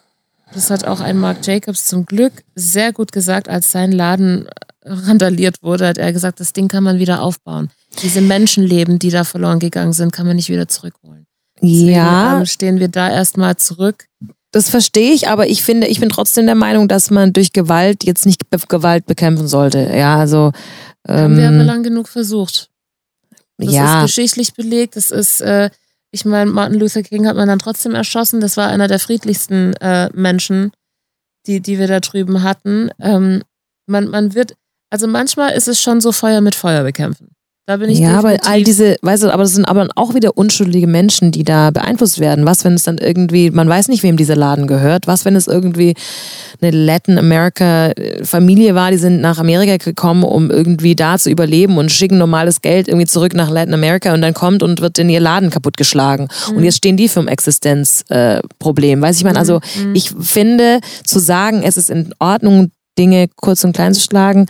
das 0.55 0.71
hat 0.71 0.85
auch 0.85 1.01
ein 1.01 1.19
Mark 1.19 1.47
Jacobs 1.47 1.87
zum 1.87 2.07
Glück 2.07 2.33
sehr 2.55 2.93
gut 2.93 3.13
gesagt, 3.13 3.49
als 3.49 3.73
sein 3.73 3.93
Laden 3.93 4.49
randaliert 4.85 5.63
wurde, 5.63 5.87
hat 5.87 5.99
er 5.99 6.13
gesagt, 6.13 6.41
das 6.41 6.53
Ding 6.53 6.69
kann 6.69 6.85
man 6.85 6.99
wieder 6.99 7.23
aufbauen. 7.23 7.71
Diese 8.03 8.21
Menschenleben, 8.21 8.99
die 8.99 9.11
da 9.11 9.25
verloren 9.25 9.59
gegangen 9.59 9.93
sind, 9.93 10.13
kann 10.13 10.27
man 10.27 10.37
nicht 10.37 10.49
wieder 10.49 10.69
zurückholen. 10.69 11.27
Deswegen, 11.61 11.89
Ja, 11.91 12.39
ähm, 12.39 12.47
stehen 12.47 12.81
wir 12.81 12.89
da 12.89 13.09
erstmal 13.11 13.57
zurück. 13.57 14.07
das 14.51 14.69
verstehe 14.69 15.13
ich, 15.13 15.29
aber 15.29 15.47
ich 15.47 15.63
finde, 15.63 15.87
ich 15.87 16.01
bin 16.01 16.09
trotzdem 16.09 16.47
der 16.47 16.55
Meinung, 16.57 16.89
dass 16.89 17.11
man 17.11 17.33
durch 17.33 17.53
Gewalt 17.53 18.05
jetzt 18.05 18.27
nicht 18.27 18.43
Gewalt 18.69 19.07
bekämpfen 19.07 19.47
sollte. 19.47 19.91
Ja, 19.95 20.17
also 20.17 20.53
Haben 21.07 21.37
wir 21.37 21.49
aber 21.49 21.61
ähm, 21.61 21.67
lang 21.67 21.83
genug 21.83 22.09
versucht. 22.09 22.69
Das 23.59 23.73
ja, 23.73 24.01
ist 24.01 24.07
geschichtlich 24.07 24.55
belegt. 24.55 24.97
Das 24.97 25.11
ist, 25.11 25.41
äh, 25.41 25.71
ich 26.13 26.25
meine, 26.27 26.51
Martin 26.51 26.79
Luther 26.79 27.03
King 27.03 27.27
hat 27.27 27.37
man 27.37 27.49
dann 27.49 27.59
trotzdem 27.59 27.95
erschossen. 27.95 28.41
Das 28.41 28.57
war 28.57 28.69
einer 28.69 28.87
der 28.87 28.99
friedlichsten 28.99 29.73
äh, 29.77 30.11
Menschen, 30.13 30.73
die, 31.47 31.61
die 31.61 31.79
wir 31.79 31.89
da 31.89 32.01
drüben 32.01 32.43
hatten. 32.43 32.91
Ähm, 33.01 33.43
man, 33.87 34.09
man 34.09 34.35
wird, 34.35 34.55
also 34.91 35.09
manchmal 35.09 35.53
ist 35.53 35.69
es 35.69 35.81
schon 35.81 36.03
so 36.03 36.13
Feuer 36.13 36.43
mit 36.43 36.55
Feuer 36.55 36.85
bekämpfen. 36.85 37.35
Da 37.67 37.77
bin 37.77 37.91
ich 37.91 38.01
ja, 38.01 38.19
aber 38.19 38.39
all 38.45 38.65
diese, 38.65 38.97
weißt 39.03 39.23
du, 39.23 39.33
aber 39.33 39.45
das 39.45 39.55
sind 39.55 39.67
aber 39.67 39.87
auch 39.95 40.15
wieder 40.15 40.37
unschuldige 40.37 40.89
Menschen, 40.89 41.31
die 41.31 41.45
da 41.45 41.71
beeinflusst 41.71 42.19
werden. 42.19 42.45
Was, 42.45 42.65
wenn 42.65 42.75
es 42.75 42.83
dann 42.83 42.99
irgendwie, 42.99 43.53
man 43.53 43.69
weiß 43.69 43.87
nicht, 43.87 44.03
wem 44.03 44.17
dieser 44.17 44.35
Laden 44.35 44.67
gehört. 44.67 45.07
Was, 45.07 45.25
wenn 45.25 45.37
es 45.37 45.47
irgendwie 45.47 45.95
eine 46.61 46.73
Latin 46.73 47.19
America 47.19 47.93
Familie 48.25 48.75
war, 48.75 48.91
die 48.91 48.97
sind 48.97 49.21
nach 49.21 49.39
Amerika 49.39 49.77
gekommen, 49.77 50.25
um 50.25 50.51
irgendwie 50.51 50.97
da 50.97 51.19
zu 51.19 51.31
überleben 51.31 51.79
und 51.79 51.93
schicken 51.93 52.19
normales 52.19 52.63
Geld 52.63 52.89
irgendwie 52.89 53.07
zurück 53.07 53.33
nach 53.33 53.49
Latin 53.49 53.75
America 53.75 54.13
und 54.13 54.23
dann 54.23 54.35
kommt 54.35 54.65
und 54.65 54.81
wird 54.81 54.99
in 54.99 55.09
ihr 55.09 55.21
Laden 55.21 55.51
kaputtgeschlagen. 55.51 56.27
Und 56.57 56.65
jetzt 56.65 56.79
stehen 56.79 56.97
die 56.97 57.09
für 57.09 57.21
ein 57.21 57.29
Existenzproblem. 57.29 58.99
Äh. 58.99 59.03
Weiß 59.03 59.19
ich 59.19 59.25
meine, 59.25 59.39
also 59.39 59.61
Mhm. 59.77 59.95
ich 59.95 60.11
finde, 60.19 60.81
zu 61.05 61.21
sagen, 61.21 61.63
es 61.63 61.77
ist 61.77 61.91
in 61.91 62.13
Ordnung, 62.19 62.73
Dinge 62.99 63.29
kurz 63.37 63.63
und 63.65 63.73
klein 63.73 63.95
zu 63.95 64.01
schlagen, 64.01 64.47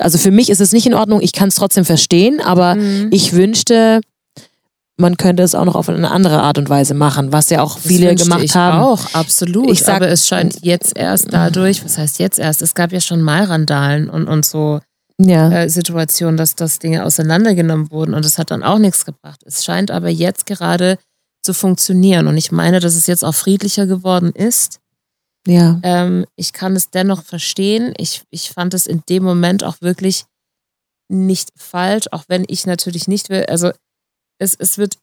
also 0.00 0.18
für 0.18 0.30
mich 0.30 0.50
ist 0.50 0.60
es 0.60 0.72
nicht 0.72 0.86
in 0.86 0.94
Ordnung, 0.94 1.20
ich 1.20 1.32
kann 1.32 1.48
es 1.48 1.54
trotzdem 1.56 1.84
verstehen, 1.84 2.40
aber 2.40 2.74
Mhm. 2.76 3.08
ich 3.12 3.32
wünschte, 3.32 4.00
man 4.98 5.16
könnte 5.18 5.42
es 5.42 5.54
auch 5.54 5.64
noch 5.66 5.74
auf 5.74 5.88
eine 5.90 6.10
andere 6.10 6.40
Art 6.42 6.56
und 6.58 6.70
Weise 6.70 6.94
machen, 6.94 7.30
was 7.32 7.50
ja 7.50 7.62
auch 7.62 7.74
Das 7.74 7.86
viele 7.86 8.14
gemacht 8.14 8.42
ich 8.42 8.54
haben. 8.54 8.80
Auch, 8.82 9.12
absolut. 9.14 9.70
Ich 9.70 9.80
sag- 9.80 9.96
aber 9.96 10.08
es 10.08 10.26
scheint 10.26 10.58
jetzt 10.62 10.96
erst 10.96 11.32
dadurch, 11.32 11.84
was 11.84 11.98
heißt 11.98 12.18
jetzt 12.18 12.38
erst? 12.38 12.62
Es 12.62 12.74
gab 12.74 12.92
ja 12.92 13.00
schon 13.00 13.20
mal 13.20 13.44
Randalen 13.44 14.08
und, 14.08 14.26
und 14.26 14.44
so 14.46 14.80
Ja. 15.20 15.50
äh, 15.50 15.68
Situationen, 15.68 16.38
dass, 16.38 16.54
dass 16.54 16.78
Dinge 16.78 17.04
auseinandergenommen 17.04 17.90
wurden 17.90 18.14
und 18.14 18.24
es 18.24 18.38
hat 18.38 18.50
dann 18.50 18.62
auch 18.62 18.78
nichts 18.78 19.04
gebracht. 19.04 19.40
Es 19.44 19.64
scheint 19.66 19.90
aber 19.90 20.08
jetzt 20.08 20.46
gerade 20.46 20.96
zu 21.42 21.52
funktionieren 21.52 22.26
und 22.26 22.36
ich 22.38 22.50
meine, 22.50 22.80
dass 22.80 22.94
es 22.96 23.06
jetzt 23.06 23.24
auch 23.24 23.34
friedlicher 23.34 23.86
geworden 23.86 24.32
ist. 24.34 24.78
Ja. 25.46 25.80
Ähm, 25.82 26.26
ich 26.36 26.52
kann 26.52 26.76
es 26.76 26.90
dennoch 26.90 27.22
verstehen. 27.22 27.94
Ich, 27.96 28.22
ich 28.30 28.50
fand 28.50 28.74
es 28.74 28.86
in 28.86 29.02
dem 29.08 29.22
Moment 29.22 29.64
auch 29.64 29.80
wirklich 29.80 30.24
nicht 31.08 31.50
falsch, 31.56 32.06
auch 32.10 32.24
wenn 32.28 32.44
ich 32.48 32.66
natürlich 32.66 33.08
nicht 33.08 33.28
will. 33.28 33.44
Also 33.46 33.70
es, 34.38 34.54
es 34.54 34.76
wird 34.76 34.98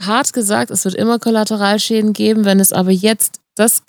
hart 0.00 0.32
gesagt, 0.32 0.70
es 0.70 0.84
wird 0.84 0.94
immer 0.94 1.18
Kollateralschäden 1.18 2.12
geben, 2.12 2.44
wenn 2.44 2.60
es 2.60 2.72
aber 2.72 2.90
jetzt 2.90 3.40
das 3.56 3.82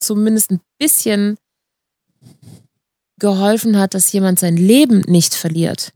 zumindest 0.00 0.50
ein 0.50 0.60
bisschen 0.78 1.38
geholfen 3.18 3.78
hat, 3.78 3.94
dass 3.94 4.12
jemand 4.12 4.38
sein 4.38 4.56
Leben 4.56 5.00
nicht 5.06 5.34
verliert. 5.34 5.92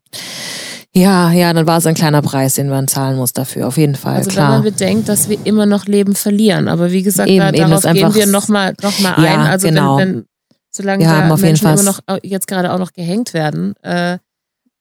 Ja, 0.97 1.33
ja, 1.33 1.53
dann 1.53 1.67
war 1.67 1.79
es 1.79 1.87
ein 1.87 1.95
kleiner 1.95 2.23
Preis, 2.23 2.55
den 2.55 2.69
man 2.69 2.87
zahlen 2.87 3.17
muss 3.17 3.33
dafür, 3.33 3.67
auf 3.67 3.77
jeden 3.77 3.97
Fall, 3.97 4.17
Also 4.17 4.27
wenn 4.29 4.35
klar. 4.35 4.51
man 4.51 4.63
bedenkt, 4.63 5.09
dass 5.09 5.29
wir 5.29 5.39
immer 5.45 5.67
noch 5.67 5.87
Leben 5.87 6.15
verlieren. 6.15 6.69
Aber 6.69 6.93
wie 6.93 7.03
gesagt, 7.03 7.29
Eben, 7.29 7.41
da, 7.41 7.49
eben, 7.51 7.69
darauf 7.71 7.83
gehen 7.93 8.15
wir 8.15 8.27
nochmal 8.27 8.75
noch 8.81 8.99
mal 9.01 9.15
ein. 9.15 9.25
Ja, 9.25 9.43
also 9.45 9.67
genau. 9.69 9.97
wenn, 9.99 10.15
wenn 10.19 10.25
solange 10.71 11.05
Wir 11.05 11.09
da 11.11 11.17
haben 11.23 11.33
auf 11.33 11.39
jeden 11.41 11.49
Menschen 11.49 11.65
Fall- 11.65 11.75
immer 11.75 11.83
noch 11.83 12.01
au- 12.07 12.19
jetzt 12.23 12.47
gerade 12.47 12.73
auch 12.73 12.79
noch 12.79 12.93
gehängt 12.93 13.35
werden. 13.35 13.75
Äh, 13.83 14.19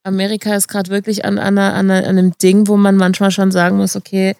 Amerika 0.04 0.54
ist 0.56 0.68
gerade 0.68 0.92
wirklich 0.92 1.26
an, 1.26 1.40
an, 1.40 1.58
an, 1.58 1.90
an 1.90 2.06
einem 2.06 2.38
Ding, 2.38 2.68
wo 2.68 2.78
man 2.78 2.96
manchmal 2.96 3.32
schon 3.32 3.52
sagen 3.52 3.78
muss, 3.78 3.96
okay, 3.96 4.36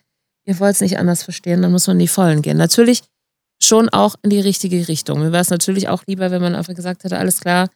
ihr 0.46 0.60
wollt 0.60 0.76
es 0.76 0.82
nicht 0.82 1.00
anders 1.00 1.24
verstehen, 1.24 1.62
dann 1.64 1.72
muss 1.72 1.88
man 1.88 1.96
in 1.96 2.02
die 2.02 2.08
Vollen 2.08 2.42
gehen. 2.44 2.58
Natürlich 2.58 3.02
schon 3.62 3.90
auch 3.90 4.16
in 4.24 4.30
die 4.30 4.42
richtige 4.42 4.88
Richtung. 4.88 5.20
Mir 5.22 5.32
wäre 5.32 5.42
es 5.42 5.50
natürlich 5.50 5.88
auch 5.88 6.04
lieber, 6.06 6.30
wenn 6.32 6.42
man 6.42 6.54
einfach 6.54 6.76
gesagt 6.76 7.04
hätte, 7.06 7.18
alles 7.18 7.40
klar, 7.40 7.70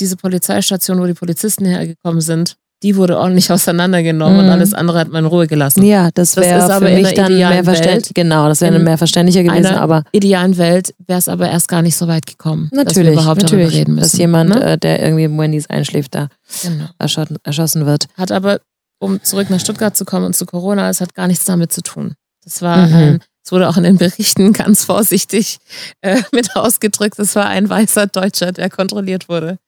diese 0.00 0.16
Polizeistation, 0.16 1.00
wo 1.00 1.06
die 1.06 1.14
Polizisten 1.14 1.64
hergekommen 1.66 2.20
sind, 2.20 2.56
die 2.82 2.96
wurde 2.96 3.18
ordentlich 3.18 3.52
auseinandergenommen 3.52 4.38
und 4.38 4.46
Mhm. 4.46 4.50
alles 4.52 4.72
andere 4.72 4.98
hat 5.00 5.08
man 5.08 5.24
in 5.24 5.30
Ruhe 5.30 5.46
gelassen. 5.46 5.82
ja, 5.84 6.08
das 6.14 6.36
wäre 6.36 6.62
aber 6.64 6.86
für 6.86 6.92
in 6.92 7.02
mich 7.02 7.12
dann 7.12 7.36
mehr 7.36 7.62
verständlich. 7.62 8.14
Genau, 8.14 8.48
das 8.48 8.62
wäre 8.62 8.74
In 8.76 8.84
mehr 8.84 8.96
verständlicher 8.96 9.42
gewesen, 9.42 9.66
einer 9.66 9.80
aber 9.82 10.04
idealen 10.12 10.56
Welt 10.56 10.94
wäre 11.06 11.18
es 11.18 11.28
aber 11.28 11.50
erst 11.50 11.68
gar 11.68 11.82
nicht 11.82 11.94
so 11.96 12.08
weit 12.08 12.24
gekommen, 12.26 12.70
dass 12.72 12.78
wir 12.78 12.84
natürlich, 13.04 13.12
überhaupt 13.12 13.42
darüber 13.42 13.56
natürlich, 13.64 13.80
reden 13.80 13.94
müssen. 13.96 14.02
dass 14.10 14.18
jemand, 14.18 14.50
ne? 14.50 14.64
äh, 14.64 14.78
der 14.78 15.02
irgendwie 15.02 15.24
im 15.24 15.38
Wendy's 15.38 15.68
einschläft, 15.68 16.14
da 16.14 16.28
genau. 16.62 16.86
erschossen, 16.98 17.36
erschossen 17.44 17.84
wird. 17.84 18.06
Hat 18.16 18.32
aber, 18.32 18.60
um 18.98 19.22
zurück 19.22 19.50
nach 19.50 19.60
Stuttgart 19.60 19.94
zu 19.94 20.06
kommen 20.06 20.24
und 20.24 20.34
zu 20.34 20.46
Corona, 20.46 20.88
es 20.88 21.02
hat 21.02 21.14
gar 21.14 21.26
nichts 21.26 21.44
damit 21.44 21.72
zu 21.74 21.82
tun. 21.82 22.14
Das 22.44 22.62
war 22.62 22.86
Mhm. 22.86 22.94
ein, 22.94 23.18
es 23.44 23.52
wurde 23.52 23.68
auch 23.68 23.76
in 23.76 23.82
den 23.82 23.98
Berichten 23.98 24.52
ganz 24.54 24.84
vorsichtig 24.84 25.58
äh, 26.00 26.22
mit 26.32 26.56
ausgedrückt, 26.56 27.18
es 27.18 27.36
war 27.36 27.44
ein 27.46 27.68
weißer 27.68 28.06
Deutscher, 28.06 28.52
der 28.52 28.70
kontrolliert 28.70 29.28
wurde. 29.28 29.58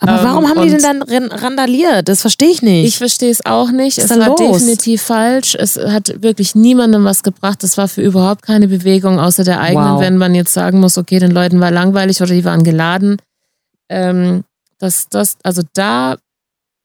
Aber 0.00 0.18
Ähm, 0.20 0.24
warum 0.24 0.48
haben 0.48 0.62
die 0.62 0.70
denn 0.70 0.82
dann 0.82 1.02
ran- 1.02 1.30
randaliert? 1.32 2.08
Das 2.08 2.20
verstehe 2.20 2.50
ich 2.50 2.62
nicht. 2.62 2.86
Ich 2.86 2.98
verstehe 2.98 3.30
es 3.30 3.44
auch 3.46 3.70
nicht. 3.70 3.98
Was 3.98 4.10
Es 4.10 4.18
war 4.18 4.28
los? 4.28 4.38
definitiv 4.58 5.02
falsch. 5.02 5.54
Es 5.54 5.76
hat 5.76 6.22
wirklich 6.22 6.54
niemandem 6.54 7.04
was 7.04 7.22
gebracht. 7.22 7.62
Es 7.64 7.76
war 7.76 7.88
für 7.88 8.02
überhaupt 8.02 8.42
keine 8.42 8.68
Bewegung 8.68 9.18
außer 9.20 9.44
der 9.44 9.60
eigenen, 9.60 9.94
Wow. 9.94 10.00
wenn 10.00 10.16
man 10.16 10.34
jetzt 10.34 10.52
sagen 10.52 10.80
muss, 10.80 10.98
okay, 10.98 11.18
den 11.18 11.30
Leuten 11.30 11.60
war 11.60 11.70
langweilig 11.70 12.20
oder 12.22 12.32
die 12.34 12.44
waren 12.44 12.64
geladen. 12.64 13.16
Ähm, 13.88 14.44
das, 14.78 15.08
das, 15.08 15.36
also 15.42 15.62
da, 15.74 16.16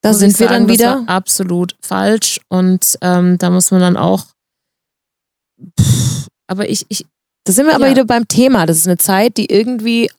da 0.01 0.13
sind 0.13 0.37
wir 0.39 0.47
sagen, 0.47 0.67
dann 0.67 0.67
das 0.67 0.77
wieder. 0.77 1.03
absolut 1.07 1.75
falsch 1.81 2.39
und 2.49 2.97
ähm, 3.01 3.37
da 3.37 3.49
muss 3.49 3.71
man 3.71 3.81
dann 3.81 3.97
auch. 3.97 4.25
Pff, 5.79 6.27
aber 6.47 6.69
ich, 6.69 6.85
ich, 6.89 7.05
Da 7.45 7.51
sind 7.53 7.67
wir 7.67 7.75
aber 7.75 7.85
Ja. 7.87 7.91
wieder 7.91 8.05
beim 8.05 8.27
Thema. 8.27 8.65
Das 8.65 8.77
ist 8.77 8.87
eine 8.87 8.97
Zeit, 8.97 9.37
die 9.37 9.45
irgendwie 9.51 10.09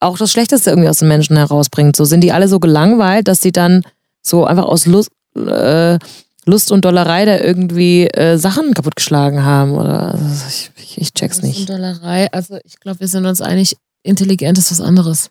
auch 0.00 0.18
das 0.18 0.32
Schlechteste 0.32 0.70
irgendwie 0.70 0.88
aus 0.88 0.98
den 0.98 1.08
Menschen 1.08 1.36
herausbringt. 1.36 1.94
So 1.94 2.04
sind 2.04 2.22
die 2.22 2.32
alle 2.32 2.48
so 2.48 2.58
gelangweilt, 2.58 3.28
dass 3.28 3.42
sie 3.42 3.52
dann 3.52 3.82
so 4.22 4.44
einfach 4.44 4.64
aus 4.64 4.86
Lust, 4.86 5.10
äh, 5.36 5.98
Lust 6.46 6.72
und 6.72 6.84
Dollerei 6.84 7.26
da 7.26 7.38
irgendwie 7.38 8.06
äh, 8.06 8.38
Sachen 8.38 8.74
kaputtgeschlagen 8.74 9.44
haben. 9.44 9.72
Oder 9.72 10.14
also 10.14 10.44
ich, 10.48 10.70
ich, 10.76 11.00
ich 11.00 11.14
check's 11.14 11.36
Lust 11.42 11.46
nicht. 11.46 11.60
Und 11.60 11.70
Dollerei, 11.70 12.32
also 12.32 12.58
ich 12.64 12.80
glaube, 12.80 13.00
wir 13.00 13.08
sind 13.08 13.26
uns 13.26 13.40
einig, 13.40 13.76
intelligent 14.02 14.58
ist 14.58 14.70
was 14.70 14.80
anderes. 14.80 15.30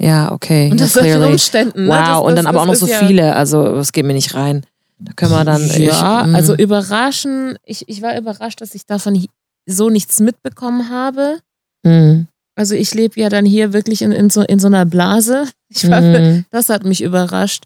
Ja, 0.00 0.32
okay. 0.32 0.70
Und 0.70 0.80
das 0.80 0.94
clearly. 0.94 1.32
Umständen. 1.32 1.84
ne? 1.84 1.90
Wow, 1.90 1.96
das, 1.96 2.18
und 2.18 2.26
das, 2.26 2.34
dann 2.36 2.46
aber 2.46 2.62
auch 2.62 2.66
das 2.66 2.80
noch 2.80 2.88
so 2.88 2.92
ja- 2.92 3.06
viele. 3.06 3.36
Also, 3.36 3.74
das 3.74 3.92
geht 3.92 4.04
mir 4.04 4.12
nicht 4.12 4.34
rein. 4.34 4.64
Da 4.98 5.12
können 5.14 5.32
wir 5.32 5.44
dann. 5.44 5.66
Ja, 5.80 6.22
ich, 6.22 6.26
mm. 6.26 6.34
also 6.34 6.54
überraschen, 6.54 7.58
ich, 7.64 7.88
ich 7.88 8.00
war 8.02 8.16
überrascht, 8.16 8.60
dass 8.60 8.74
ich 8.74 8.86
davon 8.86 9.26
so 9.66 9.90
nichts 9.90 10.20
mitbekommen 10.20 10.88
habe. 10.90 11.38
Mm, 11.82 12.22
Also 12.56 12.74
ich 12.74 12.94
lebe 12.94 13.20
ja 13.20 13.28
dann 13.28 13.44
hier 13.44 13.72
wirklich 13.72 14.02
in, 14.02 14.12
in, 14.12 14.30
so, 14.30 14.42
in 14.42 14.58
so 14.58 14.66
einer 14.68 14.86
Blase. 14.86 15.48
Ich 15.68 15.90
war, 15.90 16.00
mm. 16.00 16.44
Das 16.50 16.68
hat 16.68 16.84
mich 16.84 17.02
überrascht. 17.02 17.64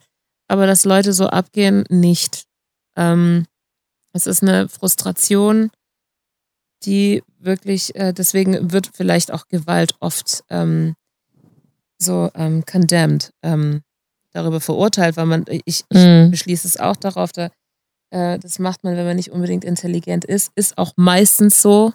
Aber 0.49 0.67
dass 0.67 0.87
Leute 0.87 1.13
so 1.13 1.27
abgehen, 1.27 1.85
nicht. 1.91 2.45
Ähm, 2.97 3.45
es 4.15 4.27
ist 4.27 4.43
eine 4.43 4.69
Frustration, 4.71 5.71
die 6.85 7.23
wirklich, 7.39 7.95
äh, 7.97 8.15
deswegen 8.15 8.73
wird 8.73 8.91
vielleicht 8.95 9.31
auch 9.31 9.47
Gewalt 9.49 9.95
oft 10.01 10.43
ähm, 10.49 10.95
so 11.99 12.31
ähm, 12.35 12.65
condemned, 12.65 13.33
ähm, 13.43 13.83
darüber 14.33 14.61
verurteilt, 14.61 15.17
weil 15.19 15.27
man, 15.27 15.45
ich, 15.49 15.63
ich 15.67 15.85
Mm. 15.91 16.31
beschließe 16.31 16.67
es 16.67 16.79
auch 16.79 16.97
darauf, 16.97 17.33
da, 17.33 17.51
äh, 18.11 18.39
das 18.39 18.59
macht 18.59 18.85
man, 18.85 18.97
wenn 18.97 19.05
man 19.07 19.17
nicht 19.17 19.33
unbedingt 19.33 19.65
intelligent 19.65 20.25
ist, 20.25 20.51
ist 20.55 20.79
auch 20.79 20.93
meistens 20.97 21.61
so, 21.61 21.93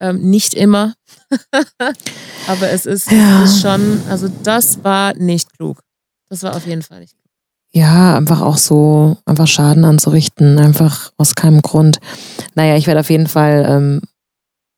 ähm, 0.00 0.20
nicht 0.30 0.54
immer. 0.54 0.94
Aber 2.48 2.70
es 2.70 2.86
ist, 2.86 3.10
Ja. 3.10 3.42
es 3.44 3.50
ist 3.54 3.62
schon, 3.62 4.00
also 4.08 4.28
das 4.42 4.82
war 4.84 5.14
nicht 5.14 5.52
klug. 5.56 5.80
Das 6.28 6.42
war 6.42 6.56
auf 6.56 6.66
jeden 6.66 6.82
Fall 6.82 7.00
nicht 7.00 7.12
klug. 7.12 7.22
Ja, 7.72 8.16
einfach 8.16 8.40
auch 8.40 8.56
so, 8.56 9.18
einfach 9.26 9.46
Schaden 9.46 9.84
anzurichten, 9.84 10.58
einfach 10.58 11.12
aus 11.16 11.34
keinem 11.34 11.62
Grund. 11.62 11.98
Naja, 12.54 12.76
ich 12.76 12.86
werde 12.86 13.00
auf 13.00 13.10
jeden 13.10 13.26
Fall, 13.26 13.66
ähm, 13.68 14.00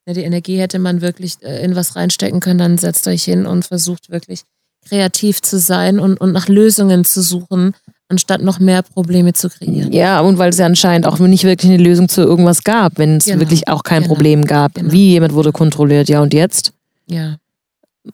Ja, 0.06 0.14
die 0.14 0.22
Energie 0.24 0.58
hätte 0.58 0.78
man 0.78 1.00
wirklich 1.00 1.36
äh, 1.42 1.62
in 1.62 1.76
was 1.76 1.94
reinstecken 1.96 2.40
können, 2.40 2.58
dann 2.58 2.78
setzt 2.78 3.06
euch 3.06 3.22
hin 3.24 3.46
und 3.46 3.64
versucht 3.66 4.10
wirklich 4.10 4.42
kreativ 4.88 5.42
zu 5.42 5.58
sein 5.58 5.98
und, 6.00 6.18
und 6.20 6.32
nach 6.32 6.48
Lösungen 6.48 7.04
zu 7.04 7.20
suchen, 7.22 7.74
anstatt 8.08 8.42
noch 8.42 8.58
mehr 8.58 8.82
Probleme 8.82 9.32
zu 9.34 9.48
kreieren. 9.50 9.92
ja, 9.92 10.20
und 10.20 10.38
weil 10.38 10.50
es 10.50 10.58
ja 10.58 10.66
anscheinend 10.66 11.06
auch 11.06 11.18
nicht 11.18 11.44
wirklich 11.44 11.70
eine 11.70 11.82
Lösung 11.82 12.08
zu 12.08 12.22
irgendwas 12.22 12.64
gab, 12.64 12.98
wenn 12.98 13.16
es 13.18 13.26
Genau, 13.26 13.40
wirklich 13.40 13.68
auch 13.68 13.82
kein 13.82 14.02
genau, 14.02 14.14
Problem 14.14 14.44
gab. 14.44 14.74
genau. 14.74 14.92
Wie 14.92 15.10
jemand 15.10 15.34
wurde 15.34 15.52
kontrolliert, 15.52 16.08
ja, 16.08 16.20
und 16.22 16.32
jetzt? 16.32 16.72
Ja. 17.06 17.36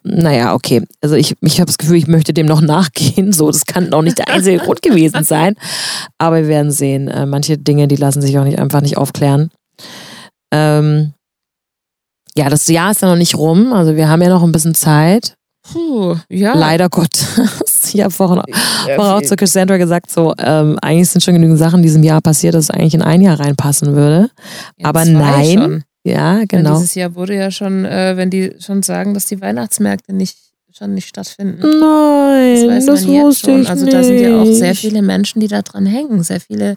Naja, 0.02 0.54
okay. 0.54 0.82
Also 1.02 1.14
ich, 1.14 1.36
ich 1.40 1.60
habe 1.60 1.66
das 1.66 1.78
Gefühl, 1.78 1.96
ich 1.98 2.08
möchte 2.08 2.32
dem 2.32 2.46
noch 2.46 2.60
nachgehen. 2.74 3.32
So, 3.32 3.46
das 3.50 3.64
kann 3.66 3.92
auch 3.92 4.02
nicht 4.02 4.18
der 4.18 4.28
einzige 4.28 4.58
Grund 4.58 4.82
gewesen 4.82 5.22
sein. 5.24 5.54
Aber 6.18 6.38
wir 6.42 6.48
werden 6.48 6.72
sehen. 6.72 7.06
Äh, 7.06 7.26
manche 7.26 7.58
Dinge, 7.58 7.86
die 7.86 7.94
lassen 7.96 8.20
sich 8.20 8.36
auch 8.38 8.44
nicht 8.44 8.58
einfach 8.58 8.80
nicht 8.80 8.96
aufklären. 8.96 9.50
Ähm, 10.50 11.12
ja, 12.36 12.48
das 12.48 12.66
Jahr 12.66 12.90
ist 12.90 13.02
ja 13.02 13.08
noch 13.08 13.16
nicht 13.16 13.36
rum. 13.36 13.72
Also 13.72 13.94
wir 13.94 14.08
haben 14.08 14.22
ja 14.22 14.28
noch 14.30 14.42
ein 14.42 14.50
bisschen 14.52 14.74
Zeit. 14.74 15.36
Puh, 15.62 16.16
ja. 16.28 16.54
Leider 16.56 16.88
Gottes. 16.88 17.40
Ich 17.94 18.00
habe 18.02 18.10
vorhin 18.12 18.42
Ja, 18.88 18.96
vorher 18.96 19.14
auch 19.16 19.22
zu 19.22 19.36
Cassandra 19.36 19.76
gesagt, 19.76 20.10
so 20.10 20.34
ähm, 20.38 20.78
eigentlich 20.82 21.08
sind 21.10 21.22
schon 21.22 21.34
genügend 21.34 21.58
Sachen 21.58 21.76
in 21.78 21.82
diesem 21.82 22.02
Jahr 22.02 22.20
passiert, 22.20 22.54
dass 22.54 22.64
es 22.64 22.70
eigentlich 22.70 22.94
in 22.94 23.02
ein 23.02 23.20
Jahr 23.20 23.38
reinpassen 23.40 23.94
würde. 23.94 24.30
ja, 24.76 24.86
aber 24.88 25.04
nein. 25.04 25.58
Schon. 25.58 25.84
Ja, 26.06 26.38
Weil 26.38 26.46
genau. 26.48 26.74
Dieses 26.76 26.94
Jahr 26.94 27.14
wurde 27.14 27.34
ja 27.34 27.50
schon, 27.50 27.84
äh, 27.86 28.16
wenn 28.16 28.28
die 28.28 28.54
schon 28.58 28.82
sagen, 28.82 29.14
dass 29.14 29.26
die 29.26 29.40
Weihnachtsmärkte 29.40 30.12
nicht 30.12 30.36
schon 30.76 30.92
nicht 30.92 31.06
stattfinden. 31.08 31.60
Nein, 31.78 32.66
Das 32.68 32.86
das, 32.86 33.06
wusste 33.06 33.50
schon. 33.52 33.62
ich 33.62 33.70
Also 33.70 33.86
da 33.86 34.02
sind 34.02 34.18
ja 34.18 34.42
auch 34.42 34.44
sehr 34.44 34.74
viele 34.74 35.02
Menschen, 35.02 35.38
die 35.40 35.46
da 35.46 35.62
dran 35.62 35.86
hängen. 35.86 36.24
Sehr 36.24 36.40
viele. 36.40 36.76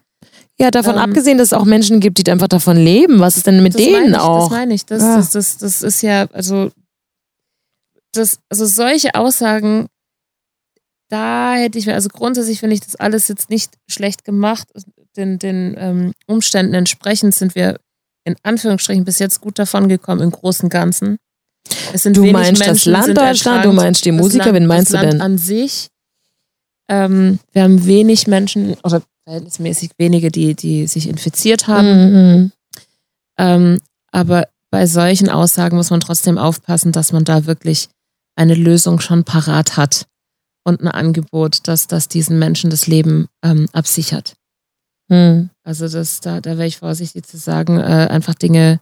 Ja, 0.60 0.70
davon 0.70 0.94
Ähm, 0.96 1.02
abgesehen, 1.02 1.40
dass 1.40 1.48
es 1.48 1.54
auch 1.54 1.66
Menschen 1.66 2.00
gibt, 2.00 2.20
die 2.26 2.32
einfach 2.32 2.48
davon 2.48 2.78
leben. 2.78 3.20
Was 3.20 3.38
ist 3.38 3.48
denn 3.48 3.64
mit 3.64 3.78
denen 3.78 4.12
ich, 4.12 4.20
auch? 4.20 4.50
Das 4.50 4.58
meine 4.60 4.74
ich. 4.76 4.86
Das, 4.86 5.02
Ja. 5.02 5.16
das, 5.18 5.32
das, 5.32 5.58
das 5.58 5.82
ist 5.82 6.04
ja, 6.04 6.28
also, 6.32 6.70
das, 8.14 8.40
also 8.50 8.66
solche 8.66 9.16
Aussagen, 9.16 9.88
da 11.10 11.56
hätte 11.56 11.78
ich 11.78 11.86
mir, 11.86 11.94
also 11.94 12.10
grundsätzlich 12.10 12.60
finde 12.60 12.76
ich 12.76 12.82
das 12.82 12.96
alles 12.96 13.28
jetzt 13.28 13.50
nicht 13.50 13.74
schlecht 13.88 14.26
gemacht. 14.26 14.68
Den, 15.16 15.40
den 15.40 15.76
ähm, 15.78 16.14
Umständen 16.28 16.74
entsprechend 16.74 17.34
sind 17.34 17.56
wir 17.56 17.80
in 18.26 18.36
Anführungsstrichen 18.44 19.06
bis 19.06 19.20
jetzt 19.20 19.40
gut 19.40 19.58
davon 19.58 19.88
gekommen 19.88 20.22
im 20.22 20.32
Großen 20.32 20.66
und 20.66 20.70
Ganzen. 20.70 21.18
Es 21.94 22.04
sind 22.04 22.18
du 22.18 22.26
meinst 22.26 22.62
das 22.62 22.68
Menschen 22.68 22.92
Land 22.92 23.06
sind 23.06 23.18
Deutschland, 23.18 23.66
du 23.66 23.72
meinst 23.72 24.06
die 24.06 24.12
Das 24.12 24.20
Musiker, 24.20 24.46
Land, 24.46 24.56
wen 24.56 24.66
meinst 24.68 24.94
das 24.94 25.00
du 25.00 25.06
Land 25.06 25.14
denn? 25.14 25.22
an 25.22 25.38
sich. 25.38 25.88
Ähm, 26.90 27.40
wir 27.52 27.64
haben 27.64 27.86
wenig 27.86 28.28
Menschen, 28.28 28.76
oder 28.84 29.02
verhältnismäßig 29.26 29.92
wenige, 29.98 30.30
die, 30.30 30.56
die 30.56 30.88
sich 30.88 31.08
infiziert 31.08 31.68
haben. 31.68 32.42
Mhm. 32.42 32.52
Ähm, 33.38 33.80
aber 34.12 34.48
bei 34.72 34.86
solchen 34.88 35.30
Aussagen 35.30 35.78
muss 35.78 35.90
man 35.90 36.00
trotzdem 36.00 36.38
aufpassen, 36.38 36.92
dass 36.92 37.12
man 37.12 37.24
da 37.24 37.46
wirklich 37.46 37.90
eine 38.36 38.56
Lösung 38.56 39.00
schon 39.00 39.24
parat 39.24 39.78
hat 39.78 40.06
und 40.68 40.82
ein 40.82 40.90
Angebot, 40.90 41.60
das, 41.64 41.88
das 41.88 42.10
diesen 42.10 42.38
Menschen 42.40 42.70
das 42.70 42.88
Leben 42.88 43.28
ähm, 43.42 43.68
absichert. 43.72 44.36
Mhm. 45.08 45.50
Also 45.64 45.88
das, 45.88 46.20
da, 46.20 46.42
da 46.42 46.58
wäre 46.58 46.68
ich 46.68 46.78
vorsichtig 46.78 47.26
zu 47.26 47.38
sagen, 47.38 47.80
äh, 47.80 48.08
einfach 48.10 48.36
Dinge, 48.36 48.82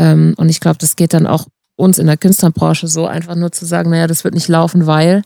ähm, 0.00 0.34
und 0.38 0.48
ich 0.48 0.58
glaube, 0.58 0.78
das 0.78 0.96
geht 0.96 1.12
dann 1.12 1.26
auch 1.26 1.46
uns 1.76 1.98
in 1.98 2.06
der 2.06 2.16
Künstlerbranche 2.16 2.88
so, 2.88 3.06
einfach 3.06 3.34
nur 3.34 3.52
zu 3.52 3.66
sagen, 3.66 3.90
naja, 3.90 4.06
das 4.06 4.24
wird 4.24 4.32
nicht 4.32 4.48
laufen, 4.48 4.86
weil, 4.86 5.22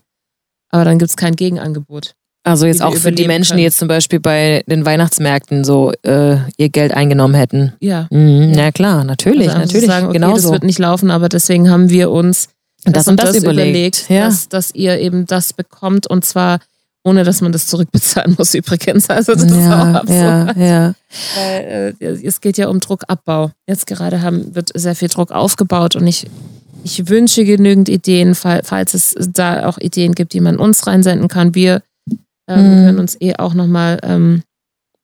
aber 0.71 0.85
dann 0.85 0.99
gibt 0.99 1.11
es 1.11 1.17
kein 1.17 1.37
Gegenangebot. 1.37 2.15
Also 2.43 2.67
jetzt 2.67 2.83
auch 2.83 2.95
für 2.95 3.13
die 3.13 3.27
Menschen, 3.27 3.51
können. 3.51 3.59
die 3.59 3.65
jetzt 3.65 3.79
zum 3.79 3.89
Beispiel 3.89 4.21
bei 4.21 4.65
den 4.69 4.85
Weihnachtsmärkten 4.85 5.63
so 5.63 5.93
äh, 6.03 6.39
ihr 6.57 6.69
Geld 6.69 6.95
eingenommen 6.95 7.35
hätten. 7.35 7.75
Ja. 7.81 8.09
Mhm. 8.11 8.53
Na 8.55 8.73
klar, 8.73 9.05
natürlich, 9.05 9.49
also 9.49 9.61
natürlich, 9.61 9.87
sagen, 9.87 10.07
okay, 10.07 10.15
genau 10.15 10.35
das 10.35 10.43
so. 10.43 10.53
wird 10.53 10.65
nicht 10.65 10.79
laufen, 10.79 11.11
aber 11.11 11.29
deswegen 11.29 11.71
haben 11.71 11.91
wir 11.91 12.11
uns 12.11 12.49
Das 12.95 13.09
und 13.09 13.21
das 13.21 13.37
überlegt, 13.37 14.09
ja. 14.09 14.27
dass, 14.27 14.49
dass 14.49 14.75
ihr 14.75 14.99
eben 14.99 15.27
das 15.27 15.53
bekommt 15.53 16.07
und 16.07 16.25
zwar 16.25 16.61
ohne, 17.05 17.23
dass 17.23 17.41
man 17.41 17.53
das 17.53 17.67
zurückbezahlen 17.69 18.35
muss 18.39 18.55
übrigens. 18.55 19.09
Also 19.11 19.35
das 19.35 19.45
ist 19.45 19.53
auch 19.53 19.59
Ja, 19.59 19.93
absurd. 19.93 20.57
ja, 20.57 20.65
ja. 20.67 20.95
Weil, 21.37 21.95
äh, 22.01 22.27
es 22.27 22.41
geht 22.41 22.59
ja 22.59 22.67
um 22.69 22.81
Druckabbau. 22.81 23.53
Jetzt 23.69 23.87
gerade 23.87 24.23
haben, 24.23 24.55
wird 24.57 24.71
sehr 24.75 24.97
viel 24.97 25.09
Druck 25.09 25.31
aufgebaut 25.31 25.95
und 25.95 26.07
ich, 26.07 26.27
ich 26.83 27.09
wünsche 27.09 27.45
genügend 27.45 27.89
Ideen, 27.89 28.35
fall- 28.35 28.63
falls 28.65 28.95
es 28.95 29.15
da 29.33 29.67
auch 29.69 29.79
Ideen 29.79 30.15
gibt, 30.17 30.33
die 30.33 30.41
man 30.41 30.57
uns 30.57 30.87
reinsenden 30.87 31.29
kann. 31.29 31.55
Wir 31.55 31.83
ähm, 32.49 32.59
Mhm. 32.83 32.85
können 32.87 32.99
uns 32.99 33.17
eh 33.21 33.35
auch 33.37 33.55
nochmal 33.55 33.99
ähm, 34.03 34.43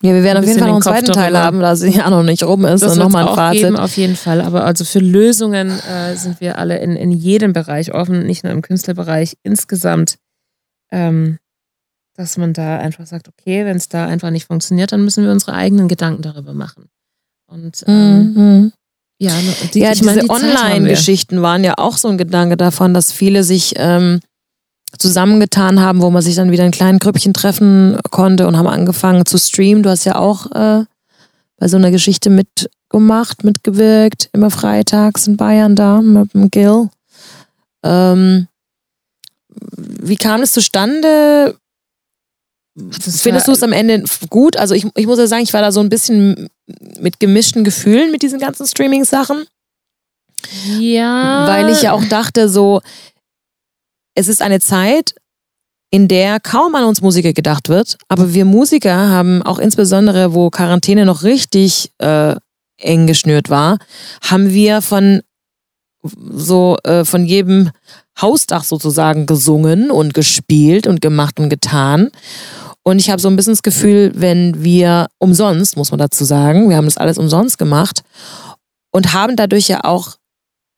Ja, 0.04 0.12
wir 0.14 0.22
werden 0.24 0.38
auf 0.38 0.44
jeden 0.44 0.58
Fall 0.58 0.68
noch 0.68 0.74
einen 0.74 0.82
Kopf 0.82 0.92
zweiten 0.94 1.12
Teil 1.12 1.38
haben, 1.38 1.60
da 1.60 1.72
es 1.72 1.82
ja 1.94 2.10
noch 2.10 2.24
nicht 2.24 2.42
rum 2.42 2.64
ist. 2.64 2.80
das 2.82 2.92
Und 2.92 2.98
nochmal 2.98 3.22
ein 3.24 3.28
auch 3.28 3.36
Fazit. 3.36 3.62
geben, 3.62 3.76
auf 3.76 3.96
jeden 3.96 4.16
Fall. 4.16 4.40
Aber 4.40 4.64
also 4.64 4.84
für 4.84 4.98
Lösungen 4.98 5.70
äh, 5.70 6.16
sind 6.16 6.40
wir 6.40 6.58
alle 6.58 6.78
in, 6.78 6.96
in 6.96 7.12
jedem 7.12 7.52
Bereich 7.52 7.94
offen, 7.94 8.26
nicht 8.26 8.42
nur 8.42 8.52
im 8.52 8.62
Künstlerbereich 8.62 9.36
insgesamt. 9.44 10.16
Ähm, 10.90 11.38
dass 12.14 12.36
man 12.36 12.52
da 12.52 12.78
einfach 12.78 13.06
sagt, 13.06 13.28
okay, 13.28 13.64
wenn 13.64 13.76
es 13.76 13.88
da 13.88 14.06
einfach 14.06 14.30
nicht 14.30 14.46
funktioniert, 14.46 14.92
dann 14.92 15.04
müssen 15.04 15.24
wir 15.24 15.30
unsere 15.32 15.54
eigenen 15.54 15.88
Gedanken 15.88 16.22
darüber 16.22 16.52
machen. 16.52 16.90
Und 17.46 17.82
ähm, 17.86 18.32
Mhm. 18.34 18.72
ja, 19.18 19.32
die, 19.72 19.78
ja, 19.80 19.92
ich 19.92 20.02
meine, 20.02 20.20
diese 20.22 20.26
die. 20.28 20.30
Online-Geschichten 20.30 21.42
waren 21.42 21.64
ja 21.64 21.74
auch 21.78 21.96
so 21.96 22.08
ein 22.08 22.18
Gedanke 22.18 22.56
davon, 22.56 22.92
dass 22.92 23.12
viele 23.12 23.44
sich 23.44 23.74
ähm, 23.76 24.20
zusammengetan 24.98 25.80
haben, 25.80 26.02
wo 26.02 26.10
man 26.10 26.22
sich 26.22 26.34
dann 26.34 26.50
wieder 26.50 26.64
in 26.64 26.70
kleinen 26.70 26.98
Grüppchen 26.98 27.34
treffen 27.34 27.98
konnte 28.10 28.46
und 28.46 28.56
haben 28.56 28.66
angefangen 28.66 29.26
zu 29.26 29.38
streamen. 29.38 29.82
Du 29.82 29.90
hast 29.90 30.04
ja 30.04 30.16
auch 30.16 30.50
äh, 30.52 30.84
bei 31.58 31.68
so 31.68 31.76
einer 31.76 31.90
Geschichte 31.90 32.30
mitgemacht, 32.30 33.44
mitgewirkt, 33.44 34.28
immer 34.32 34.50
freitags 34.50 35.26
in 35.26 35.36
Bayern 35.36 35.76
da 35.76 36.00
mit 36.02 36.34
dem 36.34 36.50
Gil. 36.50 36.88
Ähm, 37.84 38.48
wie 39.76 40.16
kam 40.16 40.42
es 40.42 40.52
zustande? 40.52 41.56
Das 42.74 43.20
Findest 43.20 43.48
du 43.48 43.52
es 43.52 43.62
am 43.62 43.72
Ende 43.72 44.02
gut? 44.30 44.56
Also 44.56 44.74
ich, 44.74 44.86
ich 44.96 45.06
muss 45.06 45.18
ja 45.18 45.26
sagen, 45.26 45.42
ich 45.42 45.52
war 45.52 45.60
da 45.60 45.72
so 45.72 45.80
ein 45.80 45.90
bisschen 45.90 46.48
mit 46.98 47.20
gemischten 47.20 47.64
Gefühlen 47.64 48.10
mit 48.10 48.22
diesen 48.22 48.38
ganzen 48.38 48.66
Streaming-Sachen. 48.66 49.44
Ja. 50.78 51.46
Weil 51.46 51.68
ich 51.68 51.82
ja 51.82 51.92
auch 51.92 52.04
dachte, 52.04 52.48
so, 52.48 52.80
es 54.14 54.28
ist 54.28 54.42
eine 54.42 54.60
Zeit, 54.60 55.14
in 55.90 56.08
der 56.08 56.40
kaum 56.40 56.74
an 56.74 56.84
uns 56.84 57.02
Musiker 57.02 57.32
gedacht 57.32 57.68
wird, 57.68 57.98
aber 58.08 58.32
wir 58.32 58.44
Musiker 58.44 59.10
haben 59.10 59.42
auch 59.42 59.58
insbesondere, 59.58 60.32
wo 60.32 60.48
Quarantäne 60.48 61.04
noch 61.04 61.22
richtig 61.22 61.92
äh, 61.98 62.34
eng 62.78 63.06
geschnürt 63.06 63.50
war, 63.50 63.78
haben 64.22 64.50
wir 64.52 64.80
von 64.80 65.20
so 66.02 66.76
äh, 66.84 67.04
von 67.04 67.26
jedem 67.26 67.70
Hausdach 68.20 68.64
sozusagen 68.64 69.26
gesungen 69.26 69.90
und 69.90 70.14
gespielt 70.14 70.86
und 70.86 71.00
gemacht 71.00 71.38
und 71.38 71.48
getan. 71.48 72.10
Und 72.82 72.98
ich 72.98 73.10
habe 73.10 73.20
so 73.20 73.28
ein 73.28 73.36
bisschen 73.36 73.52
das 73.52 73.62
Gefühl, 73.62 74.12
wenn 74.14 74.64
wir 74.64 75.06
umsonst, 75.18 75.76
muss 75.76 75.90
man 75.90 75.98
dazu 75.98 76.24
sagen, 76.24 76.68
wir 76.68 76.76
haben 76.76 76.86
das 76.86 76.98
alles 76.98 77.18
umsonst 77.18 77.58
gemacht 77.58 78.02
und 78.90 79.12
haben 79.12 79.36
dadurch 79.36 79.68
ja 79.68 79.84
auch 79.84 80.16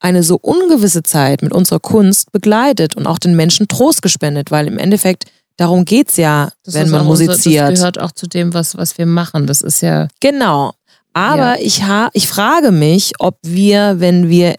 eine 0.04 0.22
so 0.22 0.36
ungewisse 0.36 1.02
Zeit 1.02 1.40
mit 1.42 1.52
unserer 1.52 1.80
Kunst 1.80 2.30
begleitet 2.30 2.94
und 2.94 3.06
auch 3.06 3.18
den 3.18 3.34
Menschen 3.36 3.68
Trost 3.68 4.02
gespendet, 4.02 4.50
weil 4.50 4.66
im 4.66 4.76
Endeffekt 4.78 5.24
darum 5.56 5.84
geht's 5.86 6.16
ja, 6.18 6.50
Das 6.64 6.74
wenn 6.74 6.90
man 6.90 7.02
auch 7.06 7.08
unser- 7.10 7.24
musiziert. 7.26 7.70
Das 7.72 7.78
gehört 7.80 7.98
auch 8.00 8.12
zu 8.12 8.26
dem, 8.26 8.52
was, 8.52 8.76
was 8.76 8.98
wir 8.98 9.06
machen. 9.06 9.46
Das 9.46 9.62
ist 9.62 9.80
ja, 9.80 10.08
Genau. 10.20 10.72
Aber 11.14 11.54
Ja. 11.56 11.60
ich, 11.60 11.84
ha 11.84 12.10
ich 12.12 12.28
frage 12.28 12.70
mich, 12.72 13.12
ob 13.18 13.38
wir, 13.42 14.00
wenn 14.00 14.28
wir 14.28 14.56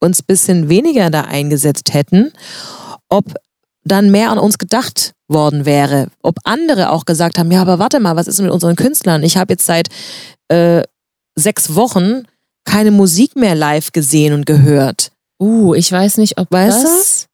uns 0.00 0.20
ein 0.22 0.26
bisschen 0.26 0.68
weniger 0.68 1.10
da 1.10 1.22
eingesetzt 1.22 1.92
hätten, 1.92 2.32
ob 3.08 3.34
dann 3.84 4.10
mehr 4.10 4.30
an 4.30 4.38
uns 4.38 4.58
gedacht 4.58 5.12
worden 5.28 5.64
wäre. 5.66 6.08
Ob 6.22 6.36
andere 6.44 6.90
auch 6.92 7.04
gesagt 7.04 7.36
haben, 7.38 7.50
ja, 7.50 7.60
aber 7.60 7.78
warte 7.78 7.98
mal, 8.00 8.16
was 8.16 8.26
ist 8.28 8.40
mit 8.40 8.50
unseren 8.52 8.76
Künstlern? 8.76 9.22
Ich 9.22 9.36
habe 9.36 9.52
jetzt 9.54 9.66
seit 9.66 9.88
äh, 10.48 10.82
sechs 11.34 11.74
Wochen 11.74 12.22
keine 12.66 12.90
Musik 12.90 13.34
mehr 13.36 13.54
live 13.54 13.92
gesehen 13.92 14.34
und 14.34 14.44
gehört. 14.44 15.12
uh, 15.40 15.74
ich 15.74 15.90
weiß 15.90 16.18
nicht, 16.18 16.38
ob 16.38 16.50
Weißt 16.50 16.78
du? 16.78 16.82
das, 16.86 17.26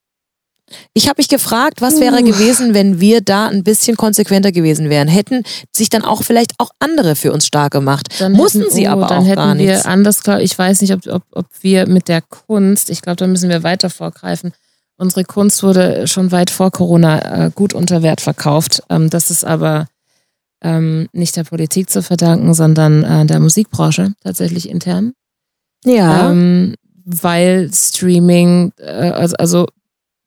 Ich 0.95 1.09
habe 1.09 1.18
mich 1.18 1.28
gefragt, 1.28 1.80
was 1.80 2.01
wäre 2.01 2.20
Uh. 2.20 2.24
gewesen, 2.24 2.74
wenn 2.74 3.01
wir 3.01 3.20
da 3.20 3.49
ein 3.49 3.62
bisschen 3.64 3.97
konsequenter 3.97 4.53
gewesen 4.53 4.89
wären. 4.89 5.09
Hätten 5.09 5.43
sich 5.70 5.89
dann 5.91 6.03
auch 6.05 6.22
vielleicht 6.22 6.55
auch 6.59 6.70
andere 6.78 7.16
für 7.16 7.33
uns 7.33 7.47
stark 7.47 7.72
gemacht. 7.72 8.09
dann 8.20 8.33
Mussten 8.33 8.61
hätten, 8.62 8.72
sie 8.72 8.87
oh, 8.87 8.93
aber 8.93 9.07
dann 9.09 9.22
auch 9.22 9.26
hätten 9.26 9.37
gar 9.37 9.59
wir 9.59 9.72
nichts. 9.72 9.85
anders, 9.87 10.22
glaub, 10.22 10.41
ich 10.41 10.57
weiß 10.59 10.80
nicht, 10.80 10.93
ob, 10.95 11.07
ob, 11.07 11.22
ob 11.33 11.47
wir 11.61 11.87
mit 11.87 12.09
der 12.09 12.22
Kunst, 12.22 12.89
ich 12.91 13.03
glaube, 13.03 13.16
da 13.16 13.26
müssen 13.26 13.49
wir 13.51 13.62
weiter 13.62 13.91
vorgreifen. 13.91 14.53
Unsere 14.97 15.24
Kunst 15.24 15.62
wurde 15.62 16.07
schon 16.07 16.30
weit 16.33 16.51
vor 16.51 16.70
Corona 16.70 17.47
äh, 17.47 17.51
gut 17.55 17.74
unter 17.74 18.03
Wert 18.03 18.20
verkauft. 18.20 18.83
Ähm, 18.89 19.11
das 19.11 19.30
ist 19.30 19.45
aber 19.45 19.89
ähm, 20.62 21.09
nicht 21.12 21.37
der 21.37 21.45
Politik 21.45 21.91
zu 21.91 22.03
verdanken, 22.03 22.55
sondern 22.55 23.03
äh, 23.03 23.26
der 23.26 23.41
Musikbranche 23.41 24.12
tatsächlich 24.22 24.68
intern. 24.68 25.12
Ja. 25.85 26.30
Ähm, 26.30 26.74
weil 27.05 27.70
Streaming, 27.72 28.72
äh, 28.78 28.91
also, 28.91 29.37
also 29.37 29.66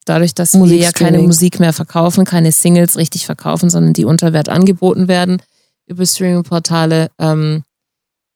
dadurch, 0.06 0.34
dass 0.34 0.53
wir 0.53 0.78
ja 0.78 0.91
keine. 0.91 1.20
Musik 1.20 1.60
mehr 1.60 1.74
verkaufen, 1.74 2.26
keine 2.26 2.51
Singles 2.51 2.97
richtig 2.97 3.26
verkaufen, 3.26 3.70
sondern 3.70 3.93
die 3.93 4.06
unter 4.06 4.34
Wert 4.34 4.49
angeboten 4.49 5.08
werden 5.08 5.41
über 5.88 6.06
Streaming-Portale, 6.06 7.12
ähm, 7.20 7.64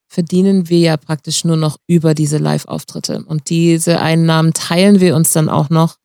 verdienen 0.07 0.69
wir 0.69 0.79
ja 0.79 0.97
praktisch 0.97 1.45
nur 1.45 1.57
noch 1.57 1.77
über 1.87 2.13
diese 2.13 2.37
Live-Auftritte. 2.37 3.23
Und 3.25 3.49
diese 3.49 3.99
Einnahmen 3.99 4.53
teilen 4.53 4.99
wir 4.99 5.15
uns 5.15 5.31
dann 5.31 5.49
auch 5.49 5.69
noch 5.69 5.97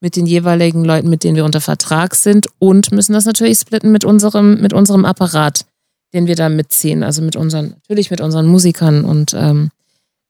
mit 0.00 0.14
den 0.14 0.26
jeweiligen 0.26 0.84
Leuten, 0.84 1.10
mit 1.10 1.24
denen 1.24 1.36
wir 1.36 1.44
unter 1.44 1.60
Vertrag 1.60 2.14
sind 2.14 2.46
und 2.60 2.92
müssen 2.92 3.12
das 3.12 3.24
natürlich 3.24 3.58
splitten 3.58 3.90
mit 3.90 4.04
unserem, 4.04 4.60
mit 4.60 4.72
unserem 4.72 5.04
Apparat, 5.04 5.66
den 6.14 6.28
wir 6.28 6.36
da 6.36 6.48
mitziehen. 6.48 7.02
Also 7.02 7.20
mit 7.20 7.34
unseren, 7.34 7.70
natürlich 7.70 8.10
mit 8.10 8.20
unseren 8.20 8.46
Musikern 8.46 9.04
und 9.04 9.34
ähm, 9.34 9.70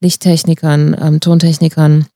Lichttechnikern, 0.01 0.97
ähm, 1.01 1.21
Tontechnikern. 1.21 2.07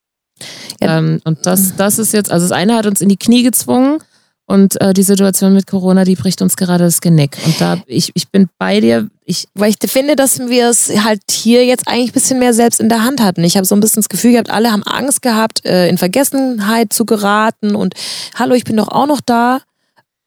Ja. 0.81 0.97
Ähm, 0.97 1.21
und 1.23 1.45
das, 1.45 1.75
das 1.75 1.99
ist 1.99 2.13
jetzt, 2.13 2.31
also 2.31 2.45
das 2.45 2.51
eine 2.51 2.75
hat 2.75 2.85
uns 2.85 3.01
in 3.01 3.09
die 3.09 3.17
Knie 3.17 3.43
gezwungen 3.43 3.99
und 4.45 4.79
äh, 4.81 4.93
die 4.93 5.03
Situation 5.03 5.53
mit 5.53 5.67
Corona, 5.67 6.03
die 6.03 6.15
bricht 6.15 6.41
uns 6.41 6.57
gerade 6.57 6.83
das 6.83 7.01
Genick. 7.01 7.37
Und 7.45 7.59
da, 7.61 7.81
ich, 7.87 8.11
ich 8.13 8.29
bin 8.29 8.49
bei 8.57 8.81
dir, 8.81 9.09
ich, 9.25 9.47
Weil 9.53 9.69
ich 9.69 9.89
finde, 9.89 10.15
dass 10.15 10.39
wir 10.39 10.69
es 10.69 10.89
halt 11.03 11.21
hier 11.31 11.65
jetzt 11.65 11.87
eigentlich 11.87 12.09
ein 12.09 12.13
bisschen 12.13 12.39
mehr 12.39 12.53
selbst 12.53 12.81
in 12.81 12.89
der 12.89 13.03
Hand 13.03 13.21
hatten. 13.21 13.43
Ich 13.43 13.55
habe 13.55 13.65
so 13.65 13.73
ein 13.73 13.79
bisschen 13.79 14.01
das 14.01 14.09
Gefühl 14.09 14.33
gehabt, 14.33 14.49
alle 14.49 14.71
haben 14.71 14.83
Angst 14.83 15.21
gehabt, 15.21 15.65
äh, 15.65 15.87
in 15.87 15.97
Vergessenheit 15.97 16.91
zu 16.91 17.05
geraten 17.05 17.75
und 17.75 17.93
hallo, 18.35 18.53
ich 18.53 18.65
bin 18.65 18.75
doch 18.77 18.89
auch 18.89 19.07
noch 19.07 19.21
da. 19.21 19.61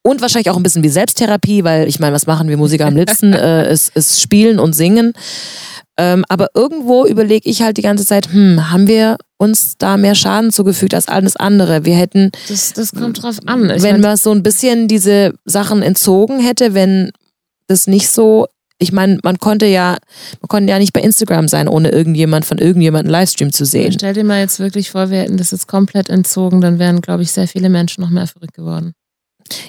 Und 0.06 0.20
wahrscheinlich 0.20 0.50
auch 0.50 0.56
ein 0.56 0.62
bisschen 0.62 0.84
wie 0.84 0.88
Selbsttherapie, 0.88 1.64
weil 1.64 1.88
ich 1.88 1.98
meine, 1.98 2.14
was 2.14 2.28
machen 2.28 2.48
wir 2.48 2.56
Musiker 2.56 2.86
am 2.86 2.94
liebsten? 2.94 3.32
äh, 3.32 3.72
ist, 3.72 3.90
ist 3.96 4.20
spielen 4.22 4.60
und 4.60 4.72
singen. 4.72 5.14
Ähm, 5.96 6.24
aber 6.28 6.50
irgendwo 6.54 7.04
überlege 7.06 7.50
ich 7.50 7.62
halt 7.62 7.76
die 7.76 7.82
ganze 7.82 8.06
Zeit, 8.06 8.32
hm, 8.32 8.70
haben 8.70 8.86
wir 8.86 9.16
uns 9.36 9.78
da 9.78 9.96
mehr 9.96 10.14
Schaden 10.14 10.52
zugefügt 10.52 10.94
als 10.94 11.08
alles 11.08 11.34
andere? 11.34 11.84
Wir 11.84 11.96
hätten 11.96 12.30
das, 12.48 12.72
das 12.72 12.92
kommt 12.92 13.20
drauf 13.20 13.38
an. 13.46 13.68
Ich 13.68 13.82
wenn 13.82 14.00
man 14.00 14.16
so 14.16 14.30
ein 14.30 14.44
bisschen 14.44 14.86
diese 14.86 15.34
Sachen 15.44 15.82
entzogen 15.82 16.38
hätte, 16.38 16.72
wenn 16.72 17.10
das 17.66 17.88
nicht 17.88 18.08
so, 18.08 18.46
ich 18.78 18.92
meine, 18.92 19.18
man 19.24 19.38
konnte 19.38 19.66
ja, 19.66 19.96
man 20.40 20.48
konnte 20.48 20.70
ja 20.70 20.78
nicht 20.78 20.92
bei 20.92 21.00
Instagram 21.00 21.48
sein, 21.48 21.66
ohne 21.66 21.88
irgendjemand 21.88 22.44
von 22.44 22.58
irgendjemandem 22.58 23.10
Livestream 23.10 23.52
zu 23.52 23.64
sehen. 23.64 23.90
stell 23.90 24.14
dir 24.14 24.22
mal 24.22 24.38
jetzt 24.38 24.60
wirklich 24.60 24.92
vor, 24.92 25.10
wir 25.10 25.18
hätten 25.18 25.36
das 25.36 25.50
jetzt 25.50 25.66
komplett 25.66 26.10
entzogen, 26.10 26.60
dann 26.60 26.78
wären, 26.78 27.00
glaube 27.00 27.24
ich, 27.24 27.32
sehr 27.32 27.48
viele 27.48 27.70
Menschen 27.70 28.02
noch 28.02 28.10
mehr 28.10 28.28
verrückt 28.28 28.54
geworden. 28.54 28.92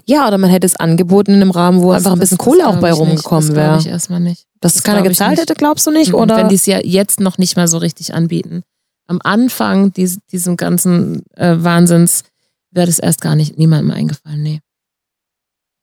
Ja, 0.05 0.28
oder 0.28 0.38
man 0.38 0.49
hätte 0.49 0.65
es 0.65 0.75
angeboten 0.75 1.32
in 1.34 1.41
einem 1.41 1.51
Rahmen, 1.51 1.82
wo 1.82 1.91
Das- 1.91 1.97
einfach 1.99 2.13
ein 2.13 2.19
das- 2.19 2.30
bisschen 2.30 2.38
das 2.38 2.45
Kohle 2.45 2.65
auch 2.67 2.71
glaub 2.71 2.82
bei 2.82 2.91
rumgekommen 2.93 3.47
Das 3.47 3.53
glaube 3.53 3.69
wäre. 3.69 3.80
ich 3.80 3.88
erstmal 3.88 4.19
nicht. 4.19 4.45
Dass 4.61 4.73
das 4.73 4.84
keiner 4.84 5.01
gezahlt 5.03 5.39
hätte, 5.39 5.53
glaubst 5.53 5.86
du 5.88 5.91
nicht? 5.91 6.09
Mhm, 6.09 6.15
Oder? 6.15 6.38
Wenn 6.38 6.49
die 6.49 6.55
es 6.55 6.65
ja 6.65 6.80
jetzt 6.84 7.19
noch 7.19 7.38
nicht 7.38 7.55
mal 7.57 7.67
so 7.67 7.78
richtig 7.78 8.13
anbieten. 8.13 8.63
Am 9.07 9.19
Anfang 9.23 9.93
dies, 9.93 10.19
diesem 10.32 10.57
ganzen 10.57 11.23
äh, 11.36 11.55
Wahnsinns 11.59 12.23
wäre 12.71 12.88
das 12.88 12.99
erst 12.99 13.21
gar 13.21 13.36
nicht 13.36 13.57
niemandem 13.57 13.91
eingefallen. 13.91 14.41
Nee. 14.43 14.59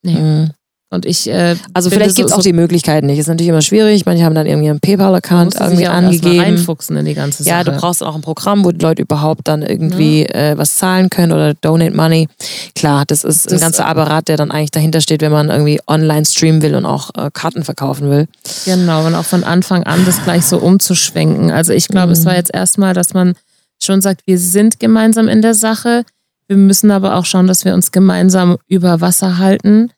Nee. 0.02 0.14
Mhm. 0.20 0.50
Und 0.94 1.04
ich. 1.06 1.28
Äh, 1.28 1.56
Also 1.74 1.90
vielleicht 1.90 2.16
gibt 2.16 2.26
es 2.28 2.32
so- 2.32 2.38
auch 2.38 2.42
die 2.42 2.52
Möglichkeit 2.52 3.04
nicht. 3.04 3.18
Ist 3.18 3.26
natürlich 3.26 3.48
immer 3.50 3.60
schwierig. 3.62 4.06
Manche 4.06 4.24
haben 4.24 4.34
dann 4.34 4.46
irgendwie 4.46 4.70
einen 4.70 4.80
PayPal-Account 4.80 5.56
irgendwie 5.60 5.86
angegeben. 5.86 6.40
reinfuchsen 6.40 6.96
in 6.96 7.04
die 7.04 7.14
ganze 7.14 7.42
Sache. 7.42 7.50
Ja, 7.56 7.64
du 7.64 7.72
brauchst 7.72 8.02
auch 8.02 8.14
ein 8.14 8.22
Programm, 8.22 8.64
wo 8.64 8.70
die 8.70 8.80
Leute 8.82 9.02
überhaupt 9.02 9.46
dann 9.48 9.62
irgendwie 9.62 10.24
äh, 10.26 10.56
was 10.56 10.76
zahlen 10.76 11.10
können 11.10 11.32
oder 11.32 11.54
Donate 11.54 11.94
Money. 11.94 12.28
Klar, 12.74 13.04
das 13.06 13.24
ist 13.24 13.48
ein 13.48 13.54
Das- 13.54 13.60
ganzer 13.60 13.86
Apparat, 13.86 14.28
der 14.28 14.36
dann 14.36 14.50
eigentlich 14.50 14.70
dahinter 14.70 15.00
steht, 15.00 15.20
wenn 15.20 15.32
man 15.32 15.50
irgendwie 15.50 15.80
online 15.86 16.24
streamen 16.24 16.62
will 16.62 16.74
und 16.74 16.86
auch 16.86 17.10
äh, 17.16 17.30
Karten 17.32 17.64
verkaufen 17.64 18.08
will. 18.10 18.26
Genau, 18.64 19.06
und 19.06 19.14
auch 19.14 19.24
von 19.24 19.44
Anfang 19.44 19.82
an 19.82 20.04
das 20.06 20.22
gleich 20.24 20.46
so 20.46 20.58
umzuschwenken. 20.58 21.50
Also 21.50 21.72
ich 21.72 21.88
glaube, 21.88 22.12
es 22.12 22.20
Mhm. 22.20 22.24
war 22.26 22.36
jetzt 22.36 22.54
erstmal, 22.54 22.94
dass 22.94 23.12
man 23.14 23.34
schon 23.82 24.00
sagt, 24.00 24.22
wir 24.26 24.38
sind 24.38 24.78
gemeinsam 24.80 25.28
in 25.28 25.42
der 25.42 25.54
Sache. 25.54 26.04
Wir 26.46 26.56
müssen 26.56 26.90
aber 26.90 27.16
auch 27.16 27.24
schauen, 27.24 27.46
dass 27.46 27.64
wir 27.64 27.74
uns 27.74 27.90
gemeinsam 27.90 28.56
über 28.68 29.00
Wasser 29.00 29.38
halten. 29.38 29.90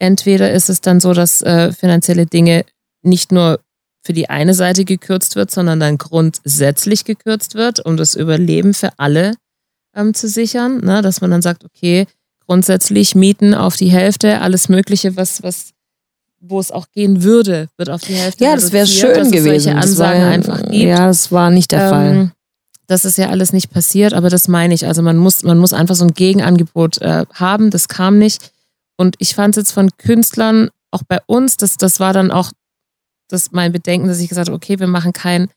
Entweder 0.00 0.50
ist 0.50 0.70
es 0.70 0.80
dann 0.80 0.98
so, 0.98 1.12
dass 1.12 1.42
äh, 1.42 1.72
finanzielle 1.72 2.26
Dinge 2.26 2.64
nicht 3.02 3.32
nur 3.32 3.60
für 4.02 4.14
die 4.14 4.30
eine 4.30 4.54
Seite 4.54 4.84
gekürzt 4.84 5.36
wird, 5.36 5.50
sondern 5.50 5.78
dann 5.78 5.98
grundsätzlich 5.98 7.04
gekürzt 7.04 7.54
wird, 7.54 7.84
um 7.84 7.96
das 7.96 8.14
Überleben 8.14 8.72
für 8.72 8.98
alle 8.98 9.34
ähm, 9.94 10.14
zu 10.14 10.26
sichern. 10.26 10.80
Ne? 10.80 11.02
Dass 11.02 11.20
man 11.20 11.30
dann 11.30 11.42
sagt, 11.42 11.64
okay, 11.64 12.06
grundsätzlich 12.46 13.14
Mieten 13.14 13.54
auf 13.54 13.76
die 13.76 13.90
Hälfte, 13.90 14.40
alles 14.40 14.70
Mögliche, 14.70 15.16
was, 15.16 15.42
was 15.42 15.72
wo 16.40 16.58
es 16.58 16.70
auch 16.70 16.86
gehen 16.92 17.22
würde, 17.22 17.68
wird 17.76 17.90
auf 17.90 18.00
die 18.00 18.14
Hälfte 18.14 18.42
Ja, 18.42 18.54
das 18.54 18.72
wäre 18.72 18.86
schön 18.86 19.30
gewesen. 19.30 19.74
Ansagen 19.74 20.22
war, 20.22 20.30
einfach 20.30 20.62
gibt. 20.62 20.74
Ja, 20.74 21.06
das 21.08 21.30
war 21.30 21.50
nicht 21.50 21.70
der 21.72 21.90
Fall. 21.90 22.12
Ähm, 22.12 22.32
das 22.86 23.04
ist 23.04 23.18
ja 23.18 23.28
alles 23.28 23.52
nicht 23.52 23.70
passiert, 23.70 24.14
aber 24.14 24.30
das 24.30 24.48
meine 24.48 24.72
ich. 24.72 24.86
Also 24.86 25.02
man 25.02 25.18
muss, 25.18 25.42
man 25.42 25.58
muss 25.58 25.74
einfach 25.74 25.94
so 25.94 26.06
ein 26.06 26.14
Gegenangebot 26.14 27.02
äh, 27.02 27.26
haben. 27.34 27.70
Das 27.70 27.88
kam 27.88 28.18
nicht. 28.18 28.50
Und 29.00 29.14
ich 29.18 29.34
fand 29.34 29.56
es 29.56 29.62
jetzt 29.62 29.72
von 29.72 29.88
Künstlern, 29.96 30.68
auch 30.90 31.00
bei 31.08 31.20
uns, 31.24 31.56
das, 31.56 31.78
das 31.78 32.00
war 32.00 32.12
dann 32.12 32.30
auch 32.30 32.52
das 33.30 33.50
mein 33.50 33.72
Bedenken, 33.72 34.08
dass 34.08 34.20
ich 34.20 34.28
gesagt 34.28 34.48
habe, 34.48 34.56
okay, 34.56 34.78
wir 34.78 34.88
machen 34.88 35.14
kein, 35.14 35.48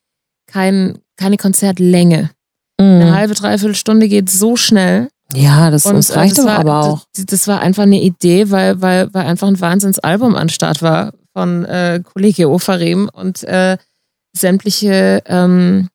kein, 0.48 1.00
keine 1.18 1.36
Konzertlänge. 1.36 2.30
Eine 2.78 3.06
Mhm. 3.08 3.14
halbe, 3.14 3.34
dreiviertel 3.34 3.76
Stunde 3.76 4.08
geht 4.08 4.30
so 4.30 4.56
schnell. 4.56 5.10
Ja, 5.34 5.72
das, 5.72 5.86
Und 5.86 5.96
das 5.96 6.16
reicht 6.16 6.38
das 6.38 6.46
doch 6.46 6.52
war, 6.54 6.60
aber 6.60 6.80
auch. 6.86 7.06
Das, 7.14 7.26
das 7.26 7.48
war 7.50 7.60
einfach 7.60 7.84
eine 7.84 8.02
Idee, 8.02 8.50
weil, 8.50 8.82
weil, 8.82 9.14
weil 9.14 9.26
einfach 9.26 9.50
ein 9.50 9.60
Wahnsinnsalbum 9.60 10.36
an 10.36 10.48
Start 10.48 10.82
war 10.82 11.12
von 11.34 11.66
äh, 11.66 12.02
Kollege 12.02 12.50
Ofarim 12.50 13.10
und 13.12 13.44
äh, 13.44 13.78
sämtliche 14.32 15.22
ähm, 15.26 15.90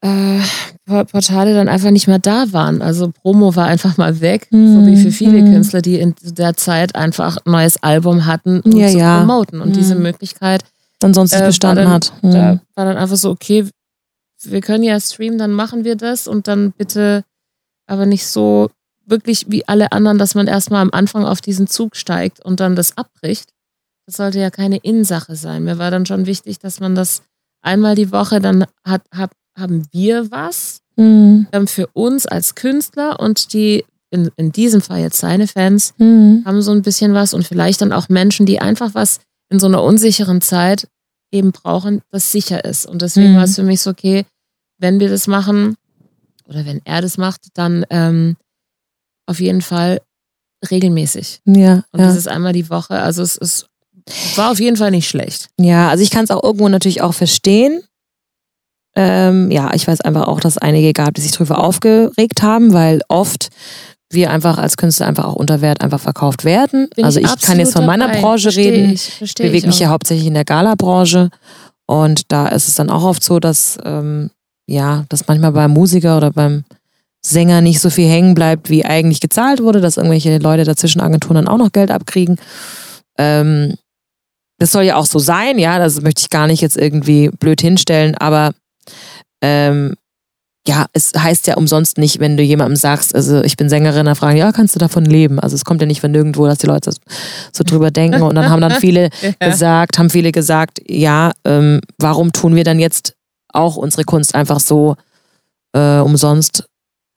äh, 0.00 0.40
Por- 0.84 1.04
Portale 1.04 1.54
dann 1.54 1.68
einfach 1.68 1.90
nicht 1.90 2.06
mehr 2.08 2.18
da 2.18 2.52
waren. 2.52 2.80
Also 2.82 3.10
Promo 3.10 3.54
war 3.56 3.66
einfach 3.66 3.96
mal 3.96 4.20
weg, 4.20 4.48
so 4.50 4.86
wie 4.86 4.96
für 4.96 5.10
viele 5.10 5.42
Mhm. 5.42 5.52
Künstler, 5.52 5.82
die 5.82 5.98
in 5.98 6.14
der 6.22 6.56
Zeit 6.56 6.94
einfach 6.94 7.36
ein 7.44 7.50
neues 7.52 7.82
Album 7.82 8.24
hatten, 8.26 8.60
um 8.60 8.72
Ja, 8.72 8.88
zu 8.88 8.98
ja. 8.98 9.18
promoten. 9.18 9.60
Und 9.60 9.70
Mhm. 9.70 9.72
diese 9.74 9.94
Möglichkeit 9.96 10.64
Ansonsten 11.02 11.42
äh, 11.42 11.46
bestanden 11.46 11.84
dann- 11.84 11.92
hat. 11.94 12.12
Mhm. 12.22 12.30
da 12.32 12.60
war 12.74 12.84
dann 12.86 12.96
einfach 12.96 13.16
so, 13.16 13.30
okay, 13.30 13.68
wir 14.44 14.60
können 14.60 14.84
ja 14.84 14.98
streamen, 15.00 15.38
dann 15.38 15.52
machen 15.52 15.84
wir 15.84 15.96
das 15.96 16.26
und 16.28 16.46
dann 16.48 16.72
bitte 16.72 17.24
aber 17.86 18.06
nicht 18.06 18.26
so 18.26 18.70
wirklich 19.04 19.46
wie 19.48 19.66
alle 19.66 19.92
anderen, 19.92 20.18
dass 20.18 20.34
man 20.34 20.46
erstmal 20.46 20.82
am 20.82 20.90
Anfang 20.92 21.24
auf 21.24 21.40
diesen 21.40 21.66
Zug 21.66 21.96
steigt 21.96 22.44
und 22.44 22.60
dann 22.60 22.76
das 22.76 22.96
abbricht. 22.96 23.50
Das 24.06 24.16
sollte 24.16 24.38
ja 24.38 24.50
keine 24.50 24.76
Innensache 24.78 25.34
sein. 25.36 25.64
Mir 25.64 25.78
war 25.78 25.90
dann 25.90 26.06
schon 26.06 26.26
wichtig, 26.26 26.58
dass 26.60 26.78
man 26.80 26.94
das 26.94 27.22
einmal 27.62 27.94
die 27.94 28.12
Woche, 28.12 28.40
dann 28.40 28.64
hat, 28.84 29.02
hab, 29.14 29.32
haben 29.58 29.86
wir 29.92 30.30
was 30.30 30.80
Mhm. 30.96 31.46
ähm, 31.52 31.66
für 31.68 31.86
uns 31.88 32.26
als 32.26 32.54
Künstler 32.56 33.20
und 33.20 33.52
die, 33.52 33.84
in, 34.10 34.30
in 34.36 34.50
diesem 34.52 34.80
Fall 34.80 35.00
jetzt 35.00 35.18
seine 35.18 35.46
Fans, 35.46 35.94
Mhm. 35.98 36.42
haben 36.44 36.60
so 36.62 36.72
ein 36.72 36.82
bisschen 36.82 37.14
was 37.14 37.34
und 37.34 37.46
vielleicht 37.46 37.80
dann 37.82 37.92
auch 37.92 38.08
Menschen, 38.08 38.46
die 38.46 38.60
einfach 38.60 38.94
was 38.94 39.20
in 39.50 39.58
so 39.60 39.66
einer 39.66 39.82
unsicheren 39.82 40.40
Zeit 40.40 40.88
eben 41.30 41.52
brauchen, 41.52 42.02
das 42.10 42.32
sicher 42.32 42.64
ist. 42.64 42.84
Und 42.86 43.02
deswegen 43.02 43.32
Mhm. 43.32 43.36
war 43.36 43.44
es 43.44 43.54
für 43.54 43.62
mich 43.62 43.80
so, 43.80 43.90
okay, 43.90 44.24
wenn 44.78 44.98
wir 44.98 45.08
das 45.08 45.26
machen 45.28 45.76
oder 46.46 46.64
wenn 46.66 46.80
er 46.84 47.00
das 47.02 47.16
macht, 47.18 47.42
dann 47.54 47.84
ähm, 47.90 48.36
auf 49.26 49.38
jeden 49.40 49.62
Fall 49.62 50.00
regelmäßig. 50.70 51.40
Ja, 51.44 51.84
Und 51.92 52.00
ja. 52.00 52.06
das 52.06 52.16
ist 52.16 52.28
einmal 52.28 52.52
die 52.52 52.68
Woche. 52.70 52.98
Also 53.00 53.22
es, 53.22 53.36
es 53.36 53.66
war 54.36 54.50
auf 54.50 54.58
jeden 54.60 54.76
Fall 54.76 54.90
nicht 54.90 55.08
schlecht. 55.08 55.48
ja, 55.60 55.88
also 55.90 56.02
ich 56.02 56.10
kann 56.10 56.24
es 56.24 56.30
auch 56.30 56.42
irgendwo 56.42 56.68
natürlich 56.68 57.02
auch 57.02 57.14
verstehen. 57.14 57.82
Ähm, 59.00 59.50
ja, 59.52 59.70
ich 59.74 59.86
weiß 59.86 60.00
einfach 60.00 60.26
auch, 60.26 60.40
dass 60.40 60.54
es 60.54 60.58
einige 60.58 60.92
gab, 60.92 61.14
die 61.14 61.20
sich 61.20 61.30
darüber 61.30 61.62
aufgeregt 61.62 62.42
haben, 62.42 62.72
weil 62.72 63.00
oft 63.06 63.48
wir 64.10 64.30
einfach 64.32 64.58
als 64.58 64.76
Künstler 64.76 65.06
einfach 65.06 65.24
auch 65.24 65.36
unter 65.36 65.60
Wert 65.60 65.82
einfach 65.82 66.00
verkauft 66.00 66.44
werden. 66.44 66.88
Bin 66.96 67.04
also 67.04 67.20
ich 67.20 67.32
ich, 67.32 67.40
kann 67.42 67.60
jetzt 67.60 67.74
von 67.74 67.86
meiner 67.86 68.08
dabei. 68.08 68.20
Branche 68.20 68.50
Versteh 68.50 68.70
reden. 68.70 68.92
Ich, 68.92 69.08
Ich 69.08 69.14
versteh 69.14 69.42
bewege 69.44 69.58
ich 69.58 69.66
mich 69.66 69.76
auch. 69.76 69.80
ja 69.80 69.88
hauptsächlich 69.90 70.26
in 70.26 70.34
der 70.34 70.44
Gala-Branche 70.44 71.30
und 71.86 72.22
da 72.32 72.48
ist 72.48 72.66
es 72.66 72.74
dann 72.74 72.90
auch 72.90 73.04
oft 73.04 73.22
so, 73.22 73.38
dass 73.38 73.78
ähm, 73.84 74.30
ja, 74.66 75.04
dass 75.08 75.28
manchmal 75.28 75.52
beim 75.52 75.70
Musiker 75.70 76.16
oder 76.16 76.32
beim 76.32 76.64
Sänger 77.24 77.60
nicht 77.60 77.80
so 77.80 77.90
viel 77.90 78.08
hängen 78.08 78.34
bleibt, 78.34 78.68
wie 78.68 78.84
eigentlich 78.84 79.20
gezahlt 79.20 79.62
wurde, 79.62 79.80
dass 79.80 79.96
irgendwelche 79.96 80.38
Leute 80.38 80.64
dazwischen 80.64 81.00
Agenturen 81.00 81.36
dann 81.36 81.48
auch 81.48 81.56
noch 81.58 81.70
Geld 81.72 81.90
abkriegen. 81.92 82.36
Ähm, 83.16 83.74
das 84.58 84.72
soll 84.72 84.82
ja 84.82 84.96
auch 84.96 85.06
so 85.06 85.20
sein, 85.20 85.58
ja, 85.58 85.78
das 85.78 86.00
möchte 86.00 86.22
ich 86.22 86.30
gar 86.30 86.48
nicht 86.48 86.62
jetzt 86.62 86.76
irgendwie 86.76 87.28
blöd 87.28 87.60
hinstellen, 87.60 88.16
aber 88.16 88.52
ähm, 89.42 89.94
ja, 90.66 90.86
es 90.92 91.12
heißt 91.16 91.46
ja 91.46 91.56
umsonst 91.56 91.96
nicht, 91.96 92.20
wenn 92.20 92.36
du 92.36 92.42
jemandem 92.42 92.76
sagst, 92.76 93.14
also 93.14 93.42
ich 93.42 93.56
bin 93.56 93.70
Sängerin, 93.70 94.04
dann 94.04 94.16
fragen, 94.16 94.36
ja, 94.36 94.52
kannst 94.52 94.74
du 94.74 94.78
davon 94.78 95.06
leben? 95.06 95.40
Also 95.40 95.54
es 95.56 95.64
kommt 95.64 95.80
ja 95.80 95.86
nicht 95.86 96.02
von 96.02 96.10
nirgendwo, 96.10 96.46
dass 96.46 96.58
die 96.58 96.66
Leute 96.66 96.92
so 97.52 97.64
drüber 97.64 97.90
denken 97.90 98.20
und 98.20 98.34
dann 98.34 98.50
haben 98.50 98.60
dann 98.60 98.72
viele 98.72 99.08
Ja. 99.22 99.50
gesagt, 99.50 99.98
haben 99.98 100.10
viele 100.10 100.30
gesagt, 100.30 100.80
ja, 100.86 101.32
ähm, 101.44 101.80
warum 101.98 102.32
tun 102.32 102.54
wir 102.54 102.64
dann 102.64 102.78
jetzt 102.78 103.14
auch 103.52 103.76
unsere 103.76 104.04
Kunst 104.04 104.34
einfach 104.34 104.60
so 104.60 104.96
äh, 105.72 105.98
umsonst 105.98 106.66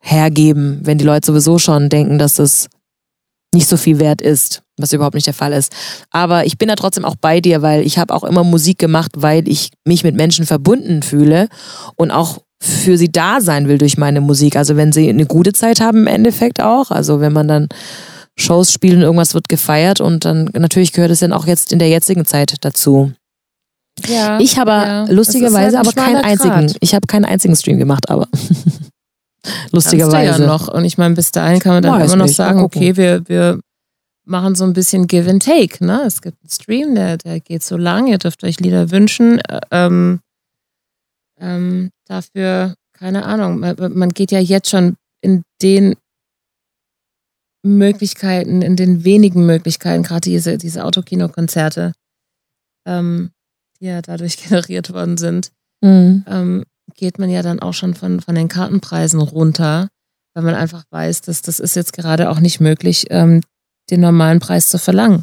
hergeben, 0.00 0.80
wenn 0.82 0.98
die 0.98 1.04
Leute 1.04 1.26
sowieso 1.26 1.58
schon 1.58 1.88
denken, 1.88 2.18
dass 2.18 2.34
das 2.34 2.68
nicht 3.54 3.68
so 3.68 3.76
viel 3.76 3.98
wert 3.98 4.22
ist, 4.22 4.62
was 4.78 4.92
überhaupt 4.92 5.14
nicht 5.14 5.26
der 5.26 5.34
Fall 5.34 5.52
ist. 5.52 5.72
Aber 6.10 6.46
ich 6.46 6.58
bin 6.58 6.68
da 6.68 6.74
trotzdem 6.74 7.04
auch 7.04 7.16
bei 7.16 7.40
dir, 7.40 7.62
weil 7.62 7.86
ich 7.86 7.98
habe 7.98 8.14
auch 8.14 8.24
immer 8.24 8.44
Musik 8.44 8.78
gemacht, 8.78 9.12
weil 9.16 9.48
ich 9.48 9.70
mich 9.84 10.04
mit 10.04 10.14
Menschen 10.14 10.46
verbunden 10.46 11.02
fühle 11.02 11.48
und 11.96 12.10
auch 12.10 12.38
für 12.62 12.96
sie 12.96 13.10
da 13.10 13.40
sein 13.40 13.68
will 13.68 13.78
durch 13.78 13.98
meine 13.98 14.20
Musik. 14.20 14.56
Also 14.56 14.76
wenn 14.76 14.92
sie 14.92 15.08
eine 15.08 15.26
gute 15.26 15.52
Zeit 15.52 15.80
haben 15.80 15.98
im 15.98 16.06
Endeffekt 16.06 16.62
auch, 16.62 16.90
also 16.90 17.20
wenn 17.20 17.32
man 17.32 17.48
dann 17.48 17.68
Shows 18.38 18.72
spielt 18.72 18.94
und 18.94 19.02
irgendwas 19.02 19.34
wird 19.34 19.48
gefeiert 19.48 20.00
und 20.00 20.24
dann 20.24 20.48
natürlich 20.54 20.92
gehört 20.92 21.10
es 21.10 21.20
dann 21.20 21.32
auch 21.32 21.46
jetzt 21.46 21.72
in 21.72 21.78
der 21.78 21.88
jetzigen 21.88 22.24
Zeit 22.24 22.54
dazu. 22.60 23.12
Ja. 24.06 24.40
Ich 24.40 24.58
habe 24.58 24.70
ja. 24.70 25.04
lustigerweise 25.10 25.78
aber 25.78 25.88
halt 25.88 25.98
ein 25.98 26.04
keinen 26.04 26.24
einzigen, 26.24 26.76
ich 26.80 26.94
habe 26.94 27.06
keinen 27.06 27.24
einzigen 27.24 27.56
Stream 27.56 27.78
gemacht, 27.78 28.08
aber 28.08 28.26
lustigerweise. 29.70 30.42
Ja 30.42 30.46
noch. 30.46 30.68
Und 30.68 30.84
ich 30.84 30.96
meine, 30.96 31.14
bis 31.14 31.30
dahin 31.30 31.58
kann 31.58 31.74
man 31.74 31.82
dann 31.82 32.00
Weiß 32.00 32.06
immer 32.06 32.16
noch 32.16 32.26
nicht, 32.26 32.36
sagen, 32.36 32.60
okay, 32.60 32.96
wir, 32.96 33.28
wir 33.28 33.60
machen 34.24 34.54
so 34.54 34.64
ein 34.64 34.72
bisschen 34.72 35.06
Give 35.06 35.28
and 35.28 35.42
Take. 35.44 35.84
Ne? 35.84 36.02
Es 36.06 36.22
gibt 36.22 36.38
einen 36.42 36.50
Stream, 36.50 36.94
der, 36.94 37.16
der 37.18 37.40
geht 37.40 37.62
so 37.62 37.76
lang, 37.76 38.06
ihr 38.06 38.18
dürft 38.18 38.44
euch 38.44 38.60
Lieder 38.60 38.90
wünschen. 38.90 39.40
Ä- 39.40 39.60
Ähm, 39.70 40.20
ähm, 41.38 41.90
dafür, 42.06 42.74
keine 42.92 43.24
Ahnung, 43.24 43.58
man, 43.58 43.76
man 43.94 44.10
geht 44.10 44.30
ja 44.30 44.38
jetzt 44.38 44.70
schon 44.70 44.96
in 45.22 45.42
den 45.60 45.96
Möglichkeiten, 47.64 48.62
in 48.62 48.76
den 48.76 49.04
wenigen 49.04 49.46
Möglichkeiten, 49.46 50.02
gerade 50.02 50.22
diese, 50.22 50.58
diese 50.58 50.84
Autokino-Konzerte, 50.84 51.92
ähm, 52.86 53.30
die 53.80 53.86
ja 53.86 54.02
dadurch 54.02 54.36
generiert 54.48 54.92
worden 54.92 55.16
sind, 55.16 55.50
Mhm. 55.84 56.24
ähm, 56.28 56.64
geht 56.94 57.18
man 57.18 57.28
ja 57.28 57.42
dann 57.42 57.58
auch 57.58 57.74
schon 57.74 57.94
von, 57.94 58.20
von 58.20 58.36
den 58.36 58.46
Kartenpreisen 58.46 59.20
runter, 59.20 59.88
weil 60.32 60.44
man 60.44 60.54
einfach 60.54 60.84
weiß, 60.90 61.22
dass 61.22 61.42
das 61.42 61.58
ist 61.58 61.74
jetzt 61.74 61.92
gerade 61.92 62.30
auch 62.30 62.38
nicht 62.38 62.60
möglich, 62.60 63.06
ähm, 63.10 63.40
den 63.92 64.00
normalen 64.00 64.40
Preis 64.40 64.68
zu 64.68 64.78
verlangen. 64.78 65.22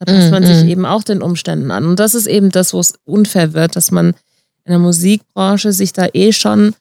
Da 0.00 0.04
passt 0.12 0.28
Mm, 0.28 0.32
man 0.32 0.44
sich 0.44 0.64
mm. 0.64 0.68
eben 0.68 0.84
auch 0.86 1.04
den 1.04 1.22
Umständen 1.22 1.70
an. 1.70 1.86
Und 1.86 1.98
das 2.00 2.14
ist 2.14 2.26
eben 2.26 2.50
das, 2.50 2.74
wo 2.74 2.80
es 2.80 2.94
unfair 3.04 3.52
wird, 3.54 3.76
dass 3.76 3.90
man 3.90 4.08
in 4.64 4.70
der 4.70 4.78
Musikbranche 4.78 5.72
sich 5.72 5.92
da 5.92 6.08
eh 6.12 6.32
schon, 6.32 6.74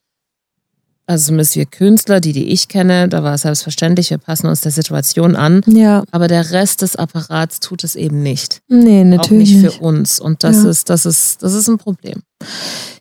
also 1.05 1.25
zumindest 1.27 1.55
wir 1.55 1.65
Künstler, 1.65 2.19
die, 2.21 2.33
die 2.33 2.47
ich 2.49 2.69
kenne, 2.69 3.09
da 3.09 3.23
war 3.23 3.35
es 3.35 3.41
selbstverständlich, 3.43 4.09
wir 4.09 4.17
passen 4.17 4.47
uns 4.47 4.61
der 4.61 4.71
Situation 4.71 5.35
an, 5.35 5.61
Ja, 5.67 6.03
aber 6.11 6.27
der 6.27 6.51
Rest 6.51 6.81
des 6.81 6.95
Apparats 6.95 7.59
tut 7.59 7.83
es 7.83 7.95
eben 7.95 8.23
nicht. 8.23 8.61
nee, 8.69 9.01
auch 9.01 9.05
natürlich 9.17 9.51
nicht 9.53 9.63
nicht. 9.63 9.75
für 9.75 9.83
uns. 9.83 10.19
Und 10.19 10.43
das 10.43 10.63
Ja. 10.63 10.69
ist, 10.69 10.89
das 10.89 11.05
ist, 11.05 11.43
das 11.43 11.53
ist 11.53 11.67
ein 11.67 11.77
Problem. 11.77 12.21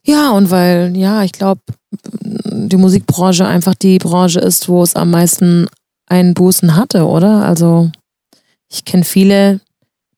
Ja, 0.05 0.33
und 0.33 0.51
weil, 0.51 0.97
ja, 0.97 1.23
ich 1.23 1.33
glaube, 1.33 1.63
die 2.13 2.77
Musikbranche 2.77 3.47
einfach 3.47 3.75
die 3.77 3.99
Branche 3.99 4.41
ist, 4.41 4.69
wo 4.69 4.83
es 4.83 4.97
am 4.97 5.11
meisten 5.11 5.69
Einbußen 6.07 6.75
hatte, 6.77 7.07
oder? 7.07 7.45
Also 7.45 7.91
ich 8.73 8.85
kenne 8.85 9.05
viele, 9.05 9.61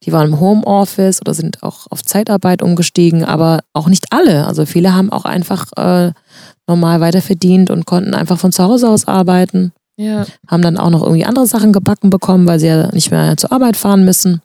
die 0.04 0.12
waren 0.12 0.28
im 0.32 0.40
Homeoffice 0.40 1.20
oder 1.20 1.34
sind 1.34 1.62
auch 1.62 1.86
auf 1.90 2.02
Zeitarbeit 2.02 2.62
umgestiegen, 2.62 3.24
aber 3.24 3.60
auch 3.72 3.88
nicht 3.88 4.12
alle. 4.12 4.46
Also 4.46 4.64
viele 4.66 4.94
haben 4.94 5.10
auch 5.10 5.24
einfach 5.24 5.66
äh, 5.76 6.12
normal 6.66 7.00
weiterverdient 7.00 7.70
und 7.70 7.84
konnten 7.86 8.14
einfach 8.14 8.38
von 8.38 8.52
zu 8.52 8.62
Hause 8.64 8.88
aus 8.88 9.06
arbeiten. 9.08 9.72
Ja. 9.96 10.26
haben 10.48 10.60
dann 10.62 10.76
auch 10.76 10.90
noch 10.90 11.02
irgendwie 11.02 11.24
andere 11.24 11.46
Sachen 11.46 11.72
gebacken 11.72 12.10
bekommen, 12.10 12.48
weil 12.48 12.58
sie 12.58 12.66
ja 12.66 12.88
nicht 12.92 13.12
mehr 13.12 13.36
zur 13.36 13.52
Arbeit 13.52 13.76
fahren 13.76 14.04
müssen. 14.04 14.42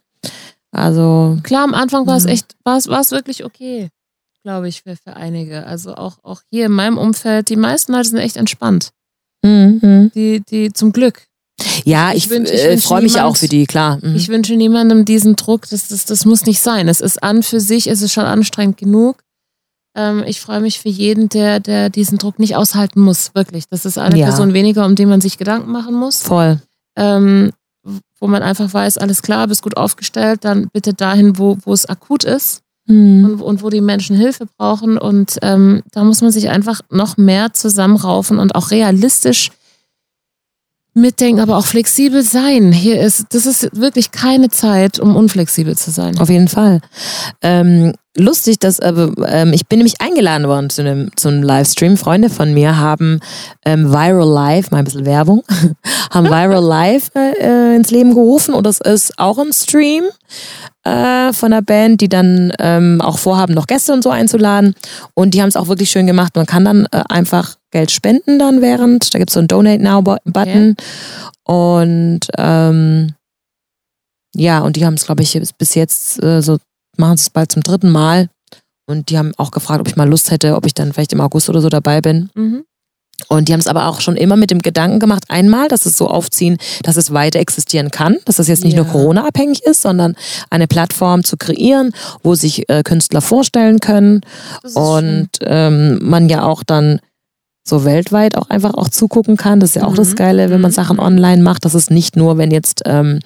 Also, 0.72 1.40
Klar, 1.42 1.64
am 1.64 1.74
Anfang 1.74 2.06
war 2.06 2.18
es 2.18 2.26
Ja. 2.26 2.30
echt, 2.32 2.56
war 2.64 2.78
es, 2.78 2.88
war 2.88 3.00
es 3.02 3.10
wirklich 3.10 3.44
okay, 3.44 3.90
glaube 4.44 4.68
ich, 4.68 4.84
für, 4.84 4.96
für 4.96 5.16
einige. 5.16 5.66
Also 5.66 5.96
auch, 5.96 6.18
auch 6.22 6.42
hier 6.52 6.68
in 6.68 6.72
meinem 6.72 7.00
Umfeld, 7.00 7.50
die 7.50 7.56
meisten 7.56 7.94
Leute 7.94 8.10
sind 8.10 8.20
echt 8.20 8.38
entspannt. 8.38 8.92
mhm. 9.44 10.12
Die, 10.14 10.42
die 10.42 10.72
zum 10.72 10.92
Glück. 10.94 11.26
Ja, 11.86 12.12
ich, 12.12 12.26
Ich 12.26 12.32
wünsch- 12.32 12.52
ich 12.52 12.64
äh, 12.64 12.78
freue 12.78 13.02
mich 13.02 13.14
niemand- 13.14 13.32
auch 13.32 13.38
für 13.38 13.48
die, 13.48 13.66
klar. 13.66 14.00
Mhm. 14.02 14.16
Ich 14.16 14.28
wünsche 14.30 14.56
niemandem 14.56 15.06
diesen 15.06 15.36
Druck, 15.36 15.68
das, 15.70 15.88
das, 15.88 16.06
das 16.06 16.26
muss 16.26 16.46
nicht 16.46 16.62
sein. 16.62 16.88
Es 16.88 17.02
ist 17.02 17.22
an 17.24 17.44
für 17.44 17.60
sich, 17.60 17.88
es 17.88 18.02
ist 18.02 18.14
schon 18.14 18.26
anstrengend 18.26 18.78
genug. 18.78 19.18
Ähm, 19.96 20.24
ich 20.28 20.40
freue 20.40 20.62
mich 20.62 20.80
für 20.80 20.90
jeden, 20.90 21.30
der, 21.30 21.60
der 21.60 21.90
diesen 21.90 22.18
Druck 22.18 22.38
nicht 22.40 22.56
aushalten 22.56 23.02
muss, 23.02 23.32
wirklich. 23.34 23.66
Das 23.70 23.86
ist 23.86 23.98
eine 23.98 24.18
Ja. 24.18 24.26
Person 24.28 24.54
weniger, 24.54 24.86
um 24.86 24.96
die 24.96 25.06
man 25.06 25.22
sich 25.22 25.38
Gedanken 25.38 25.72
machen 25.72 25.96
muss. 25.96 26.22
Voll. 26.22 26.62
ähm, 26.96 27.52
wo 28.20 28.28
man 28.28 28.44
einfach 28.44 28.74
weiß, 28.74 28.98
alles 28.98 29.22
klar, 29.22 29.48
bist 29.48 29.62
gut 29.64 29.78
aufgestellt, 29.78 30.44
dann 30.44 30.68
bitte 30.74 30.94
dahin, 30.94 31.38
wo, 31.40 31.58
wo 31.64 31.72
es 31.74 31.86
akut 31.86 32.26
ist 32.26 32.62
Mhm. 32.88 33.24
und, 33.26 33.42
und 33.42 33.64
wo 33.64 33.70
die 33.70 33.80
Menschen 33.82 34.18
Hilfe 34.18 34.46
brauchen. 34.58 34.98
Und 34.98 35.38
ähm, 35.42 35.82
da 35.92 36.04
muss 36.04 36.22
man 36.22 36.32
sich 36.32 36.50
einfach 36.50 36.82
noch 36.90 37.16
mehr 37.18 37.54
zusammenraufen 37.54 38.38
und 38.40 38.56
auch 38.56 38.72
realistisch 38.72 39.52
mitdenken, 40.94 41.42
aber 41.42 41.58
auch 41.58 41.66
flexibel 41.66 42.24
sein. 42.24 42.72
Hier 42.72 43.00
ist, 43.00 43.28
das 43.32 43.46
ist 43.46 43.70
wirklich 43.74 44.12
keine 44.12 44.50
Zeit, 44.50 45.00
um 45.00 45.16
unflexibel 45.16 45.78
zu 45.78 45.92
sein. 45.92 46.18
Auf 46.20 46.30
jeden 46.30 46.48
Fall. 46.48 46.82
Ähm, 47.42 47.94
lustig, 48.18 48.60
dass 48.60 48.80
aber, 48.80 49.12
ähm, 49.28 49.54
ich 49.54 49.68
bin 49.68 49.80
nämlich 49.80 50.02
eingeladen 50.02 50.48
worden 50.48 50.70
zu 50.70 50.82
einem, 50.82 51.12
zu 51.16 51.30
Livestream. 51.30 51.98
Freunde 51.98 52.30
von 52.30 52.54
mir 52.54 52.78
haben 52.78 53.20
ähm, 53.66 53.92
Viral 53.92 54.28
Live, 54.28 54.72
mal 54.72 54.80
ein 54.80 54.86
bisschen 54.86 55.06
Werbung, 55.06 55.44
haben 56.12 56.28
Viral 56.28 56.64
Live 56.64 57.10
äh, 57.16 57.34
äh, 57.40 57.76
ins 57.76 57.92
Leben 57.92 58.14
gerufen 58.14 58.54
und 58.54 58.66
das 58.66 58.82
ist 58.82 59.18
auch 59.18 59.38
ein 59.38 59.54
Stream 59.54 60.04
äh, 60.84 61.34
von 61.34 61.54
einer 61.54 61.62
Band, 61.62 62.02
die 62.02 62.10
dann 62.10 62.52
ähm, 62.60 63.02
auch 63.02 63.20
vorhaben, 63.20 63.54
noch 63.54 63.68
Gäste 63.68 63.94
und 63.94 64.04
so 64.04 64.10
einzuladen. 64.10 64.76
Und 65.14 65.34
die 65.34 65.42
haben 65.42 65.50
es 65.50 65.56
auch 65.56 65.68
wirklich 65.68 65.90
schön 65.90 66.08
gemacht. 66.08 66.36
Man 66.36 66.46
kann 66.46 66.66
dann 66.66 66.88
äh, 66.92 67.04
einfach 67.10 67.56
Geld 67.72 67.92
spenden 67.92 68.40
dann 68.40 68.62
während. 68.62 69.14
Da 69.14 69.20
gibt 69.20 69.30
es 69.30 69.34
so 69.34 69.40
einen 69.40 69.48
Donate 69.48 69.82
Now-Button. 69.84 70.76
Und 71.44 72.22
ähm, 72.38 73.14
ja, 74.36 74.60
und 74.60 74.76
die 74.76 74.86
haben 74.86 74.94
es, 74.96 75.06
glaube 75.06 75.24
ich, 75.24 75.40
bis 75.58 75.76
jetzt 75.76 76.22
äh, 76.24 76.42
so, 76.42 76.58
machen 76.98 77.16
es 77.16 77.30
bald 77.30 77.52
zum 77.52 77.64
dritten 77.64 77.90
Mal. 77.90 78.30
Und 78.88 79.10
die 79.10 79.18
haben 79.18 79.34
auch 79.38 79.52
gefragt, 79.52 79.82
ob 79.82 79.88
ich 79.88 79.96
mal 79.96 80.10
Lust 80.10 80.32
hätte, 80.32 80.56
ob 80.56 80.66
ich 80.66 80.74
dann 80.74 80.94
vielleicht 80.94 81.14
im 81.14 81.22
August 81.22 81.50
oder 81.50 81.62
so 81.62 81.70
dabei 81.70 82.02
bin. 82.02 82.30
Mhm. 82.36 82.64
Und 83.28 83.48
die 83.48 83.54
haben 83.54 83.60
es 83.60 83.68
aber 83.68 83.88
auch 83.88 84.00
schon 84.02 84.16
immer 84.16 84.36
mit 84.38 84.50
dem 84.50 84.60
Gedanken 84.60 85.00
gemacht, 85.00 85.26
einmal, 85.28 85.68
dass 85.68 85.86
es 85.86 85.98
so 85.98 86.08
aufziehen, 86.08 86.58
dass 86.84 86.96
es 86.96 87.14
weiter 87.14 87.40
existieren 87.40 87.92
kann, 87.92 88.18
dass 88.26 88.38
das 88.38 88.48
jetzt 88.48 88.64
nicht 88.64 88.76
Ja. 88.76 88.84
nur 88.84 88.92
Corona-abhängig 88.92 89.64
ist, 89.64 89.82
sondern 89.82 90.16
eine 90.50 90.68
Plattform 90.68 91.24
zu 91.24 91.36
kreieren, 91.38 91.92
wo 92.24 92.34
sich 92.36 92.68
äh, 92.70 92.82
Künstler 92.82 93.22
vorstellen 93.22 93.80
können 93.82 94.22
und 94.74 95.30
ähm, 95.42 96.00
man 96.02 96.30
ja 96.30 96.44
auch 96.44 96.64
dann 96.64 97.02
so 97.64 97.86
weltweit 97.86 98.36
auch 98.38 98.50
einfach 98.50 98.74
auch 98.74 98.90
zugucken 98.90 99.38
kann. 99.38 99.60
Das 99.60 99.72
ist 99.72 99.76
ja 99.76 99.84
auch 99.86 99.92
Mhm. 99.92 99.96
das 99.98 100.16
Geile, 100.16 100.50
wenn 100.50 100.62
man 100.62 100.72
Mhm. 100.72 100.76
Sachen 100.76 101.00
online 101.00 101.42
macht, 101.44 101.66
dass 101.66 101.74
es 101.74 101.90
nicht 101.90 102.16
nur, 102.16 102.38
wenn 102.38 102.52
jetzt 102.52 102.82
ähm, 102.86 103.20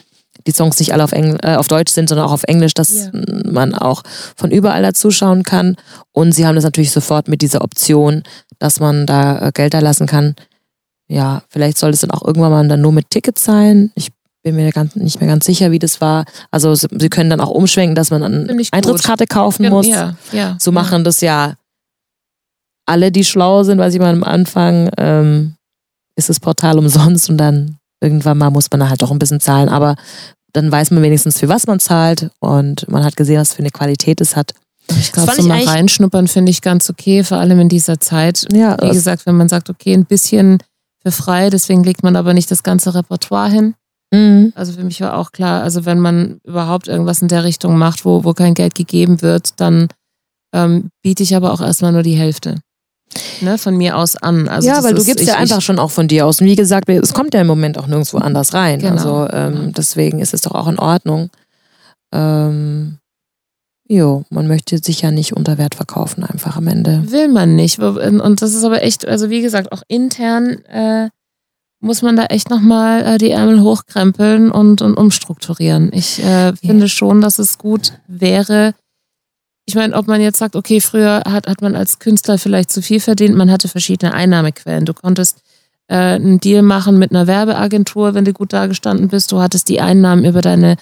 die 0.47 0.51
Songs 0.51 0.79
nicht 0.79 0.93
alle 0.93 1.03
auf, 1.03 1.11
Engl 1.13 1.37
äh, 1.43 1.55
auf 1.55 1.67
Deutsch 1.67 1.91
sind, 1.93 2.09
sondern 2.09 2.27
auch 2.27 2.31
auf 2.33 2.43
Englisch, 2.45 2.73
dass 2.73 3.05
Ja. 3.05 3.11
man 3.49 3.73
auch 3.75 4.03
von 4.35 4.51
überall 4.51 4.81
da 4.81 4.93
zuschauen 4.93 5.43
kann. 5.43 5.77
Und 6.11 6.33
sie 6.33 6.45
haben 6.45 6.55
das 6.55 6.63
natürlich 6.63 6.91
sofort 6.91 7.27
mit 7.27 7.41
dieser 7.41 7.61
Option, 7.63 8.23
dass 8.59 8.79
man 8.79 9.05
da 9.05 9.47
äh, 9.47 9.51
Geld 9.53 9.73
da 9.73 9.79
lassen 9.79 10.07
kann. 10.07 10.35
Ja, 11.07 11.43
vielleicht 11.49 11.77
soll 11.77 11.91
es 11.91 12.01
dann 12.01 12.11
auch 12.11 12.25
irgendwann 12.25 12.51
mal 12.51 12.67
dann 12.67 12.81
nur 12.81 12.91
mit 12.91 13.09
Tickets 13.11 13.43
sein. 13.43 13.91
Ich 13.95 14.09
bin 14.41 14.55
mir 14.55 14.71
ganz, 14.71 14.95
nicht 14.95 15.19
mehr 15.21 15.29
ganz 15.29 15.45
sicher, 15.45 15.71
wie 15.71 15.79
das 15.79 16.01
war. 16.01 16.25
Also 16.51 16.73
sie 16.75 16.87
sie 16.97 17.09
können 17.09 17.29
dann 17.29 17.39
auch 17.39 17.49
umschwenken, 17.51 17.95
dass 17.95 18.09
man 18.09 18.23
eine 18.23 18.47
gut. 18.47 18.67
Eintrittskarte 18.71 19.27
kaufen 19.27 19.63
Ja, 19.63 19.69
muss. 19.69 19.87
Ja, 19.87 20.15
ja, 20.33 20.57
So 20.59 20.71
machen 20.71 21.03
das 21.05 21.21
ja 21.21 21.53
alle, 22.85 23.11
die 23.11 23.23
schlau 23.23 23.63
sind, 23.63 23.77
weiß 23.77 23.93
ich 23.93 23.99
mal 23.99 24.13
am 24.13 24.23
Anfang, 24.23 24.89
ähm, 24.97 25.55
ist 26.15 26.29
das 26.29 26.39
Portal 26.39 26.77
umsonst 26.77 27.29
und 27.29 27.37
dann 27.37 27.77
irgendwann 28.01 28.37
mal 28.37 28.49
muss 28.49 28.69
man 28.69 28.81
da 28.81 28.89
halt 28.89 29.01
doch 29.01 29.11
ein 29.11 29.19
bisschen 29.19 29.39
zahlen. 29.39 29.69
Aber 29.69 29.95
dann 30.51 30.71
weiß 30.71 30.91
man 30.91 31.01
wenigstens, 31.01 31.39
für 31.39 31.49
was 31.49 31.65
man 31.67 31.79
zahlt 31.79 32.29
und 32.39 32.87
man 32.89 33.03
hat 33.03 33.15
gesehen, 33.15 33.39
was 33.39 33.53
für 33.53 33.59
eine 33.59 33.71
Qualität 33.71 34.21
es 34.21 34.35
hat. 34.35 34.53
Ich 34.99 35.11
glaube, 35.11 35.33
so 35.33 35.43
mal 35.43 35.63
reinschnuppern 35.63 36.27
finde 36.27 36.51
ich 36.51 36.61
ganz 36.61 36.89
okay, 36.89 37.23
vor 37.23 37.37
allem 37.37 37.59
in 37.59 37.69
dieser 37.69 37.99
Zeit. 37.99 38.45
Ja, 38.51 38.77
Wie 38.81 38.89
gesagt, 38.89 39.25
wenn 39.25 39.37
man 39.37 39.49
sagt, 39.49 39.69
okay, 39.69 39.93
ein 39.93 40.05
bisschen 40.05 40.59
für 41.01 41.11
frei, 41.11 41.49
deswegen 41.49 41.83
legt 41.83 42.03
man 42.03 42.15
aber 42.15 42.33
nicht 42.33 42.51
das 42.51 42.63
ganze 42.63 42.93
Repertoire 42.93 43.49
hin. 43.49 43.75
Mhm. 44.13 44.51
Also 44.55 44.73
für 44.73 44.83
mich 44.83 45.01
war 45.01 45.17
auch 45.17 45.31
klar, 45.31 45.63
also 45.63 45.85
wenn 45.85 45.99
man 45.99 46.39
überhaupt 46.43 46.87
irgendwas 46.87 47.21
in 47.21 47.29
der 47.29 47.43
Richtung 47.43 47.77
macht, 47.77 48.05
wo, 48.05 48.23
wo 48.23 48.33
kein 48.33 48.53
Geld 48.53 48.75
gegeben 48.75 49.21
wird, 49.21 49.59
dann 49.59 49.87
ähm, 50.53 50.89
biete 51.01 51.23
ich 51.23 51.35
aber 51.35 51.51
auch 51.51 51.61
erstmal 51.61 51.93
nur 51.93 52.03
die 52.03 52.15
Hälfte. 52.15 52.59
Ne, 53.41 53.57
von 53.57 53.75
mir 53.75 53.97
aus 53.97 54.15
an. 54.15 54.47
Also 54.47 54.67
ja, 54.67 54.83
weil 54.83 54.93
du 54.93 55.03
gibst 55.03 55.21
ich, 55.21 55.27
ja 55.27 55.35
einfach 55.35 55.61
schon 55.61 55.79
auch 55.79 55.91
von 55.91 56.07
dir 56.07 56.25
aus. 56.25 56.41
Und 56.41 56.47
wie 56.47 56.55
gesagt, 56.55 56.89
es 56.89 57.13
kommt 57.13 57.33
ja 57.33 57.41
im 57.41 57.47
Moment 57.47 57.77
auch 57.77 57.87
nirgendwo 57.87 58.17
anders 58.17 58.53
rein. 58.53 58.79
Genau. 58.79 58.93
Also 58.93 59.27
ähm, 59.31 59.73
deswegen 59.75 60.19
ist 60.19 60.33
es 60.33 60.41
doch 60.41 60.53
auch 60.53 60.67
in 60.67 60.79
Ordnung. 60.79 61.29
Ähm, 62.13 62.97
jo, 63.87 64.23
man 64.29 64.47
möchte 64.47 64.77
sich 64.77 65.01
ja 65.01 65.11
nicht 65.11 65.33
unter 65.33 65.57
Wert 65.57 65.75
verkaufen, 65.75 66.23
einfach 66.23 66.55
am 66.57 66.67
Ende. 66.67 67.11
Will 67.11 67.27
man 67.27 67.55
nicht. 67.55 67.79
Und 67.79 68.41
das 68.41 68.53
ist 68.53 68.63
aber 68.63 68.83
echt, 68.83 69.07
also 69.07 69.29
wie 69.29 69.41
gesagt, 69.41 69.71
auch 69.71 69.83
intern 69.87 70.63
äh, 70.65 71.09
muss 71.83 72.01
man 72.01 72.15
da 72.15 72.25
echt 72.25 72.49
nochmal 72.49 73.03
äh, 73.05 73.17
die 73.17 73.31
Ärmel 73.31 73.61
hochkrempeln 73.61 74.51
und, 74.51 74.81
und 74.81 74.95
umstrukturieren. 74.95 75.91
Ich 75.93 76.23
äh, 76.23 76.55
finde 76.55 76.85
ja. 76.85 76.89
schon, 76.89 77.19
dass 77.19 77.39
es 77.39 77.57
gut 77.57 77.93
wäre, 78.07 78.73
ich 79.65 79.75
meine, 79.75 79.95
ob 79.95 80.07
man 80.07 80.21
jetzt 80.21 80.39
sagt, 80.39 80.55
okay, 80.55 80.81
früher 80.81 81.23
hat, 81.25 81.47
hat 81.47 81.61
man 81.61 81.75
als 81.75 81.99
Künstler 81.99 82.37
vielleicht 82.37 82.71
zu 82.71 82.81
viel 82.81 82.99
verdient, 82.99 83.35
man 83.35 83.51
hatte 83.51 83.67
verschiedene 83.67 84.13
Einnahmequellen. 84.13 84.85
Du 84.85 84.93
konntest 84.93 85.41
äh, 85.87 85.95
einen 85.95 86.39
Deal 86.39 86.61
machen 86.61 86.99
mit 86.99 87.11
einer 87.11 87.27
Werbeagentur, 87.27 88.13
wenn 88.13 88.25
du 88.25 88.33
gut 88.33 88.51
dagestanden 88.51 89.07
bist. 89.07 89.31
Du 89.31 89.39
hattest 89.39 89.69
die 89.69 89.81
Einnahmen 89.81 90.25
über 90.25 90.41
deine 90.41 90.75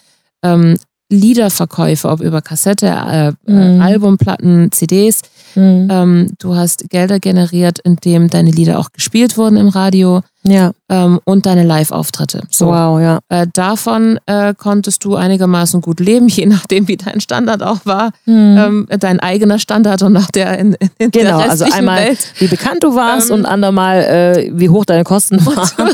ähm, 0.43 0.77
Liederverkäufe, 1.11 2.09
ob 2.09 2.21
über 2.21 2.41
Kassette, 2.41 2.87
äh, 2.87 3.51
mhm. 3.51 3.81
Albumplatten, 3.81 4.71
CDs. 4.71 5.21
Mhm. 5.55 5.87
Ähm, 5.91 6.27
du 6.39 6.55
hast 6.55 6.89
Gelder 6.89 7.19
generiert, 7.19 7.79
indem 7.79 8.29
deine 8.29 8.51
Lieder 8.51 8.79
auch 8.79 8.93
gespielt 8.93 9.37
wurden 9.37 9.57
im 9.57 9.67
Radio 9.67 10.21
ja. 10.43 10.71
ähm, 10.89 11.19
und 11.23 11.45
deine 11.45 11.63
Live-Auftritte. 11.63 12.43
So. 12.49 12.67
Wow, 12.67 12.99
ja. 12.99 13.19
Äh, 13.29 13.47
davon 13.53 14.19
äh, 14.25 14.53
konntest 14.55 15.05
du 15.05 15.15
einigermaßen 15.15 15.81
gut 15.81 15.99
leben, 15.99 16.27
je 16.29 16.45
nachdem, 16.45 16.87
wie 16.87 16.97
dein 16.97 17.21
Standard 17.21 17.63
auch 17.63 17.85
war. 17.85 18.11
Mhm. 18.25 18.57
Ähm, 18.57 18.87
dein 18.99 19.19
eigener 19.19 19.59
Standard 19.59 20.01
und 20.01 20.17
auch 20.17 20.27
der 20.27 20.57
in, 20.57 20.75
in 20.97 21.11
genau, 21.11 21.39
der 21.39 21.49
also 21.51 21.65
einmal 21.71 22.05
Welt. 22.05 22.33
wie 22.39 22.47
bekannt 22.47 22.83
du 22.83 22.95
warst 22.95 23.29
ähm, 23.29 23.37
und 23.37 23.45
andermal 23.45 24.01
äh, 24.01 24.51
wie 24.53 24.69
hoch 24.69 24.85
deine 24.85 25.03
Kosten 25.03 25.45
waren. 25.45 25.91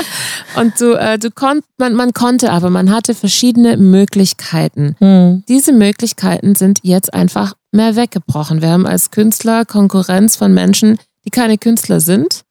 und 0.56 0.80
du, 0.80 0.94
äh, 0.94 1.18
du 1.18 1.30
konnt, 1.30 1.64
man, 1.78 1.94
man 1.94 2.12
konnte 2.12 2.50
aber, 2.50 2.70
man 2.70 2.90
hatte 2.90 3.14
verschiedene 3.14 3.76
Möglichkeiten. 3.76 4.96
Mhm. 5.00 5.44
Diese 5.48 5.72
Möglichkeiten 5.72 6.54
sind 6.54 6.80
jetzt 6.82 7.12
einfach 7.12 7.54
mehr 7.72 7.96
weggebrochen. 7.96 8.62
Wir 8.62 8.70
haben 8.70 8.86
als 8.86 9.10
Künstler 9.10 9.64
Konkurrenz 9.64 10.36
von 10.36 10.52
Menschen, 10.52 10.98
die 11.24 11.30
keine 11.30 11.58
Künstler 11.58 12.00
sind 12.00 12.44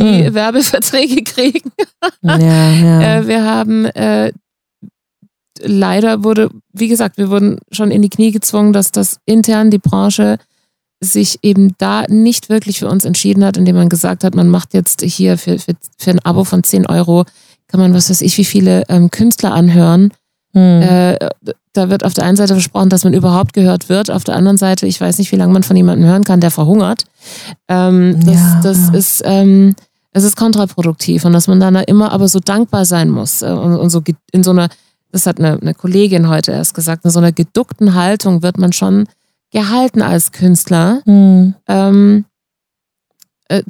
die 0.00 0.30
mhm. 0.30 0.34
Werbeverträge 0.34 1.22
kriegen. 1.24 1.72
ja, 2.22 2.38
ja. 2.38 3.18
Äh, 3.18 3.26
wir 3.26 3.44
haben 3.44 3.84
äh, 3.86 4.32
leider 5.62 6.24
wurde, 6.24 6.50
wie 6.72 6.88
gesagt, 6.88 7.18
wir 7.18 7.30
wurden 7.30 7.58
schon 7.70 7.90
in 7.90 8.02
die 8.02 8.08
Knie 8.08 8.32
gezwungen, 8.32 8.72
dass 8.72 8.92
das 8.92 9.18
intern 9.26 9.70
die 9.70 9.78
Branche 9.78 10.38
sich 11.02 11.38
eben 11.42 11.74
da 11.78 12.04
nicht 12.08 12.50
wirklich 12.50 12.78
für 12.78 12.88
uns 12.88 13.04
entschieden 13.04 13.44
hat, 13.44 13.56
indem 13.56 13.76
man 13.76 13.88
gesagt 13.88 14.22
hat, 14.22 14.34
man 14.34 14.48
macht 14.48 14.74
jetzt 14.74 15.00
hier 15.00 15.38
für, 15.38 15.58
für, 15.58 15.72
für 15.98 16.10
ein 16.10 16.24
Abo 16.24 16.44
von 16.44 16.62
10 16.62 16.86
Euro, 16.86 17.24
kann 17.68 17.80
man, 17.80 17.94
was 17.94 18.10
weiß 18.10 18.20
ich, 18.20 18.36
wie 18.36 18.44
viele 18.44 18.84
ähm, 18.88 19.10
Künstler 19.10 19.52
anhören. 19.52 20.12
Hm. 20.52 20.82
Äh, 20.82 21.16
da 21.72 21.88
wird 21.88 22.04
auf 22.04 22.14
der 22.14 22.24
einen 22.24 22.36
Seite 22.36 22.54
versprochen, 22.54 22.88
dass 22.88 23.04
man 23.04 23.14
überhaupt 23.14 23.52
gehört 23.52 23.88
wird, 23.88 24.10
auf 24.10 24.24
der 24.24 24.34
anderen 24.34 24.56
Seite, 24.56 24.86
ich 24.86 25.00
weiß 25.00 25.18
nicht, 25.18 25.30
wie 25.30 25.36
lange 25.36 25.52
man 25.52 25.62
von 25.62 25.76
jemandem 25.76 26.08
hören 26.08 26.24
kann, 26.24 26.40
der 26.40 26.50
verhungert. 26.50 27.04
Ähm, 27.68 28.18
das, 28.24 28.34
ja, 28.34 28.60
das 28.62 28.78
ja. 28.88 28.94
ist 28.94 29.22
ähm, 29.24 29.74
es 30.12 30.24
ist 30.24 30.36
kontraproduktiv 30.36 31.24
und 31.24 31.32
dass 31.32 31.48
man 31.48 31.60
dann 31.60 31.76
immer 31.76 32.12
aber 32.12 32.28
so 32.28 32.40
dankbar 32.40 32.84
sein 32.84 33.10
muss 33.10 33.42
äh, 33.42 33.46
und, 33.46 33.76
und 33.76 33.90
so 33.90 34.02
in 34.32 34.42
so 34.42 34.50
einer, 34.50 34.68
das 35.12 35.26
hat 35.26 35.38
eine, 35.38 35.60
eine 35.60 35.74
Kollegin 35.74 36.28
heute 36.28 36.52
erst 36.52 36.74
gesagt, 36.74 37.04
in 37.04 37.10
so 37.10 37.20
einer 37.20 37.32
geduckten 37.32 37.94
Haltung 37.94 38.42
wird 38.42 38.58
man 38.58 38.72
schon 38.72 39.06
gehalten 39.50 40.02
als 40.02 40.32
Künstler. 40.32 41.02
Mhm. 41.04 41.54
Ähm, 41.68 42.24
äh, 43.48 43.62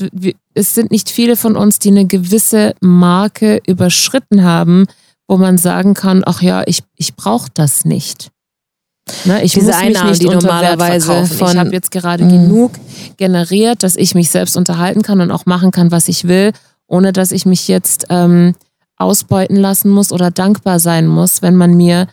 es 0.55 0.74
sind 0.74 0.91
nicht 0.91 1.11
viele 1.11 1.36
von 1.36 1.57
uns, 1.57 1.78
die 1.78 1.91
eine 1.91 2.07
gewisse 2.07 2.74
Marke 2.80 3.61
überschritten 3.66 4.43
haben, 4.43 4.86
wo 5.28 5.36
man 5.36 5.59
sagen 5.59 5.95
kann, 5.95 6.22
ach 6.26 6.43
ja, 6.43 6.62
ich, 6.66 6.82
ich 6.97 7.14
brauche 7.14 7.49
das 7.55 7.84
nicht. 7.84 8.30
Ne, 9.25 9.43
ich 9.43 9.53
Diese 9.53 9.67
muss 9.67 9.77
mich 9.77 9.85
Einnahmen, 9.87 10.11
nicht 10.11 10.23
die 10.23 10.29
normalerweise 10.29 11.27
von- 11.27 11.51
Ich 11.51 11.57
habe 11.59 11.73
jetzt 11.73 11.91
gerade 11.91 12.25
Mhm. 12.25 12.31
genug 12.31 12.73
generiert, 13.17 13.83
dass 13.83 13.97
ich 13.97 14.15
mich 14.15 14.31
selbst 14.31 14.57
unterhalten 14.57 15.03
kann 15.03 15.21
und 15.21 15.31
auch 15.31 15.47
machen 15.47 15.71
kann, 15.73 15.91
was 15.91 16.09
ich 16.09 16.29
will, 16.29 16.53
ohne 16.87 17.13
dass 17.13 17.33
ich 17.33 17.45
mich 17.45 17.67
jetzt 17.69 18.07
ähm, 18.09 18.55
ausbeuten 18.97 19.57
lassen 19.57 19.91
muss 19.91 20.13
oder 20.13 20.31
dankbar 20.31 20.79
sein 20.79 21.07
muss, 21.07 21.43
wenn 21.43 21.57
man 21.57 21.75
mir 21.75 22.07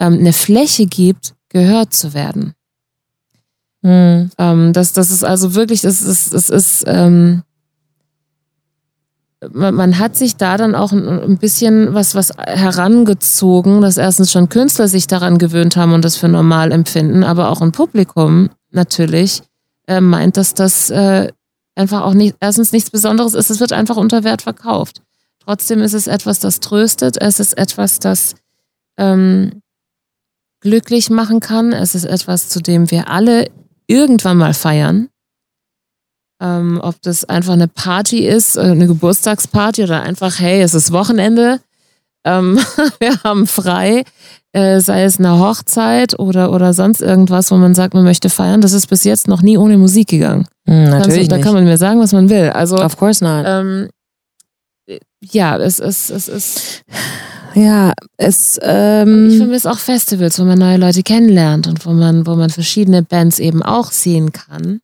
ähm, 0.00 0.14
eine 0.14 0.32
Fläche 0.32 0.86
gibt, 0.86 1.34
gehört 1.48 1.94
zu 1.94 2.14
werden. 2.14 2.54
Mhm. 3.82 4.30
Ähm, 4.38 4.72
das, 4.72 4.92
das 4.92 5.10
ist 5.10 5.24
also 5.24 5.54
wirklich, 5.54 5.82
das 5.82 6.02
ist, 6.02 6.32
das 6.34 6.50
ist, 6.50 6.84
ähm, 6.86 7.42
man, 9.52 9.74
man 9.74 9.98
hat 9.98 10.16
sich 10.16 10.36
da 10.36 10.56
dann 10.56 10.74
auch 10.74 10.92
ein, 10.92 11.08
ein 11.08 11.38
bisschen 11.38 11.94
was, 11.94 12.14
was 12.14 12.32
herangezogen, 12.36 13.80
dass 13.80 13.96
erstens 13.96 14.32
schon 14.32 14.48
Künstler 14.48 14.88
sich 14.88 15.06
daran 15.06 15.38
gewöhnt 15.38 15.76
haben 15.76 15.92
und 15.92 16.04
das 16.04 16.16
für 16.16 16.28
normal 16.28 16.72
empfinden, 16.72 17.24
aber 17.24 17.50
auch 17.50 17.60
ein 17.60 17.72
Publikum 17.72 18.50
natürlich 18.70 19.42
äh, 19.86 20.00
meint, 20.00 20.36
dass 20.36 20.54
das 20.54 20.90
äh, 20.90 21.28
einfach 21.74 22.02
auch 22.02 22.14
nicht, 22.14 22.36
erstens 22.40 22.72
nichts 22.72 22.90
Besonderes 22.90 23.34
ist, 23.34 23.50
es 23.50 23.60
wird 23.60 23.72
einfach 23.72 23.96
unter 23.96 24.24
Wert 24.24 24.42
verkauft. 24.42 25.02
Trotzdem 25.44 25.80
ist 25.80 25.92
es 25.92 26.06
etwas, 26.06 26.38
das 26.40 26.60
tröstet, 26.60 27.20
es 27.20 27.38
ist 27.38 27.56
etwas, 27.58 27.98
das 27.98 28.34
ähm, 28.96 29.62
glücklich 30.60 31.10
machen 31.10 31.40
kann, 31.40 31.72
es 31.72 31.94
ist 31.94 32.04
etwas, 32.04 32.48
zu 32.48 32.60
dem 32.60 32.90
wir 32.90 33.10
alle 33.10 33.50
irgendwann 33.86 34.38
mal 34.38 34.54
feiern. 34.54 35.08
Ähm, 36.44 36.78
ob 36.82 37.00
das 37.00 37.24
einfach 37.24 37.54
eine 37.54 37.68
Party 37.68 38.26
ist, 38.26 38.56
äh, 38.56 38.60
eine 38.60 38.86
Geburtstagsparty 38.86 39.84
oder 39.84 40.02
einfach, 40.02 40.38
hey, 40.38 40.60
es 40.60 40.74
ist 40.74 40.92
Wochenende, 40.92 41.60
ähm, 42.24 42.58
wir 42.98 43.22
haben 43.24 43.46
frei, 43.46 44.04
äh, 44.52 44.80
sei 44.80 45.04
es 45.04 45.18
eine 45.18 45.38
Hochzeit 45.38 46.18
oder, 46.18 46.52
oder 46.52 46.74
sonst 46.74 47.00
irgendwas, 47.00 47.50
wo 47.50 47.56
man 47.56 47.74
sagt, 47.74 47.94
man 47.94 48.04
möchte 48.04 48.28
feiern. 48.28 48.60
Das 48.60 48.72
ist 48.72 48.88
bis 48.88 49.04
jetzt 49.04 49.26
noch 49.26 49.40
nie 49.40 49.56
ohne 49.56 49.78
Musik 49.78 50.08
gegangen. 50.08 50.46
Kannst 50.66 50.92
natürlich 50.92 51.28
du, 51.28 51.36
da 51.36 51.42
kann 51.42 51.54
man 51.54 51.64
mir 51.64 51.78
sagen, 51.78 51.98
was 52.00 52.12
man 52.12 52.28
will. 52.28 52.50
Also, 52.50 52.76
of 52.76 52.96
course 52.98 53.24
not. 53.24 53.44
ähm, 53.46 53.88
ja, 55.22 55.56
es 55.56 55.78
ist, 55.78 56.10
es 56.10 56.28
ist, 56.28 56.82
ja, 57.54 57.92
es. 58.18 58.58
ich 58.58 58.62
Ähm, 58.66 59.30
vermisse 59.38 59.70
auch 59.70 59.78
Festivals, 59.78 60.38
wo 60.38 60.44
man 60.44 60.58
neue 60.58 60.76
Leute 60.76 61.02
kennenlernt 61.02 61.66
und 61.66 61.84
wo 61.86 61.92
man, 61.92 62.26
wo 62.26 62.34
man 62.34 62.50
verschiedene 62.50 63.02
Bands 63.02 63.38
eben 63.38 63.62
auch 63.62 63.92
sehen 63.92 64.32
kann. 64.32 64.80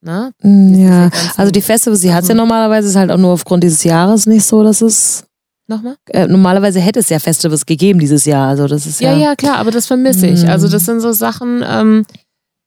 Na? 0.00 0.26
ja, 0.26 0.30
Diese 0.42 1.10
ganzen 1.10 1.38
also 1.40 1.52
die 1.52 1.62
Festivals, 1.62 2.00
sie 2.00 2.12
hat 2.12 2.22
es 2.22 2.28
ja 2.28 2.34
Sachen. 2.34 2.38
normalerweise, 2.38 2.88
ist 2.88 2.96
halt 2.96 3.10
auch 3.10 3.18
nur 3.18 3.32
aufgrund 3.32 3.64
dieses 3.64 3.84
Jahres 3.84 4.26
nicht 4.26 4.44
so, 4.44 4.62
dass 4.62 4.82
es. 4.82 5.24
Nochmal? 5.68 5.96
Äh, 6.10 6.28
normalerweise 6.28 6.78
hätte 6.78 7.00
es 7.00 7.08
ja 7.08 7.18
Festivals 7.18 7.66
gegeben 7.66 7.98
dieses 7.98 8.24
Jahr. 8.24 8.48
Also 8.48 8.68
das 8.68 8.86
ist 8.86 9.00
ja. 9.00 9.12
Ja, 9.12 9.18
ja, 9.18 9.34
klar, 9.34 9.56
aber 9.56 9.72
das 9.72 9.88
vermisse 9.88 10.28
ich. 10.28 10.44
Mhm. 10.44 10.48
Also 10.48 10.68
das 10.68 10.84
sind 10.84 11.00
so 11.00 11.12
Sachen, 11.12 11.64
ähm, 11.66 12.06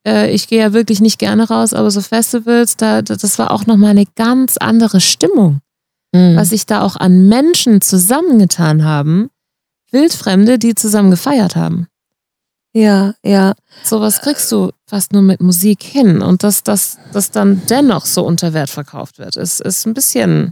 äh, 0.05 0.31
ich 0.31 0.47
gehe 0.47 0.59
ja 0.59 0.73
wirklich 0.73 0.99
nicht 0.99 1.17
gerne 1.17 1.47
raus, 1.47 1.73
aber 1.73 1.91
so 1.91 2.01
Festivals, 2.01 2.75
da, 2.75 3.01
das 3.01 3.39
war 3.39 3.51
auch 3.51 3.65
nochmal 3.65 3.91
eine 3.91 4.05
ganz 4.15 4.57
andere 4.57 4.99
Stimmung. 4.99 5.61
Mhm. 6.13 6.35
Was 6.35 6.49
sich 6.49 6.65
da 6.65 6.81
auch 6.81 6.95
an 6.97 7.29
Menschen 7.29 7.81
zusammengetan 7.81 8.83
haben, 8.83 9.29
Wildfremde, 9.91 10.59
die 10.59 10.75
zusammen 10.75 11.11
gefeiert 11.11 11.55
haben. 11.55 11.87
Ja, 12.79 13.13
ja. 13.23 13.53
Sowas 13.83 14.21
kriegst 14.21 14.51
du 14.51 14.71
fast 14.85 15.13
nur 15.13 15.21
mit 15.21 15.41
Musik 15.41 15.83
hin. 15.83 16.21
Und 16.21 16.43
dass 16.43 16.63
das 16.63 16.97
dass 17.13 17.31
dann 17.31 17.61
dennoch 17.69 18.05
so 18.05 18.25
unter 18.25 18.53
Wert 18.53 18.69
verkauft 18.69 19.19
wird, 19.19 19.35
ist, 19.35 19.61
ist 19.61 19.85
ein 19.85 19.93
bisschen. 19.93 20.51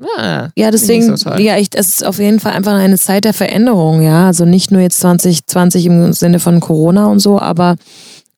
Ja, 0.00 0.50
Ja, 0.56 0.70
deswegen, 0.70 1.16
so 1.16 1.30
ja, 1.30 1.56
ich, 1.56 1.68
es 1.74 1.88
ist 1.88 2.04
auf 2.04 2.18
jeden 2.18 2.38
Fall 2.38 2.52
einfach 2.52 2.74
eine 2.74 2.98
Zeit 2.98 3.24
der 3.24 3.34
Veränderung, 3.34 4.02
ja. 4.02 4.26
Also 4.26 4.44
nicht 4.44 4.70
nur 4.70 4.80
jetzt 4.80 5.00
2020 5.00 5.86
im 5.86 6.12
Sinne 6.12 6.38
von 6.38 6.60
Corona 6.60 7.06
und 7.06 7.18
so, 7.18 7.40
aber 7.40 7.76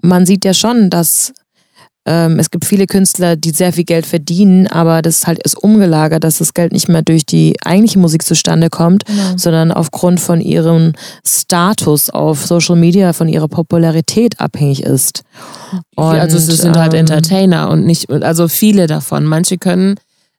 man 0.02 0.24
sieht 0.24 0.44
ja 0.44 0.54
schon, 0.54 0.88
dass 0.88 1.32
ähm, 2.10 2.40
es 2.40 2.50
gibt 2.50 2.64
viele 2.64 2.86
Künstler, 2.86 3.36
die 3.36 3.50
sehr 3.50 3.72
viel 3.72 3.84
Geld 3.84 4.04
verdienen, 4.04 4.66
aber 4.66 5.00
das 5.00 5.28
halt 5.28 5.40
ist 5.44 5.56
umgelagert, 5.56 6.24
dass 6.24 6.38
das 6.38 6.54
Geld 6.54 6.72
nicht 6.72 6.88
mehr 6.88 7.02
durch 7.02 7.24
die 7.24 7.54
eigentliche 7.64 8.00
Musik 8.00 8.24
zustande 8.24 8.68
kommt, 8.68 9.04
Genau. 9.04 9.36
sondern 9.36 9.70
aufgrund 9.70 10.18
von 10.18 10.40
ihrem 10.40 10.92
Status 11.24 12.10
auf 12.10 12.44
Social 12.44 12.74
Media, 12.74 13.12
von 13.12 13.28
ihrer 13.28 13.46
Popularität 13.46 14.40
abhängig 14.40 14.82
ist. 14.82 15.22
also 15.96 16.36
Und, 16.36 16.42
sind 16.56 16.76
halt 16.76 16.94
ähm, 16.94 17.00
Entertainer 17.00 17.70
und 17.70 17.86
nicht, 17.86 18.10
also 18.10 18.48
viele 18.48 18.88
davon. 18.88 19.24
Manche 19.24 19.56
können 19.56 19.94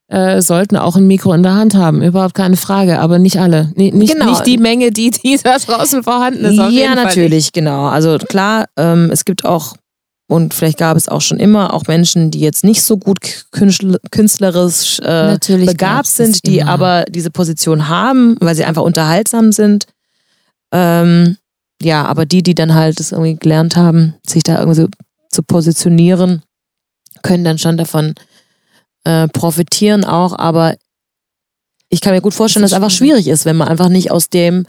äh, 0.10 0.42
sollten 0.42 0.76
auch 0.76 0.98
ein 0.98 1.08
Mikro 1.08 1.32
in 1.32 1.42
der 1.42 1.56
Hand 1.56 1.74
haben, 1.74 2.02
überhaupt 2.02 2.34
keine 2.34 2.58
Frage, 2.58 3.00
aber 3.00 3.18
nicht 3.18 3.40
alle. 3.40 3.72
Nicht, 3.76 3.94
nicht, 3.94 4.12
Genau. 4.14 4.26
nicht 4.30 4.46
die 4.46 4.58
Menge, 4.58 4.92
die, 4.92 5.12
die 5.12 5.40
da 5.42 5.58
draußen 5.58 6.04
vorhanden 6.04 6.44
ist. 6.44 6.58
Ja, 6.72 6.96
natürlich, 6.96 7.54
genau. 7.54 7.86
Also 7.86 8.18
klar, 8.18 8.66
ähm, 8.76 9.10
es 9.10 9.24
gibt 9.24 9.46
auch, 9.46 9.76
und 10.32 10.54
vielleicht 10.54 10.78
gab 10.78 10.96
es 10.96 11.10
auch 11.10 11.20
schon 11.20 11.42
immer, 11.42 11.74
auch 11.74 11.88
Menschen, 11.88 12.32
die 12.32 12.40
jetzt 12.40 12.64
nicht 12.64 12.84
so 12.84 12.96
gut 12.96 13.20
künstl- 13.52 14.00
künstlerisch 14.12 14.98
äh, 15.02 15.38
begabt 15.46 16.08
sind, 16.08 16.46
die 16.46 16.60
immer. 16.60 16.72
aber 16.72 17.04
diese 17.04 17.32
Position 17.32 17.90
haben, 17.90 18.38
weil 18.40 18.56
sie 18.56 18.64
einfach 18.64 18.84
unterhaltsam 18.84 19.52
sind. 19.52 19.88
Ähm, 20.72 21.36
ja, 21.82 22.06
aber 22.06 22.26
die, 22.26 22.44
die 22.44 22.56
dann 22.56 22.74
halt 22.74 23.02
das 23.02 23.12
irgendwie 23.12 23.36
gelernt 23.36 23.76
haben, 23.76 24.14
sich 24.26 24.44
da 24.44 24.58
irgendwie 24.60 24.80
so 24.84 24.88
zu 25.30 25.44
positionieren, 25.44 26.44
können 27.24 27.44
dann 27.44 27.58
schon 27.58 27.76
davon 27.76 28.14
äh, 29.04 29.28
profitieren 29.28 30.06
auch, 30.06 30.40
aber 30.40 30.78
ich 31.90 32.00
kann 32.00 32.14
mir 32.14 32.22
gut 32.22 32.34
vorstellen, 32.34 32.62
Das 32.62 32.72
dass 32.72 32.78
es 32.78 32.84
einfach 32.86 32.98
schwierig 32.98 33.28
ist, 33.28 33.44
wenn 33.44 33.58
man 33.58 33.68
einfach 33.68 33.90
nicht 33.90 34.12
aus 34.12 34.30
dem 34.30 34.66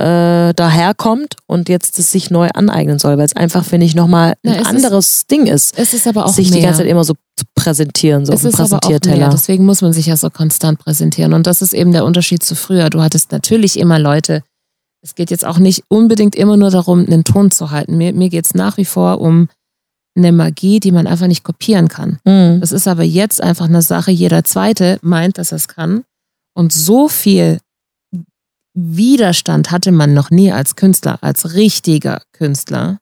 äh, 0.00 0.54
daherkommt 0.54 1.36
und 1.46 1.68
jetzt 1.68 1.98
es 1.98 2.10
sich 2.10 2.30
neu 2.30 2.48
aneignen 2.54 2.98
soll, 2.98 3.18
weil 3.18 3.26
es 3.26 3.36
einfach, 3.36 3.64
finde 3.64 3.86
ich, 3.86 3.94
nochmal 3.94 4.34
Na, 4.42 4.52
ein 4.52 4.60
ist- 4.60 4.66
anderes 4.66 5.26
Ding 5.26 5.46
ist, 5.46 5.78
Es 5.78 5.94
ist 5.94 6.06
aber 6.06 6.24
auch 6.26 6.32
sich 6.32 6.50
mehr. 6.50 6.58
die 6.60 6.64
ganze 6.64 6.78
Zeit 6.80 6.88
immer 6.90 7.04
so 7.04 7.14
zu 7.36 7.44
präsentieren, 7.54 8.26
so 8.26 8.32
es 8.32 8.36
auf 8.38 8.42
dem 8.42 8.48
ist 8.48 8.54
aber 8.54 8.64
auch 8.64 8.70
mehr. 8.70 8.98
Präsentierteller. 8.98 9.28
Deswegen 9.30 9.64
muss 9.66 9.82
man 9.82 9.92
sich 9.92 10.06
ja 10.06 10.16
so 10.16 10.30
konstant 10.30 10.78
präsentieren. 10.78 11.32
Und 11.34 11.46
das 11.46 11.62
ist 11.62 11.72
eben 11.74 11.92
der 11.92 12.04
Unterschied 12.04 12.42
zu 12.42 12.54
früher. 12.54 12.90
Du 12.90 13.00
hattest 13.02 13.30
natürlich 13.32 13.78
immer 13.78 13.98
Leute. 13.98 14.42
Es 15.02 15.14
geht 15.14 15.30
jetzt 15.30 15.44
auch 15.46 15.58
nicht 15.58 15.84
unbedingt 15.88 16.34
immer 16.34 16.56
nur 16.56 16.70
darum, 16.70 17.06
einen 17.06 17.24
Ton 17.24 17.50
zu 17.50 17.70
halten. 17.70 17.96
Mir, 17.96 18.12
mir 18.12 18.28
geht 18.28 18.44
es 18.46 18.54
nach 18.54 18.76
wie 18.76 18.84
vor 18.84 19.20
um 19.20 19.48
eine 20.16 20.32
Magie, 20.32 20.80
die 20.80 20.92
man 20.92 21.06
einfach 21.06 21.28
nicht 21.28 21.44
kopieren 21.44 21.88
kann. 21.88 22.18
Mhm. 22.24 22.60
Das 22.60 22.72
ist 22.72 22.88
aber 22.88 23.04
jetzt 23.04 23.42
einfach 23.42 23.66
eine 23.66 23.80
Sache. 23.80 24.10
Jeder 24.10 24.44
Zweite 24.44 24.98
meint, 25.02 25.38
dass 25.38 25.52
er 25.52 25.56
es 25.56 25.68
kann. 25.68 26.02
Und 26.54 26.72
so 26.72 27.08
viel 27.08 27.60
Widerstand 28.82 29.70
hatte 29.70 29.92
man 29.92 30.14
noch 30.14 30.30
nie 30.30 30.52
als 30.52 30.76
Künstler, 30.76 31.18
als 31.22 31.54
richtiger 31.54 32.22
Künstler. 32.32 32.98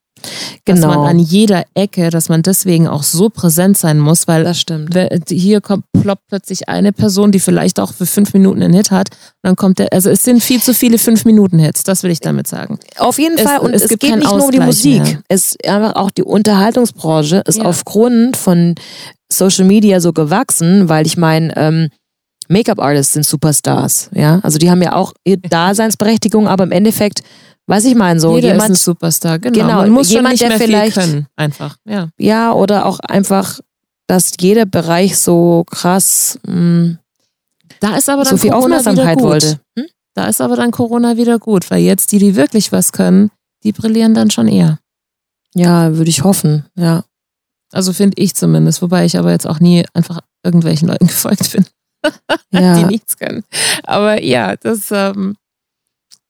Dass 0.64 0.80
man 0.80 0.90
Genau, 0.90 1.04
an 1.04 1.18
jeder 1.20 1.62
Ecke, 1.74 2.10
dass 2.10 2.28
man 2.28 2.42
deswegen 2.42 2.88
auch 2.88 3.04
so 3.04 3.30
präsent 3.30 3.78
sein 3.78 4.00
muss, 4.00 4.26
weil 4.26 4.42
das 4.42 4.60
stimmt. 4.60 4.98
Hier 5.28 5.60
kommt 5.60 5.84
ploppt 5.92 6.22
plötzlich 6.26 6.68
eine 6.68 6.92
Person, 6.92 7.30
die 7.30 7.38
vielleicht 7.38 7.78
auch 7.78 7.92
für 7.92 8.04
fünf 8.04 8.34
Minuten 8.34 8.60
einen 8.60 8.74
Hit 8.74 8.90
hat. 8.90 9.10
Dann 9.42 9.54
kommt 9.54 9.78
der, 9.78 9.92
also 9.92 10.10
es 10.10 10.24
sind 10.24 10.42
viel 10.42 10.60
zu 10.60 10.74
viele 10.74 10.98
fünf 10.98 11.24
Minuten 11.24 11.60
Hits, 11.60 11.84
das 11.84 12.02
will 12.02 12.10
ich 12.10 12.18
damit 12.18 12.48
sagen. 12.48 12.80
Auf 12.96 13.20
jeden 13.20 13.38
Es- 13.38 13.44
Fall. 13.44 13.58
Und 13.60 13.72
es 13.74 13.82
es, 13.82 13.90
gibt 13.90 14.00
geht 14.02 14.16
nicht 14.16 14.24
nur 14.24 14.32
um 14.44 14.50
die 14.50 14.58
Ausgleich 14.58 14.66
Musik. 14.66 15.02
mehr. 15.04 15.20
Es 15.28 15.56
einfach 15.64 15.94
auch 15.94 16.10
die 16.10 16.24
Unterhaltungsbranche 16.24 17.44
ist 17.46 17.58
Ja. 17.58 17.64
aufgrund 17.66 18.36
von 18.36 18.74
Social 19.32 19.66
Media 19.66 20.00
so 20.00 20.12
gewachsen, 20.12 20.88
weil 20.88 21.06
ich 21.06 21.16
meine, 21.16 21.56
ähm, 21.56 21.88
Make-up-Artists 22.48 23.12
sind 23.14 23.24
Superstars. 23.26 24.10
Ja, 24.14 24.40
also 24.42 24.58
die 24.58 24.70
haben 24.70 24.82
ja 24.82 24.94
auch 24.94 25.12
ihre 25.24 25.38
Daseinsberechtigung, 25.38 26.48
aber 26.48 26.64
im 26.64 26.72
Endeffekt, 26.72 27.22
weiß 27.66 27.84
ich 27.84 27.94
meine, 27.94 28.18
so 28.20 28.34
Jeder 28.36 28.48
ist 28.48 28.54
ein 28.54 28.60
jemand, 28.60 28.78
Superstar, 28.78 29.38
genau. 29.38 29.60
Genau, 29.60 29.76
Man 29.82 29.90
muss 29.90 30.10
jemand, 30.10 30.38
schon 30.38 30.48
nicht 30.48 30.60
der 30.60 30.66
mehr 30.68 30.82
vielleicht- 30.82 30.94
viel 30.94 31.02
können, 31.12 31.26
einfach. 31.36 31.76
Ja. 31.84 32.08
ja, 32.18 32.52
oder 32.52 32.86
auch 32.86 32.98
einfach, 33.00 33.60
dass 34.06 34.32
jeder 34.40 34.64
Bereich 34.66 35.18
so 35.18 35.64
krass 35.70 36.38
mh, 36.46 36.96
Da 37.80 37.96
ist 37.96 38.08
aber 38.08 38.24
dann 38.24 38.30
so 38.30 38.36
viel 38.38 38.50
Corona 38.50 38.78
Aufmerksamkeit 38.78 39.04
wieder 39.06 39.14
gut. 39.16 39.24
wollte. 39.24 39.60
Hm? 39.78 39.86
Da 40.14 40.26
ist 40.26 40.40
aber 40.40 40.56
dann 40.56 40.70
Corona 40.72 41.16
wieder 41.16 41.38
gut, 41.38 41.70
weil 41.70 41.80
jetzt 41.82 42.10
die, 42.12 42.18
die 42.18 42.34
wirklich 42.34 42.72
was 42.72 42.92
können, 42.92 43.30
die 43.62 43.72
brillieren 43.72 44.14
dann 44.14 44.30
schon 44.30 44.48
eher. 44.48 44.78
Ja, 45.54 45.94
würde 45.96 46.10
ich 46.10 46.24
hoffen. 46.24 46.64
Ja. 46.76 47.04
Also 47.72 47.92
finde 47.92 48.20
ich 48.20 48.34
zumindest, 48.34 48.80
wobei 48.82 49.04
ich 49.04 49.18
aber 49.18 49.30
jetzt 49.30 49.46
auch 49.46 49.60
nie 49.60 49.84
einfach 49.92 50.20
irgendwelchen 50.42 50.88
Leuten 50.88 51.06
gefolgt 51.06 51.52
bin. 51.52 51.66
die 52.52 52.58
Ja, 52.58 52.86
nichts 52.86 53.16
können. 53.16 53.44
Aber 53.82 54.22
ja, 54.22 54.56
das, 54.56 54.90
ähm, 54.90 55.36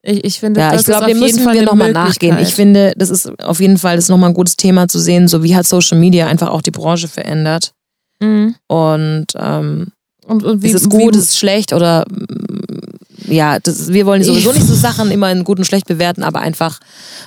ich, 0.02 0.24
ich 0.24 0.40
finde, 0.40 0.60
ja 0.60 0.72
das 0.72 0.82
ich 0.82 0.86
glaube, 0.86 1.06
dem 1.06 1.18
müssen 1.18 1.44
Fall 1.44 1.54
wir 1.54 1.62
nochmal 1.62 1.92
nachgehen. 1.92 2.38
Ich 2.38 2.54
finde, 2.54 2.94
das 2.96 3.10
ist 3.10 3.42
auf 3.42 3.60
jeden 3.60 3.78
Fall 3.78 3.96
das 3.96 4.08
nochmal 4.08 4.30
ein 4.30 4.34
gutes 4.34 4.56
Thema 4.56 4.88
zu 4.88 4.98
sehen, 4.98 5.28
so 5.28 5.42
wie 5.42 5.56
hat 5.56 5.66
Social 5.66 5.98
Media 5.98 6.26
einfach 6.26 6.48
auch 6.48 6.62
die 6.62 6.70
Branche 6.70 7.08
verändert. 7.08 7.72
Mhm. 8.20 8.54
Und 8.66 9.26
ähm, 9.36 9.88
Und, 10.26 10.44
und 10.44 10.62
wie, 10.62 10.68
ist 10.68 10.74
es 10.82 10.88
gut, 10.88 11.14
wie, 11.14 11.18
ist 11.18 11.30
es 11.30 11.38
schlecht 11.38 11.72
oder 11.72 12.04
mm, 12.10 13.32
ja, 13.32 13.58
das, 13.58 13.88
wir 13.88 14.06
wollen 14.06 14.22
sowieso 14.22 14.52
nicht 14.54 14.66
so 14.66 14.74
Sachen 14.74 15.10
immer 15.10 15.30
in 15.30 15.44
gut 15.44 15.58
und 15.58 15.64
schlecht 15.64 15.86
bewerten, 15.86 16.22
aber 16.22 16.40
einfach, 16.40 16.80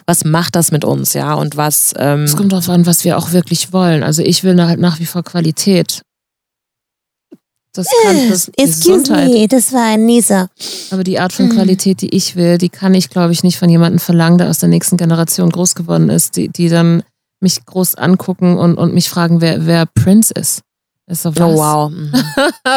was 0.06 0.26
macht 0.26 0.56
das 0.56 0.72
mit 0.72 0.84
uns, 0.84 1.14
ja? 1.14 1.34
Und 1.34 1.58
was 1.58 1.94
ähm, 1.98 2.24
es 2.24 2.36
kommt 2.36 2.52
darauf 2.52 2.70
an, 2.70 2.86
was 2.86 3.04
wir 3.04 3.18
auch 3.18 3.32
wirklich 3.32 3.74
wollen. 3.74 4.04
Also 4.04 4.22
ich 4.24 4.44
will 4.44 4.60
halt 4.62 4.80
nach 4.80 5.00
wie 5.00 5.06
vor 5.06 5.24
Qualität. 5.24 6.02
Das 7.74 7.88
kann 8.04 8.30
das 8.30 8.52
die 8.58 8.64
Gesundheit. 8.66 9.54
das 9.54 9.72
war 9.72 9.84
ein 9.86 10.06
Nieser. 10.06 10.50
Aber 10.92 11.04
die 11.04 11.20
Art 11.20 11.32
von 11.32 11.50
Qualität, 11.50 12.02
die 12.02 12.14
ich 12.16 12.36
will, 12.36 12.58
die 12.58 12.70
kann 12.70 12.94
ich, 12.94 13.10
glaube 13.10 13.32
ich, 13.32 13.44
nicht 13.44 13.58
von 13.58 13.70
jemandem 13.70 14.00
verlangen, 14.00 14.38
der 14.38 14.50
aus 14.50 14.60
der 14.60 14.68
nächsten 14.70 14.98
Generation 14.98 15.50
groß 15.50 15.76
geworden 15.76 16.10
ist, 16.10 16.36
die, 16.36 16.50
die 16.50 16.68
dann 16.68 17.04
mich 17.40 17.66
groß 17.66 17.96
angucken 17.96 18.58
und, 18.58 18.76
und 18.78 18.94
mich 18.94 19.10
fragen, 19.10 19.40
wer, 19.42 19.66
wer 19.66 19.86
Prince 19.86 20.34
ist. 20.34 20.62
ist? 21.08 21.26
Oh 21.26 21.32
wow. 21.36 21.90
Mhm. 21.92 22.12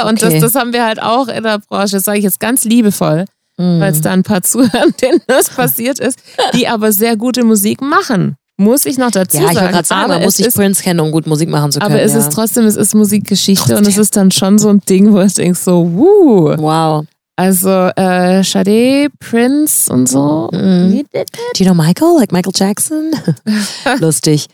Und 0.08 0.22
Okay. 0.22 0.40
das, 0.40 0.52
das 0.52 0.54
haben 0.54 0.72
wir 0.72 0.84
halt 0.84 1.02
auch 1.02 1.28
in 1.28 1.42
der 1.42 1.58
Branche, 1.58 1.96
das 1.96 2.04
sage 2.04 2.18
ich 2.18 2.24
jetzt 2.24 2.40
ganz 2.40 2.64
liebevoll, 2.64 3.24
Mhm. 3.56 3.78
weil 3.80 3.92
es 3.92 4.00
da 4.00 4.10
ein 4.12 4.22
paar 4.24 4.42
zuhören, 4.44 4.94
denen 5.00 5.20
das 5.28 5.48
passiert 5.56 5.98
ist, 6.00 6.18
die 6.54 6.66
aber 6.68 6.90
sehr 6.92 7.16
gute 7.16 7.44
Musik 7.44 7.80
machen. 7.80 8.36
Muss 8.56 8.84
ich 8.86 8.98
noch 8.98 9.10
dazu 9.10 9.38
Ja, 9.38 9.48
ich 9.48 9.54
sagen. 9.54 9.72
gerade 9.72 9.86
sagen, 9.86 10.04
aber 10.04 10.14
man 10.14 10.22
muss 10.24 10.38
ist, 10.38 10.54
Prince 10.54 10.82
kennen, 10.82 11.00
um 11.00 11.10
gut 11.10 11.26
Musik 11.26 11.48
machen 11.48 11.72
zu 11.72 11.80
können. 11.80 11.92
aber 11.92 12.02
es 12.02 12.12
ja. 12.12 12.18
ist 12.20 12.32
trotzdem, 12.32 12.64
es 12.66 12.76
ist 12.76 12.94
Musikgeschichte 12.94 13.72
und 13.76 13.80
es 13.82 13.94
Trotzdem. 13.96 14.02
ist 14.02 14.16
dann 14.16 14.30
schon 14.30 14.58
so 14.58 14.68
ein 14.68 14.80
Ding, 14.80 15.12
wo 15.12 15.20
ich 15.20 15.34
denke 15.34 15.58
so, 15.58 15.90
wuh. 15.92 16.54
Wow. 16.56 17.04
Also 17.36 17.68
äh, 17.96 18.44
Sade, 18.44 19.08
Prince 19.18 19.92
und 19.92 20.08
so. 20.08 20.48
Mhm. 20.52 21.02
Do 21.12 21.24
you 21.58 21.64
know 21.64 21.74
Michael? 21.74 22.14
Like 22.16 22.30
Michael 22.30 22.52
Jackson? 22.54 23.10
Lustig. 23.98 24.46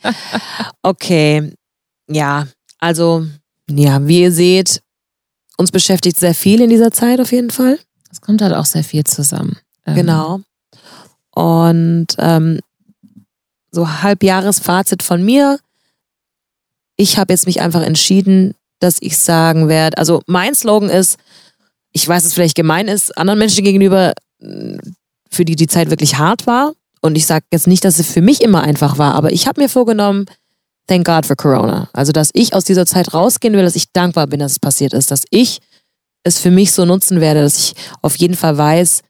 Okay. 0.82 1.52
Ja, 2.08 2.46
also, 2.78 3.26
ja, 3.68 4.06
wie 4.06 4.22
ihr 4.22 4.32
seht, 4.32 4.80
uns 5.58 5.70
beschäftigt 5.70 6.18
sehr 6.18 6.34
viel 6.34 6.62
in 6.62 6.70
dieser 6.70 6.90
Zeit 6.90 7.20
auf 7.20 7.32
jeden 7.32 7.50
Fall. 7.50 7.78
Es 8.10 8.22
kommt 8.22 8.40
halt 8.40 8.54
auch 8.54 8.64
sehr 8.64 8.82
viel 8.82 9.04
zusammen. 9.04 9.58
Ähm, 9.86 9.94
Genau. 9.96 10.40
Und 11.34 12.06
ähm, 12.18 12.60
so 13.70 14.02
Halbjahresfazit 14.02 15.02
von 15.02 15.22
mir. 15.22 15.58
Ich 16.96 17.18
habe 17.18 17.32
jetzt 17.32 17.46
mich 17.46 17.60
einfach 17.60 17.82
entschieden, 17.82 18.54
dass 18.78 18.98
ich 19.00 19.18
sagen 19.18 19.68
werde, 19.68 19.98
also 19.98 20.22
mein 20.26 20.54
Slogan 20.54 20.90
ist, 20.90 21.18
ich 21.92 22.06
weiß, 22.06 22.24
es 22.24 22.34
vielleicht 22.34 22.56
gemein 22.56 22.88
ist, 22.88 23.16
anderen 23.16 23.38
Menschen 23.38 23.64
gegenüber, 23.64 24.14
mh, 24.40 24.78
für 25.30 25.44
die 25.44 25.56
die 25.56 25.66
Zeit 25.66 25.90
wirklich 25.90 26.18
hart 26.18 26.46
war. 26.46 26.72
Und 27.00 27.16
ich 27.16 27.26
sage 27.26 27.46
jetzt 27.52 27.66
nicht, 27.66 27.84
dass 27.84 27.98
es 27.98 28.10
für 28.10 28.20
mich 28.20 28.42
immer 28.42 28.62
einfach 28.62 28.98
war, 28.98 29.14
aber 29.14 29.32
ich 29.32 29.46
habe 29.46 29.60
mir 29.60 29.68
vorgenommen, 29.68 30.26
thank 30.86 31.06
God 31.06 31.24
for 31.24 31.36
Corona. 31.36 31.88
Also, 31.92 32.12
dass 32.12 32.30
ich 32.34 32.52
aus 32.52 32.64
dieser 32.64 32.84
Zeit 32.84 33.14
rausgehen 33.14 33.54
will, 33.54 33.62
dass 33.62 33.76
ich 33.76 33.92
dankbar 33.92 34.26
bin, 34.26 34.40
dass 34.40 34.52
es 34.52 34.58
passiert 34.58 34.92
ist, 34.92 35.10
dass 35.10 35.24
ich 35.30 35.60
es 36.24 36.38
für 36.38 36.50
mich 36.50 36.72
so 36.72 36.84
nutzen 36.84 37.20
werde, 37.20 37.40
dass 37.40 37.58
ich 37.58 37.74
auf 38.02 38.16
jeden 38.16 38.36
Fall 38.36 38.58
weiß, 38.58 39.02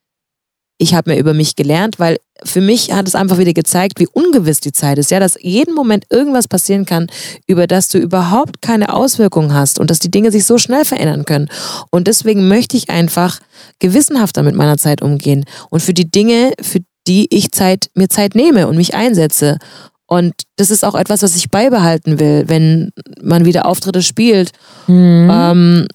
ich 0.80 0.94
habe 0.94 1.10
mir 1.10 1.18
über 1.18 1.34
mich 1.34 1.56
gelernt, 1.56 1.98
weil 1.98 2.16
für 2.42 2.62
mich 2.62 2.90
hat 2.90 3.06
es 3.06 3.14
einfach 3.14 3.36
wieder 3.36 3.52
gezeigt, 3.52 4.00
wie 4.00 4.06
ungewiss 4.06 4.60
die 4.60 4.72
Zeit 4.72 4.98
ist, 4.98 5.10
ja, 5.10 5.20
dass 5.20 5.36
jeden 5.38 5.74
Moment 5.74 6.06
irgendwas 6.08 6.48
passieren 6.48 6.86
kann, 6.86 7.08
über 7.46 7.66
das 7.66 7.88
du 7.88 7.98
überhaupt 7.98 8.62
keine 8.62 8.94
Auswirkungen 8.94 9.52
hast 9.52 9.78
und 9.78 9.90
dass 9.90 9.98
die 9.98 10.10
Dinge 10.10 10.32
sich 10.32 10.46
so 10.46 10.56
schnell 10.56 10.86
verändern 10.86 11.26
können. 11.26 11.48
Und 11.90 12.08
deswegen 12.08 12.48
möchte 12.48 12.78
ich 12.78 12.88
einfach 12.88 13.40
gewissenhafter 13.78 14.42
mit 14.42 14.54
meiner 14.54 14.78
Zeit 14.78 15.02
umgehen 15.02 15.44
und 15.68 15.80
für 15.80 15.92
die 15.92 16.10
Dinge, 16.10 16.54
für 16.62 16.80
die 17.06 17.26
ich 17.30 17.52
Zeit, 17.52 17.90
mir 17.94 18.08
Zeit 18.08 18.34
nehme 18.34 18.66
und 18.66 18.76
mich 18.78 18.94
einsetze. 18.94 19.58
Und 20.06 20.32
das 20.56 20.70
ist 20.70 20.82
auch 20.82 20.94
etwas, 20.94 21.22
was 21.22 21.36
ich 21.36 21.50
beibehalten 21.50 22.18
will, 22.18 22.44
wenn 22.46 22.90
man 23.22 23.44
wieder 23.44 23.66
Auftritte 23.66 24.02
spielt 24.02 24.52
Mhm. 24.86 25.30
ähm, 25.30 25.86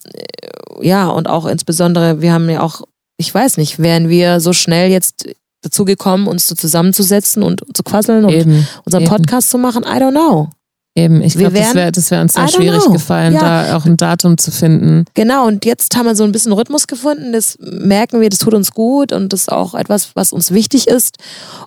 ja, 0.82 1.08
und 1.08 1.28
auch 1.28 1.46
insbesondere, 1.48 2.22
wir 2.22 2.34
haben 2.34 2.50
ja 2.50 2.62
auch, 2.62 2.82
ich 3.18 3.34
weiß 3.34 3.58
nicht, 3.58 3.80
wären 3.80 4.10
wir 4.10 4.40
so 4.40 4.54
schnell 4.54 4.92
jetzt 4.92 5.28
dazu 5.62 5.86
gekommen, 5.86 6.28
uns 6.28 6.48
so 6.48 6.56
zusammenzusetzen 6.56 7.42
und 7.44 7.62
zu 7.74 7.84
quasseln 7.84 8.26
und 8.26 8.34
eben, 8.34 8.68
unseren 8.86 9.04
eben. 9.04 9.10
Podcast 9.10 9.50
zu 9.50 9.58
machen? 9.58 9.84
I 9.84 9.98
don't 10.00 10.12
know. 10.12 10.50
eben. 10.98 11.22
Ich 11.22 11.34
glaube, 11.34 11.58
das 11.60 11.74
wäre 11.76 11.92
wär 11.96 12.22
uns 12.22 12.34
sehr 12.34 12.48
schwierig 12.48 12.84
know. 12.84 12.94
gefallen, 12.94 13.34
Ja. 13.34 13.40
da 13.68 13.76
auch 13.78 13.86
ein 13.86 13.98
Datum 13.98 14.38
zu 14.38 14.52
finden. 14.52 15.06
Genau, 15.14 15.48
und 15.48 15.66
jetzt 15.66 15.96
haben 15.98 16.06
wir 16.06 16.16
so 16.16 16.24
ein 16.24 16.32
bisschen 16.32 16.54
Rhythmus 16.54 16.88
gefunden. 16.88 17.34
Das 17.34 17.58
merken 17.60 18.22
wir, 18.22 18.30
das 18.30 18.40
tut 18.40 18.54
uns 18.54 18.72
gut 18.72 19.12
und 19.12 19.34
das 19.34 19.42
ist 19.42 19.52
auch 19.52 19.74
etwas, 19.74 20.12
was 20.16 20.32
uns 20.32 20.52
wichtig 20.52 20.88
ist. 20.88 21.18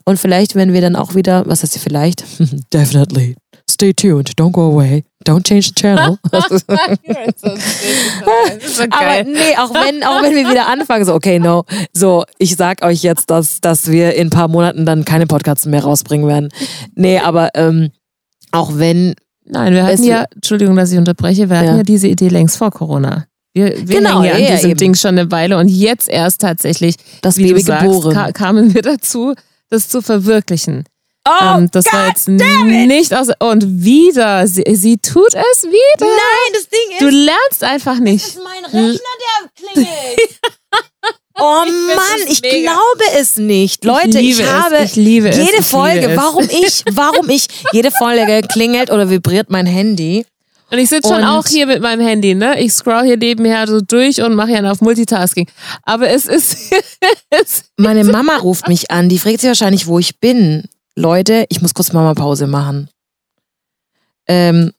Und 0.05 0.19
vielleicht, 0.19 0.55
wenn 0.55 0.73
wir 0.73 0.81
dann 0.81 0.97
auch 0.97 1.15
wieder, 1.15 1.45
was 1.47 1.63
heißt 1.63 1.73
hier 1.75 1.83
vielleicht? 1.83 2.25
Definitely. 2.73 3.37
Stay 3.71 3.93
tuned. 3.93 4.31
Don't 4.39 4.53
go 4.53 4.71
away. 4.73 5.05
Don't 5.27 5.45
change 5.47 5.69
the 5.69 5.75
channel. 5.75 6.19
Aber 8.91 9.25
nee, 9.25 9.57
auch 9.59 9.73
wenn, 9.75 10.03
auch 10.05 10.23
wenn 10.23 10.35
wir 10.35 10.49
wieder 10.49 10.67
anfangen, 10.69 11.05
so, 11.05 11.15
okay, 11.15 11.39
no. 11.39 11.65
So, 11.93 12.25
ich 12.39 12.57
sag 12.57 12.83
euch 12.85 13.03
jetzt, 13.03 13.31
dass, 13.31 13.61
dass 13.61 13.91
wir 13.91 14.15
in 14.15 14.29
ein 14.29 14.31
paar 14.31 14.49
Monaten 14.49 14.87
dann 14.87 15.05
keine 15.05 15.27
Podcasts 15.27 15.67
mehr 15.67 15.83
rausbringen 15.83 16.27
werden. 16.29 16.49
Nee, 16.95 17.19
aber 17.19 17.51
ähm, 17.55 17.91
auch 18.53 18.71
wenn, 18.75 19.15
Nein, 19.45 19.73
wir 19.75 19.85
hatten 19.85 20.03
ja, 20.05 20.25
Entschuldigung, 20.35 20.77
dass 20.77 20.93
ich 20.93 20.99
unterbreche, 20.99 21.49
wir 21.49 21.57
hatten 21.59 21.69
Ja. 21.69 21.77
ja. 21.79 21.83
diese 21.83 22.07
Idee 22.09 22.29
längst 22.29 22.57
vor 22.59 22.71
Corona. 22.71 23.27
Wir, 23.55 23.89
wir 23.89 23.97
Genau, 23.99 24.23
ja 24.23 24.35
an 24.35 24.43
ja, 24.43 24.53
diesem 24.55 24.71
eben. 24.71 24.79
Ding 24.79 24.95
schon 24.95 25.19
eine 25.19 25.31
Weile 25.31 25.57
und 25.59 25.69
jetzt 25.69 26.09
erst 26.09 26.43
tatsächlich, 26.43 26.97
Das 27.23 27.39
wie 27.39 27.49
Baby 27.49 27.63
sagst, 27.63 27.83
geboren. 27.85 28.13
ka 28.15 28.33
kamen 28.33 28.75
wir 28.75 28.83
dazu, 28.83 29.35
das 29.71 29.89
zu 29.89 30.03
verwirklichen. 30.03 30.85
Oh, 31.29 31.59
ähm, 31.59 31.71
das 31.71 31.85
war 31.93 32.09
jetzt 32.09 32.29
nicht 32.29 33.15
aus. 33.15 33.29
Und 33.39 33.85
wieder, 33.85 34.47
sie, 34.47 34.65
sie 34.75 34.99
tut 34.99 35.35
es 35.53 35.65
wieder. 35.65 35.75
nein, 36.01 36.53
das 36.53 36.69
Ding 36.69 36.99
Du 36.99 37.09
lernst 37.09 37.65
einfach 37.65 37.99
nicht. 37.99 38.39
mein 38.43 38.65
Rechner, 38.65 38.99
der 38.99 39.75
klingelt. 39.75 40.39
Oh 41.41 41.63
find 41.63 41.95
Mann, 41.95 42.33
ich 42.33 42.43
mega. 42.43 42.73
glaube 42.73 43.17
es 43.21 43.37
nicht. 43.37 43.85
Leute, 43.85 44.19
ich, 44.19 44.41
es, 44.41 44.47
habe 44.51 44.79
ich 44.85 44.97
liebe 44.97 45.29
es, 45.29 45.37
jede 45.37 45.59
ich 45.61 45.67
Folge, 45.67 46.01
liebe 46.01 46.13
es. 46.13 46.19
warum 46.19 46.45
ich, 46.51 46.85
warum 46.97 47.31
ich, 47.31 47.47
jede 47.73 47.93
Folge 47.93 48.43
klingelt 48.49 48.91
oder 48.91 49.09
vibriert 49.09 49.49
mein 49.49 49.67
Handy. 49.67 50.27
Und 50.71 50.79
ich 50.79 50.89
sitze 50.89 51.09
schon 51.09 51.25
auch 51.25 51.47
hier 51.47 51.67
mit 51.67 51.81
meinem 51.81 52.05
Handy, 52.07 52.35
ne? 52.35 52.61
Ich 52.61 52.75
scroll 52.75 53.05
hier 53.05 53.17
nebenher 53.17 53.67
so 53.67 53.81
durch 53.81 54.21
und 54.21 54.35
mache 54.35 54.51
ja 54.51 54.71
auf 54.71 54.81
Multitasking. 54.81 55.49
Aber 55.85 56.09
es 56.11 56.27
ist, 56.27 56.57
es, 57.31 57.65
Meine 57.77 58.05
Mama 58.05 58.37
ruft 58.37 58.69
mich 58.69 58.91
an, 58.91 59.09
die 59.09 59.19
fragt 59.19 59.41
sich 59.41 59.49
wahrscheinlich, 59.49 59.87
wo 59.87 59.99
ich 59.99 60.19
bin. 60.19 60.65
Leute, 60.99 61.47
ich 61.49 61.63
muss 61.63 61.75
kurz 61.75 61.93
Mama 61.93 62.15
Pause 62.15 62.47
machen. 62.47 62.89
Ähm, 64.27 64.73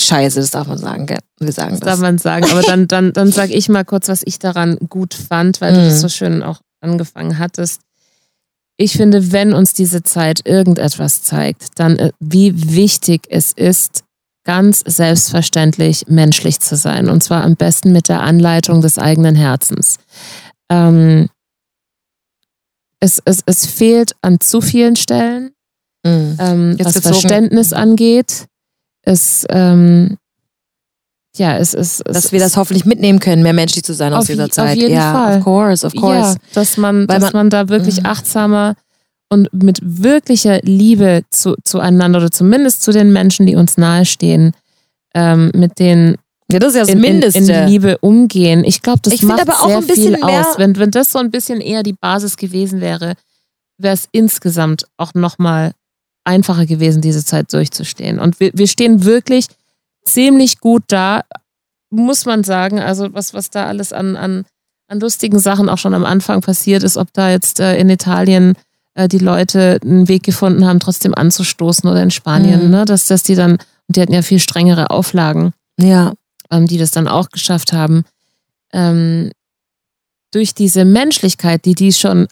scheiße, 0.00 0.40
das 0.40 0.50
darf 0.50 0.66
man 0.66 0.78
sagen, 0.78 1.06
gell? 1.06 1.18
Wir 1.40 1.52
sagen 1.52 1.70
das 1.72 1.80
darf 1.80 1.90
das. 1.94 2.00
man 2.00 2.18
sagen. 2.18 2.44
Aber 2.50 2.62
dann, 2.62 2.86
dann, 2.86 3.12
dann 3.12 3.32
sage 3.32 3.54
ich 3.54 3.68
mal 3.68 3.84
kurz, 3.84 4.08
was 4.08 4.22
ich 4.24 4.38
daran 4.38 4.76
gut 4.88 5.14
fand, 5.14 5.60
weil 5.60 5.72
du 5.74 5.80
Mhm. 5.80 5.84
das 5.86 6.00
so 6.00 6.08
schön 6.08 6.42
auch 6.42 6.60
angefangen 6.80 7.38
hattest. 7.38 7.80
Ich 8.76 8.92
finde, 8.92 9.32
wenn 9.32 9.54
uns 9.54 9.72
diese 9.72 10.02
Zeit 10.02 10.40
irgendetwas 10.44 11.22
zeigt, 11.22 11.78
dann 11.78 11.96
äh, 11.98 12.12
wie 12.20 12.74
wichtig 12.74 13.22
es 13.30 13.52
ist, 13.52 14.04
ganz 14.44 14.82
selbstverständlich 14.86 16.04
menschlich 16.08 16.60
zu 16.60 16.76
sein. 16.76 17.08
Und 17.08 17.22
zwar 17.24 17.42
am 17.42 17.56
besten 17.56 17.92
mit 17.92 18.08
der 18.08 18.20
Anleitung 18.20 18.82
des 18.82 18.98
eigenen 18.98 19.34
Herzens. 19.34 19.96
Ähm, 20.70 21.28
es, 23.00 23.20
es, 23.24 23.42
es 23.46 23.66
fehlt 23.66 24.12
an 24.22 24.40
zu 24.40 24.60
vielen 24.60 24.96
Stellen, 24.96 25.50
Mhm. 26.04 26.36
ähm, 26.38 26.76
was 26.78 26.98
Verständnis 27.00 27.72
angeht. 27.72 28.46
Es, 29.02 29.44
ähm, 29.50 30.16
ja, 31.36 31.58
es 31.58 31.74
ist. 31.74 32.00
Es, 32.06 32.14
Dass 32.14 32.32
wir 32.32 32.38
das 32.40 32.56
hoffentlich 32.56 32.84
mitnehmen 32.84 33.18
können, 33.18 33.42
mehr 33.42 33.52
menschlich 33.52 33.82
zu 33.84 33.92
sein 33.92 34.12
aus 34.14 34.20
Auf 34.22 34.26
dieser 34.26 34.44
auf 34.44 34.50
Zeit. 34.50 34.76
jeden 34.76 34.94
ja, 34.94 35.12
Fall. 35.12 35.38
of 35.38 35.44
course, 35.44 35.86
of 35.86 35.94
course. 35.94 36.34
Ja, 36.34 36.34
dass 36.54 36.76
man, 36.76 37.08
Weil 37.08 37.20
dass 37.20 37.32
man, 37.32 37.50
da 37.50 37.68
wirklich 37.68 38.00
Mhm. 38.00 38.06
achtsamer 38.06 38.74
und 39.28 39.52
mit 39.52 39.80
wirklicher 39.82 40.60
Liebe 40.62 41.22
zu, 41.30 41.56
zueinander 41.64 42.20
oder 42.20 42.30
zumindest 42.30 42.82
zu 42.82 42.92
den 42.92 43.12
Menschen, 43.12 43.44
die 43.46 43.56
uns 43.56 43.76
nahestehen, 43.76 44.52
ähm, 45.14 45.50
mit 45.54 45.78
denen 45.80 46.16
Ja, 46.50 46.58
das 46.60 46.70
ist 46.70 46.74
ja 46.76 46.80
das 46.82 46.88
in, 46.90 46.96
in, 46.96 47.12
Mindeste. 47.12 47.38
in 47.52 47.68
Liebe 47.68 47.98
umgehen. 47.98 48.64
Ich 48.64 48.82
glaube, 48.82 49.00
das 49.02 49.12
Ich 49.12 49.22
macht 49.22 49.40
aber 49.40 49.60
auch 49.62 49.68
sehr 49.68 49.78
ein 49.78 49.86
bisschen 49.86 50.14
viel 50.14 50.22
aus. 50.24 50.58
Wenn, 50.58 50.76
wenn 50.76 50.90
das 50.90 51.10
so 51.12 51.18
ein 51.18 51.30
bisschen 51.30 51.60
eher 51.60 51.82
die 51.82 51.92
Basis 51.94 52.36
gewesen 52.36 52.80
wäre, 52.80 53.14
wäre 53.78 53.94
es 53.94 54.08
insgesamt 54.12 54.86
auch 54.96 55.12
nochmal 55.14 55.72
einfacher 56.24 56.66
gewesen, 56.66 57.02
diese 57.02 57.24
Zeit 57.24 57.52
durchzustehen. 57.52 58.18
Und 58.20 58.38
wir, 58.40 58.50
wir 58.54 58.68
stehen 58.68 59.04
wirklich 59.04 59.46
ziemlich 60.04 60.60
gut 60.60 60.84
da, 60.88 61.22
muss 61.90 62.26
man 62.26 62.44
sagen. 62.44 62.78
Also 62.80 63.12
was, 63.12 63.34
was 63.34 63.50
da 63.50 63.66
alles 63.66 63.92
an, 63.92 64.16
an, 64.16 64.44
an 64.88 65.00
lustigen 65.00 65.38
Sachen 65.40 65.68
auch 65.68 65.78
schon 65.78 65.94
am 65.94 66.04
Anfang 66.04 66.40
passiert 66.42 66.82
ist, 66.84 66.96
ob 66.96 67.12
da 67.12 67.30
jetzt 67.30 67.58
äh, 67.60 67.76
in 67.76 67.90
Italien 67.90 68.54
äh, 68.94 69.08
die 69.08 69.18
Leute 69.18 69.80
einen 69.82 70.08
Weg 70.08 70.22
gefunden 70.22 70.64
haben, 70.64 70.78
trotzdem 70.80 71.12
anzustoßen 71.14 71.88
oder 71.90 72.02
in 72.02 72.10
Spanien, 72.12 72.64
Mhm. 72.66 72.70
ne? 72.70 72.84
dass, 72.84 73.06
dass 73.06 73.24
die 73.24 73.34
dann, 73.34 73.52
und 73.52 73.96
die 73.96 74.00
hatten 74.00 74.14
ja 74.14 74.22
viel 74.22 74.38
strengere 74.38 74.90
Auflagen 74.90 75.52
ja. 75.78 76.14
Ähm, 76.50 76.66
die 76.66 76.78
das 76.78 76.90
dann 76.90 77.08
auch 77.08 77.30
geschafft 77.30 77.72
haben, 77.72 78.04
ähm, 78.72 79.30
durch 80.32 80.54
diese 80.54 80.84
Menschlichkeit, 80.84 81.64
die 81.64 81.74
die 81.74 81.92
schon 81.92 82.26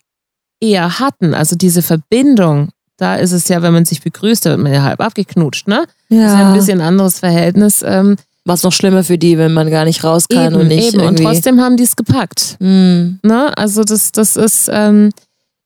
eher 0.61 0.99
hatten, 0.99 1.35
also 1.35 1.57
diese 1.57 1.83
Verbindung, 1.83 2.71
da 2.97 3.17
ist 3.17 3.33
es 3.33 3.49
ja, 3.49 3.63
wenn 3.63 3.73
man 3.73 3.85
sich 3.85 4.03
begrüßt, 4.03 4.47
da 4.47 4.51
wird 4.51 4.61
man 4.61 4.73
ja 4.73 4.83
halb 4.83 5.01
abgeknutscht, 5.01 5.69
ne? 5.69 5.87
Das 6.09 6.19
ist 6.19 6.25
ja 6.25 6.41
ja. 6.41 6.49
ein 6.49 6.55
bisschen 6.55 6.81
anderes 6.81 7.19
Verhältnis. 7.19 7.83
Ähm, 7.85 8.17
Was 8.45 8.63
noch 8.63 8.73
schlimmer 8.73 9.03
für 9.03 9.19
die, 9.19 9.37
wenn 9.37 9.53
man 9.53 9.71
gar 9.71 9.85
nicht 9.85 10.05
raus 10.05 10.29
kann 10.29 10.53
eben, 10.53 10.63
und 10.63 10.69
nicht 10.69 10.89
eben. 10.89 10.99
Und 10.99 11.05
irgendwie. 11.19 11.25
trotzdem 11.25 11.61
haben 11.61 11.77
die 11.77 11.83
es 11.83 11.97
gepackt. 11.97 12.57
Mhm. 12.61 13.19
Ne? 13.23 13.57
Also 13.57 13.83
das, 13.83 14.13
das 14.13 14.37
ist, 14.37 14.71
ähm, 14.73 15.11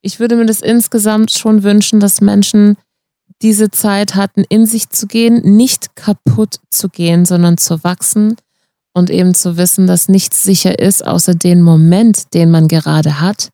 ich 0.01 0.20
würde 0.20 0.36
mir 0.36 0.46
das 0.46 0.61
insgesamt 0.61 1.32
schon 1.32 1.64
wünschen, 1.64 2.01
dass 2.01 2.20
Menschen 2.20 2.76
diese 3.43 3.70
Zeit 3.70 4.14
hatten, 4.14 4.45
in 4.49 4.66
sich 4.66 4.91
zu 4.91 5.07
gehen, 5.07 5.57
nicht 5.57 5.95
kaputt 5.97 6.57
zu 6.70 6.89
gehen, 6.89 7.24
sondern 7.24 7.57
zu 7.59 7.82
wachsen 7.84 8.36
und 8.95 9.11
eben 9.11 9.34
zu 9.34 9.57
wissen, 9.57 9.86
dass 9.86 10.09
nichts 10.09 10.43
sicher 10.43 10.78
ist, 10.78 11.07
außer 11.07 11.34
den 11.34 11.62
Moment, 11.62 12.34
den 12.34 12.51
man 12.51 12.66
gerade 12.68 13.20
hat. 13.20 13.51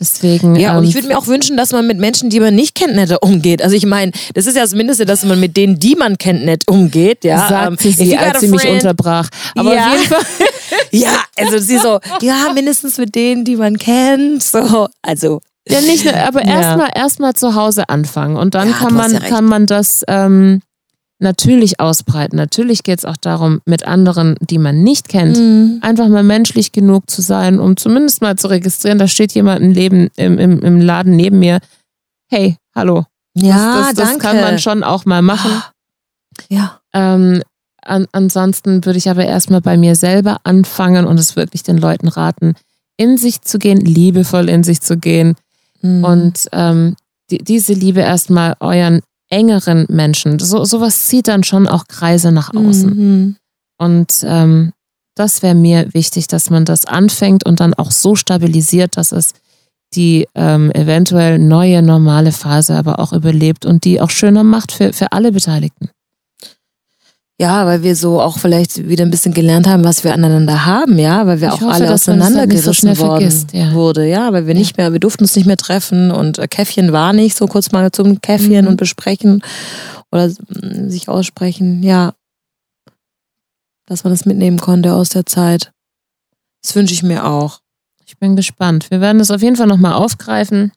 Deswegen, 0.00 0.56
Ja, 0.56 0.76
und 0.76 0.82
ähm, 0.84 0.88
ich 0.88 0.94
würde 0.96 1.06
mir 1.06 1.16
auch 1.16 1.28
wünschen, 1.28 1.56
dass 1.56 1.70
man 1.70 1.86
mit 1.86 1.98
Menschen, 1.98 2.28
die 2.28 2.40
man 2.40 2.52
nicht 2.56 2.74
kennt, 2.74 2.96
netter 2.96 3.22
umgeht. 3.22 3.62
Also 3.62 3.76
ich 3.76 3.86
meine, 3.86 4.10
das 4.34 4.46
ist 4.46 4.56
ja 4.56 4.62
das 4.62 4.74
Mindeste, 4.74 5.04
dass 5.06 5.24
man 5.24 5.38
mit 5.38 5.56
denen, 5.56 5.78
die 5.78 5.94
man 5.94 6.18
kennt, 6.18 6.44
nett 6.44 6.66
umgeht. 6.66 7.22
Ja, 7.24 7.46
sagte 7.48 7.86
Ähm, 7.86 7.92
sie, 7.92 8.16
als 8.16 8.40
sie 8.40 8.48
mich 8.48 8.66
unterbrach. 8.66 9.28
Aber 9.54 9.72
Ja. 9.72 9.92
auf 9.92 9.92
jeden 10.00 10.08
Fall, 10.08 10.24
Ja, 10.90 11.22
also 11.36 11.58
sie 11.58 11.78
so, 11.78 12.00
ja, 12.22 12.52
mindestens 12.52 12.98
mit 12.98 13.14
denen, 13.14 13.44
die 13.44 13.54
man 13.54 13.78
kennt. 13.78 14.42
So, 14.42 14.88
also 15.00 15.40
Ja, 15.68 15.80
nicht 15.80 16.04
nur, 16.04 16.14
aber 16.14 16.44
Ja. 16.46 16.60
erstmal 16.60 16.90
erstmal 16.94 17.32
zu 17.34 17.54
Hause 17.54 17.88
anfangen 17.88 18.36
und 18.36 18.54
dann 18.54 18.68
Ja, 18.68 18.74
kann 18.74 18.94
man 18.94 19.12
ja 19.12 19.20
kann 19.20 19.44
man 19.46 19.66
das 19.66 20.04
ähm, 20.08 20.60
natürlich 21.20 21.80
ausbreiten. 21.80 22.36
Natürlich 22.36 22.82
geht 22.82 22.98
es 22.98 23.04
auch 23.04 23.16
darum, 23.16 23.60
mit 23.64 23.86
anderen, 23.86 24.34
die 24.40 24.58
man 24.58 24.82
nicht 24.82 25.08
kennt, 25.08 25.38
Mhm. 25.38 25.78
einfach 25.80 26.08
mal 26.08 26.22
menschlich 26.22 26.72
genug 26.72 27.08
zu 27.08 27.22
sein, 27.22 27.60
um 27.60 27.76
zumindest 27.78 28.20
mal 28.20 28.36
zu 28.36 28.48
registrieren, 28.48 28.98
da 28.98 29.08
steht 29.08 29.32
jemand 29.32 29.62
im 29.62 29.70
Leben 29.72 30.08
im, 30.16 30.38
im, 30.38 30.60
im 30.60 30.80
Laden 30.80 31.16
neben 31.16 31.38
mir. 31.38 31.60
Hey, 32.30 32.56
hallo. 32.74 33.04
ja, 33.34 33.78
das, 33.86 33.94
das 33.94 34.08
danke. 34.10 34.26
kann 34.26 34.40
man 34.40 34.58
schon 34.58 34.82
auch 34.84 35.04
mal 35.06 35.22
machen. 35.22 35.62
Ja, 36.50 36.80
Ähm, 36.92 37.42
an, 37.82 38.06
ansonsten 38.12 38.84
würde 38.84 38.98
ich 38.98 39.08
aber 39.10 39.24
erstmal 39.24 39.60
bei 39.60 39.76
mir 39.76 39.94
selber 39.94 40.38
anfangen 40.44 41.06
und 41.06 41.18
es 41.18 41.36
wirklich 41.36 41.62
den 41.62 41.76
Leuten 41.78 42.08
raten, 42.08 42.54
in 42.96 43.16
sich 43.18 43.42
zu 43.42 43.58
gehen, 43.58 43.78
liebevoll 43.80 44.48
in 44.48 44.62
sich 44.64 44.80
zu 44.80 44.96
gehen, 44.96 45.36
Mhm. 45.84 46.04
und 46.04 46.48
ähm, 46.52 46.96
die, 47.30 47.38
diese 47.38 47.74
Liebe 47.74 48.00
erstmal 48.00 48.56
euren 48.60 49.00
engeren 49.30 49.86
Menschen, 49.88 50.38
so, 50.38 50.64
sowas 50.64 51.06
zieht 51.06 51.28
dann 51.28 51.44
schon 51.44 51.66
auch 51.66 51.88
Kreise 51.88 52.30
nach 52.30 52.54
außen. 52.54 52.90
Mhm. 52.90 53.36
Und 53.78 54.24
ähm, 54.24 54.72
das 55.16 55.42
wäre 55.42 55.54
mir 55.54 55.92
wichtig, 55.92 56.26
dass 56.26 56.50
man 56.50 56.64
das 56.64 56.86
anfängt 56.86 57.44
und 57.44 57.60
dann 57.60 57.74
auch 57.74 57.90
so 57.90 58.16
stabilisiert, 58.16 58.96
dass 58.96 59.12
es 59.12 59.32
die 59.94 60.26
ähm, 60.34 60.70
eventuell 60.72 61.38
neue 61.38 61.82
normale 61.82 62.32
Phase 62.32 62.76
aber 62.76 62.98
auch 62.98 63.12
überlebt 63.12 63.64
und 63.64 63.84
die 63.84 64.00
auch 64.00 64.10
schöner 64.10 64.44
macht 64.44 64.72
für, 64.72 64.92
für 64.92 65.12
alle 65.12 65.32
Beteiligten. 65.32 65.90
Ja, 67.40 67.66
weil 67.66 67.82
wir 67.82 67.96
so 67.96 68.20
auch 68.20 68.38
vielleicht 68.38 68.88
wieder 68.88 69.04
ein 69.04 69.10
bisschen 69.10 69.34
gelernt 69.34 69.66
haben, 69.66 69.82
was 69.82 70.04
wir 70.04 70.14
aneinander 70.14 70.66
haben, 70.66 70.98
ja, 71.00 71.26
weil 71.26 71.40
wir 71.40 71.48
Ich 71.48 71.54
auch 71.54 71.60
hoffe, 71.62 71.72
alle 71.72 71.88
so 71.88 71.94
auseinandergerissen 71.94 72.74
schnell 72.74 72.98
worden 72.98 73.22
vergisst, 73.22 73.52
ja. 73.52 73.72
wurde, 73.72 74.06
ja, 74.08 74.32
weil 74.32 74.46
wir 74.46 74.54
nicht 74.54 74.76
mehr, 74.76 74.92
wir 74.92 75.00
durften 75.00 75.24
uns 75.24 75.34
nicht 75.34 75.46
mehr 75.46 75.56
treffen 75.56 76.12
und 76.12 76.38
äh, 76.38 76.46
Käffchen 76.46 76.92
war 76.92 77.12
nicht, 77.12 77.36
so 77.36 77.48
kurz 77.48 77.72
mal 77.72 77.90
zum 77.90 78.20
Käffchen 78.20 78.64
Mhm. 78.64 78.68
und 78.68 78.76
besprechen 78.76 79.42
oder 80.12 80.28
mm, 80.28 80.88
sich 80.88 81.08
aussprechen, 81.08 81.82
ja, 81.82 82.14
dass 83.86 84.04
man 84.04 84.12
das 84.12 84.26
mitnehmen 84.26 84.60
konnte 84.60 84.94
aus 84.94 85.08
der 85.08 85.26
Zeit. 85.26 85.72
Das 86.62 86.76
wünsche 86.76 86.94
ich 86.94 87.02
mir 87.02 87.26
auch, 87.26 87.58
Ich 88.06 88.16
bin 88.18 88.36
gespannt. 88.36 88.90
Wir 88.92 89.00
werden 89.00 89.18
das 89.18 89.32
auf 89.32 89.42
jeden 89.42 89.56
Fall 89.56 89.66
nochmal 89.66 89.94
aufgreifen 89.94 90.70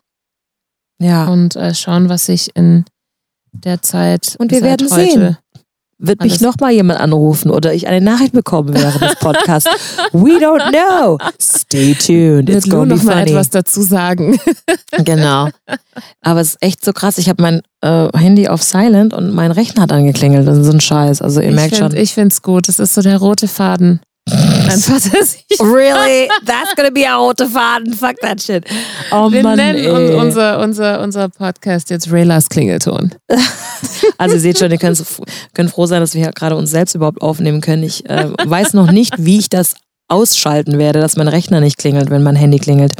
ja. 0.99 1.27
und 1.27 1.55
äh, 1.55 1.75
schauen, 1.75 2.09
was 2.09 2.25
sich 2.25 2.55
in 2.55 2.85
der 3.51 3.81
Zeit 3.81 4.35
Und 4.39 4.51
wir 4.51 4.61
werden 4.61 4.89
heute 4.89 5.11
sehen. 5.11 5.37
Wird 5.99 6.21
mich 6.21 6.33
alles- 6.33 6.41
nochmal 6.41 6.71
jemand 6.73 6.99
anrufen 6.99 7.49
oder 7.49 7.73
ich 7.73 7.87
eine 7.87 8.01
Nachricht 8.01 8.31
bekommen 8.33 8.73
während 8.73 9.01
des 9.01 9.15
Podcasts? 9.15 9.69
We 10.13 10.37
don't 10.39 10.69
know. 10.69 11.17
Stay 11.41 11.95
tuned. 11.95 12.49
It's 12.49 12.69
gonna 12.69 12.95
be 12.95 13.03
mal 13.03 13.17
funny. 13.17 13.31
etwas 13.31 13.49
dazu 13.49 13.81
sagen. 13.81 14.39
Genau. 15.03 15.49
Aber 16.21 16.41
es 16.41 16.49
ist 16.49 16.57
echt 16.61 16.83
so 16.83 16.91
krass. 16.91 17.17
Ich 17.19 17.29
habe 17.29 17.41
mein 17.41 17.61
äh, 17.81 18.09
Handy 18.17 18.47
auf 18.47 18.63
Silent 18.63 19.13
und 19.13 19.33
mein 19.33 19.51
Rechner 19.51 19.83
hat 19.83 19.91
angeklingelt. 19.91 20.47
Das 20.47 20.57
ist 20.57 20.65
so 20.65 20.71
ein 20.71 20.79
Scheiß. 20.81 21.21
Also 21.21 21.39
ihr 21.41 21.49
ich 21.49 21.55
merkt 21.55 21.75
find, 21.75 21.91
schon. 21.91 22.01
Ich 22.01 22.13
finde 22.13 22.33
es 22.33 22.41
gut. 22.41 22.67
Das 22.67 22.79
ist 22.79 22.93
so 22.95 23.01
der 23.01 23.17
rote 23.17 23.47
Faden. 23.47 23.99
Dass 24.67 25.35
ich. 25.49 25.59
Really? 25.59 26.29
That's 26.45 26.75
gonna 26.75 26.91
be 26.91 27.05
a 27.07 27.15
rote 27.15 27.47
Faden. 27.47 27.93
Fuck 27.93 28.17
that 28.21 28.41
shit. 28.41 28.65
Oh 29.11 29.31
Wir 29.31 29.43
Mann, 29.43 29.57
nennen 29.57 29.79
ey. 29.79 29.89
un- 29.89 30.15
unser, 30.15 30.59
unser, 30.59 31.01
unser 31.01 31.29
Podcast 31.29 31.89
jetzt 31.89 32.11
Raylas 32.11 32.49
Klingelton. 32.49 33.13
Also 34.17 34.35
ihr 34.35 34.41
seht 34.41 34.57
schon, 34.57 34.71
ihr 34.71 34.79
könnt, 34.79 35.01
könnt 35.53 35.69
froh 35.69 35.85
sein, 35.85 36.01
dass 36.01 36.15
wir 36.15 36.21
hier 36.23 36.31
gerade 36.31 36.55
uns 36.55 36.71
selbst 36.71 36.95
überhaupt 36.95 37.21
aufnehmen 37.21 37.61
können. 37.61 37.83
Ich 37.83 38.09
äh, 38.09 38.29
weiß 38.45 38.73
noch 38.73 38.91
nicht, 38.91 39.13
wie 39.19 39.37
ich 39.37 39.49
das 39.49 39.75
ausschalten 40.07 40.77
werde, 40.77 40.99
dass 40.99 41.17
mein 41.17 41.27
Rechner 41.27 41.59
nicht 41.59 41.77
klingelt, 41.77 42.09
wenn 42.09 42.23
mein 42.23 42.35
Handy 42.35 42.59
klingelt. 42.59 42.93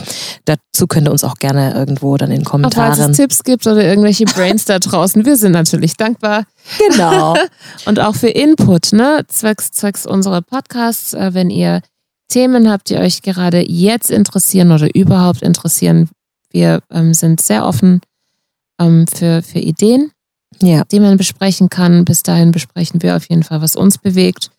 Dazu 0.46 0.88
könnt 0.88 1.08
ihr 1.08 1.12
uns 1.12 1.24
auch 1.24 1.36
gerne 1.36 1.74
irgendwo 1.74 2.18
dann 2.18 2.32
in 2.32 2.40
den 2.40 2.46
Kommentaren. 2.46 2.92
Auch 2.92 2.98
falls 2.98 3.10
es 3.12 3.18
Tipps 3.18 3.44
gibt 3.44 3.66
oder 3.66 3.84
irgendwelche 3.84 4.26
Brains 4.26 4.66
da 4.66 4.80
draußen. 4.80 5.26
Wir 5.26 5.38
sind 5.38 5.54
natürlich 5.54 5.96
dankbar. 5.96 6.44
Genau. 6.90 7.36
Und 7.86 8.00
auch 8.00 8.16
für 8.16 8.30
Input, 8.30 8.92
ne? 8.92 9.24
Zwecks, 9.28 9.72
zwecks 9.72 10.06
unserer 10.06 10.42
Podcasts, 10.42 11.14
äh, 11.14 11.34
wenn 11.34 11.50
ihr 11.50 11.82
Themen 12.28 12.70
habt, 12.70 12.90
die 12.90 12.98
euch 12.98 13.22
gerade 13.22 13.64
jetzt 13.66 14.12
interessieren 14.12 14.72
oder 14.72 14.94
überhaupt 14.94 15.42
interessieren. 15.42 16.10
Wir 16.52 16.82
ähm, 16.92 17.14
sind 17.14 17.42
sehr 17.42 17.66
offen 17.66 18.02
ähm, 18.80 19.06
für, 19.08 19.42
für 19.42 19.60
Ideen, 19.60 20.12
ja. 20.62 20.84
die 20.92 21.00
man 21.00 21.16
besprechen 21.16 21.70
kann. 21.70 22.04
Bis 22.04 22.24
dahin 22.24 22.52
besprechen 22.52 23.02
wir 23.02 23.16
auf 23.16 23.30
jeden 23.30 23.44
Fall, 23.44 23.62
was 23.62 23.78
uns 23.78 23.98
bewegt 23.98 24.52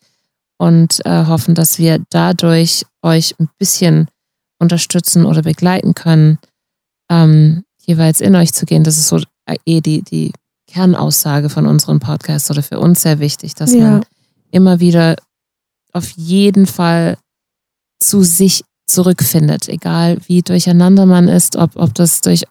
und 0.58 1.04
äh, 1.06 1.24
hoffen, 1.26 1.54
dass 1.54 1.78
wir 1.78 2.04
dadurch 2.10 2.84
euch 3.02 3.34
ein 3.38 3.48
bisschen 3.58 4.08
unterstützen 4.58 5.24
oder 5.24 5.42
begleiten 5.42 5.94
können, 5.94 6.38
ähm, 7.10 7.64
jeweils 7.80 8.20
in 8.20 8.36
euch 8.36 8.52
zu 8.52 8.66
gehen. 8.66 8.84
Das 8.84 8.98
ist 8.98 9.08
so 9.08 9.18
äh, 9.46 9.56
eh 9.64 9.80
die, 9.80 10.02
die 10.02 10.32
Kernaussage 10.66 11.48
von 11.48 11.66
unserem 11.66 12.00
Podcast 12.00 12.50
oder 12.50 12.62
für 12.62 12.78
uns 12.78 13.02
sehr 13.02 13.20
wichtig, 13.20 13.54
dass 13.54 13.72
ja. 13.72 13.90
man 13.90 14.04
immer 14.50 14.80
wieder 14.80 15.16
auf 15.92 16.10
jeden 16.10 16.66
Fall 16.66 17.16
zu 18.00 18.22
sich 18.22 18.64
zurückfindet, 18.86 19.68
egal 19.68 20.18
wie 20.26 20.42
durcheinander 20.42 21.06
man 21.06 21.28
ist, 21.28 21.56
ob, 21.56 21.76
ob 21.76 21.94
das 21.94 22.20
durch 22.20 22.44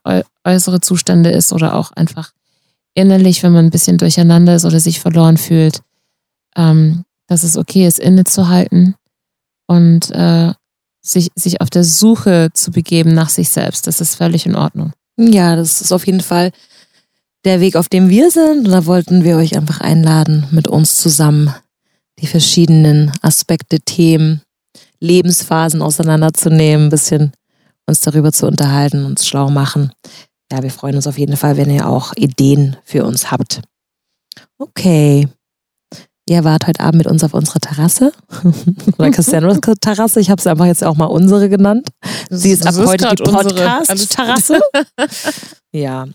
äußere 0.43 0.81
Zustände 0.81 1.31
ist 1.31 1.51
oder 1.51 1.75
auch 1.75 1.91
einfach 1.91 2.31
innerlich, 2.93 3.43
wenn 3.43 3.53
man 3.53 3.65
ein 3.65 3.71
bisschen 3.71 3.97
durcheinander 3.97 4.55
ist 4.55 4.65
oder 4.65 4.79
sich 4.79 4.99
verloren 4.99 5.37
fühlt. 5.37 5.81
Ähm, 6.55 7.03
dass 7.27 7.43
es 7.43 7.57
okay 7.57 7.85
ist, 7.85 7.99
innezuhalten 7.99 8.95
und 9.67 10.11
äh, 10.11 10.53
sich, 11.01 11.29
sich 11.35 11.61
auf 11.61 11.69
der 11.69 11.83
Suche 11.83 12.49
zu 12.53 12.71
begeben 12.71 13.13
nach 13.13 13.29
sich 13.29 13.49
selbst. 13.49 13.87
Das 13.87 14.01
ist 14.01 14.15
völlig 14.15 14.45
in 14.45 14.55
Ordnung. 14.55 14.91
Ja, 15.17 15.55
das 15.55 15.81
ist 15.81 15.91
auf 15.91 16.05
jeden 16.05 16.21
Fall 16.21 16.51
der 17.45 17.59
Weg, 17.59 17.75
auf 17.75 17.89
dem 17.89 18.09
wir 18.09 18.29
sind. 18.31 18.65
Und 18.67 18.71
da 18.71 18.85
wollten 18.85 19.23
wir 19.23 19.37
euch 19.37 19.55
einfach 19.55 19.81
einladen, 19.81 20.45
mit 20.51 20.67
uns 20.67 20.97
zusammen 20.97 21.53
die 22.19 22.27
verschiedenen 22.27 23.11
Aspekte, 23.21 23.79
Themen, 23.79 24.41
Lebensphasen 24.99 25.81
auseinanderzunehmen, 25.81 26.87
ein 26.87 26.89
bisschen 26.91 27.31
uns 27.85 28.01
darüber 28.01 28.31
zu 28.31 28.47
unterhalten, 28.47 29.05
uns 29.05 29.25
schlau 29.25 29.49
machen. 29.49 29.91
Ja, 30.51 30.63
wir 30.63 30.71
freuen 30.71 30.95
uns 30.95 31.07
auf 31.07 31.17
jeden 31.17 31.37
Fall, 31.37 31.57
wenn 31.57 31.69
ihr 31.69 31.87
auch 31.87 32.13
Ideen 32.15 32.77
für 32.83 33.05
uns 33.05 33.31
habt. 33.31 33.61
Okay, 34.57 35.27
Ihr 36.29 36.43
wart 36.43 36.67
heute 36.67 36.81
Abend 36.81 36.97
mit 36.97 37.07
uns 37.07 37.23
auf 37.23 37.33
unserer 37.33 37.59
Terrasse. 37.59 38.11
Oder 38.97 39.11
Cassandras 39.11 39.59
Terrasse. 39.79 40.19
Ich 40.19 40.29
habe 40.29 40.41
sie 40.41 40.49
einfach 40.49 40.65
jetzt 40.65 40.83
auch 40.83 40.97
mal 40.97 41.05
unsere 41.05 41.47
genannt. 41.47 41.87
Sie 42.29 42.51
ist 42.51 42.67
ab 42.67 42.75
heute 42.77 43.15
die 43.15 43.23
Podcast-Terrasse. 43.23 44.59
ja. 45.71 46.07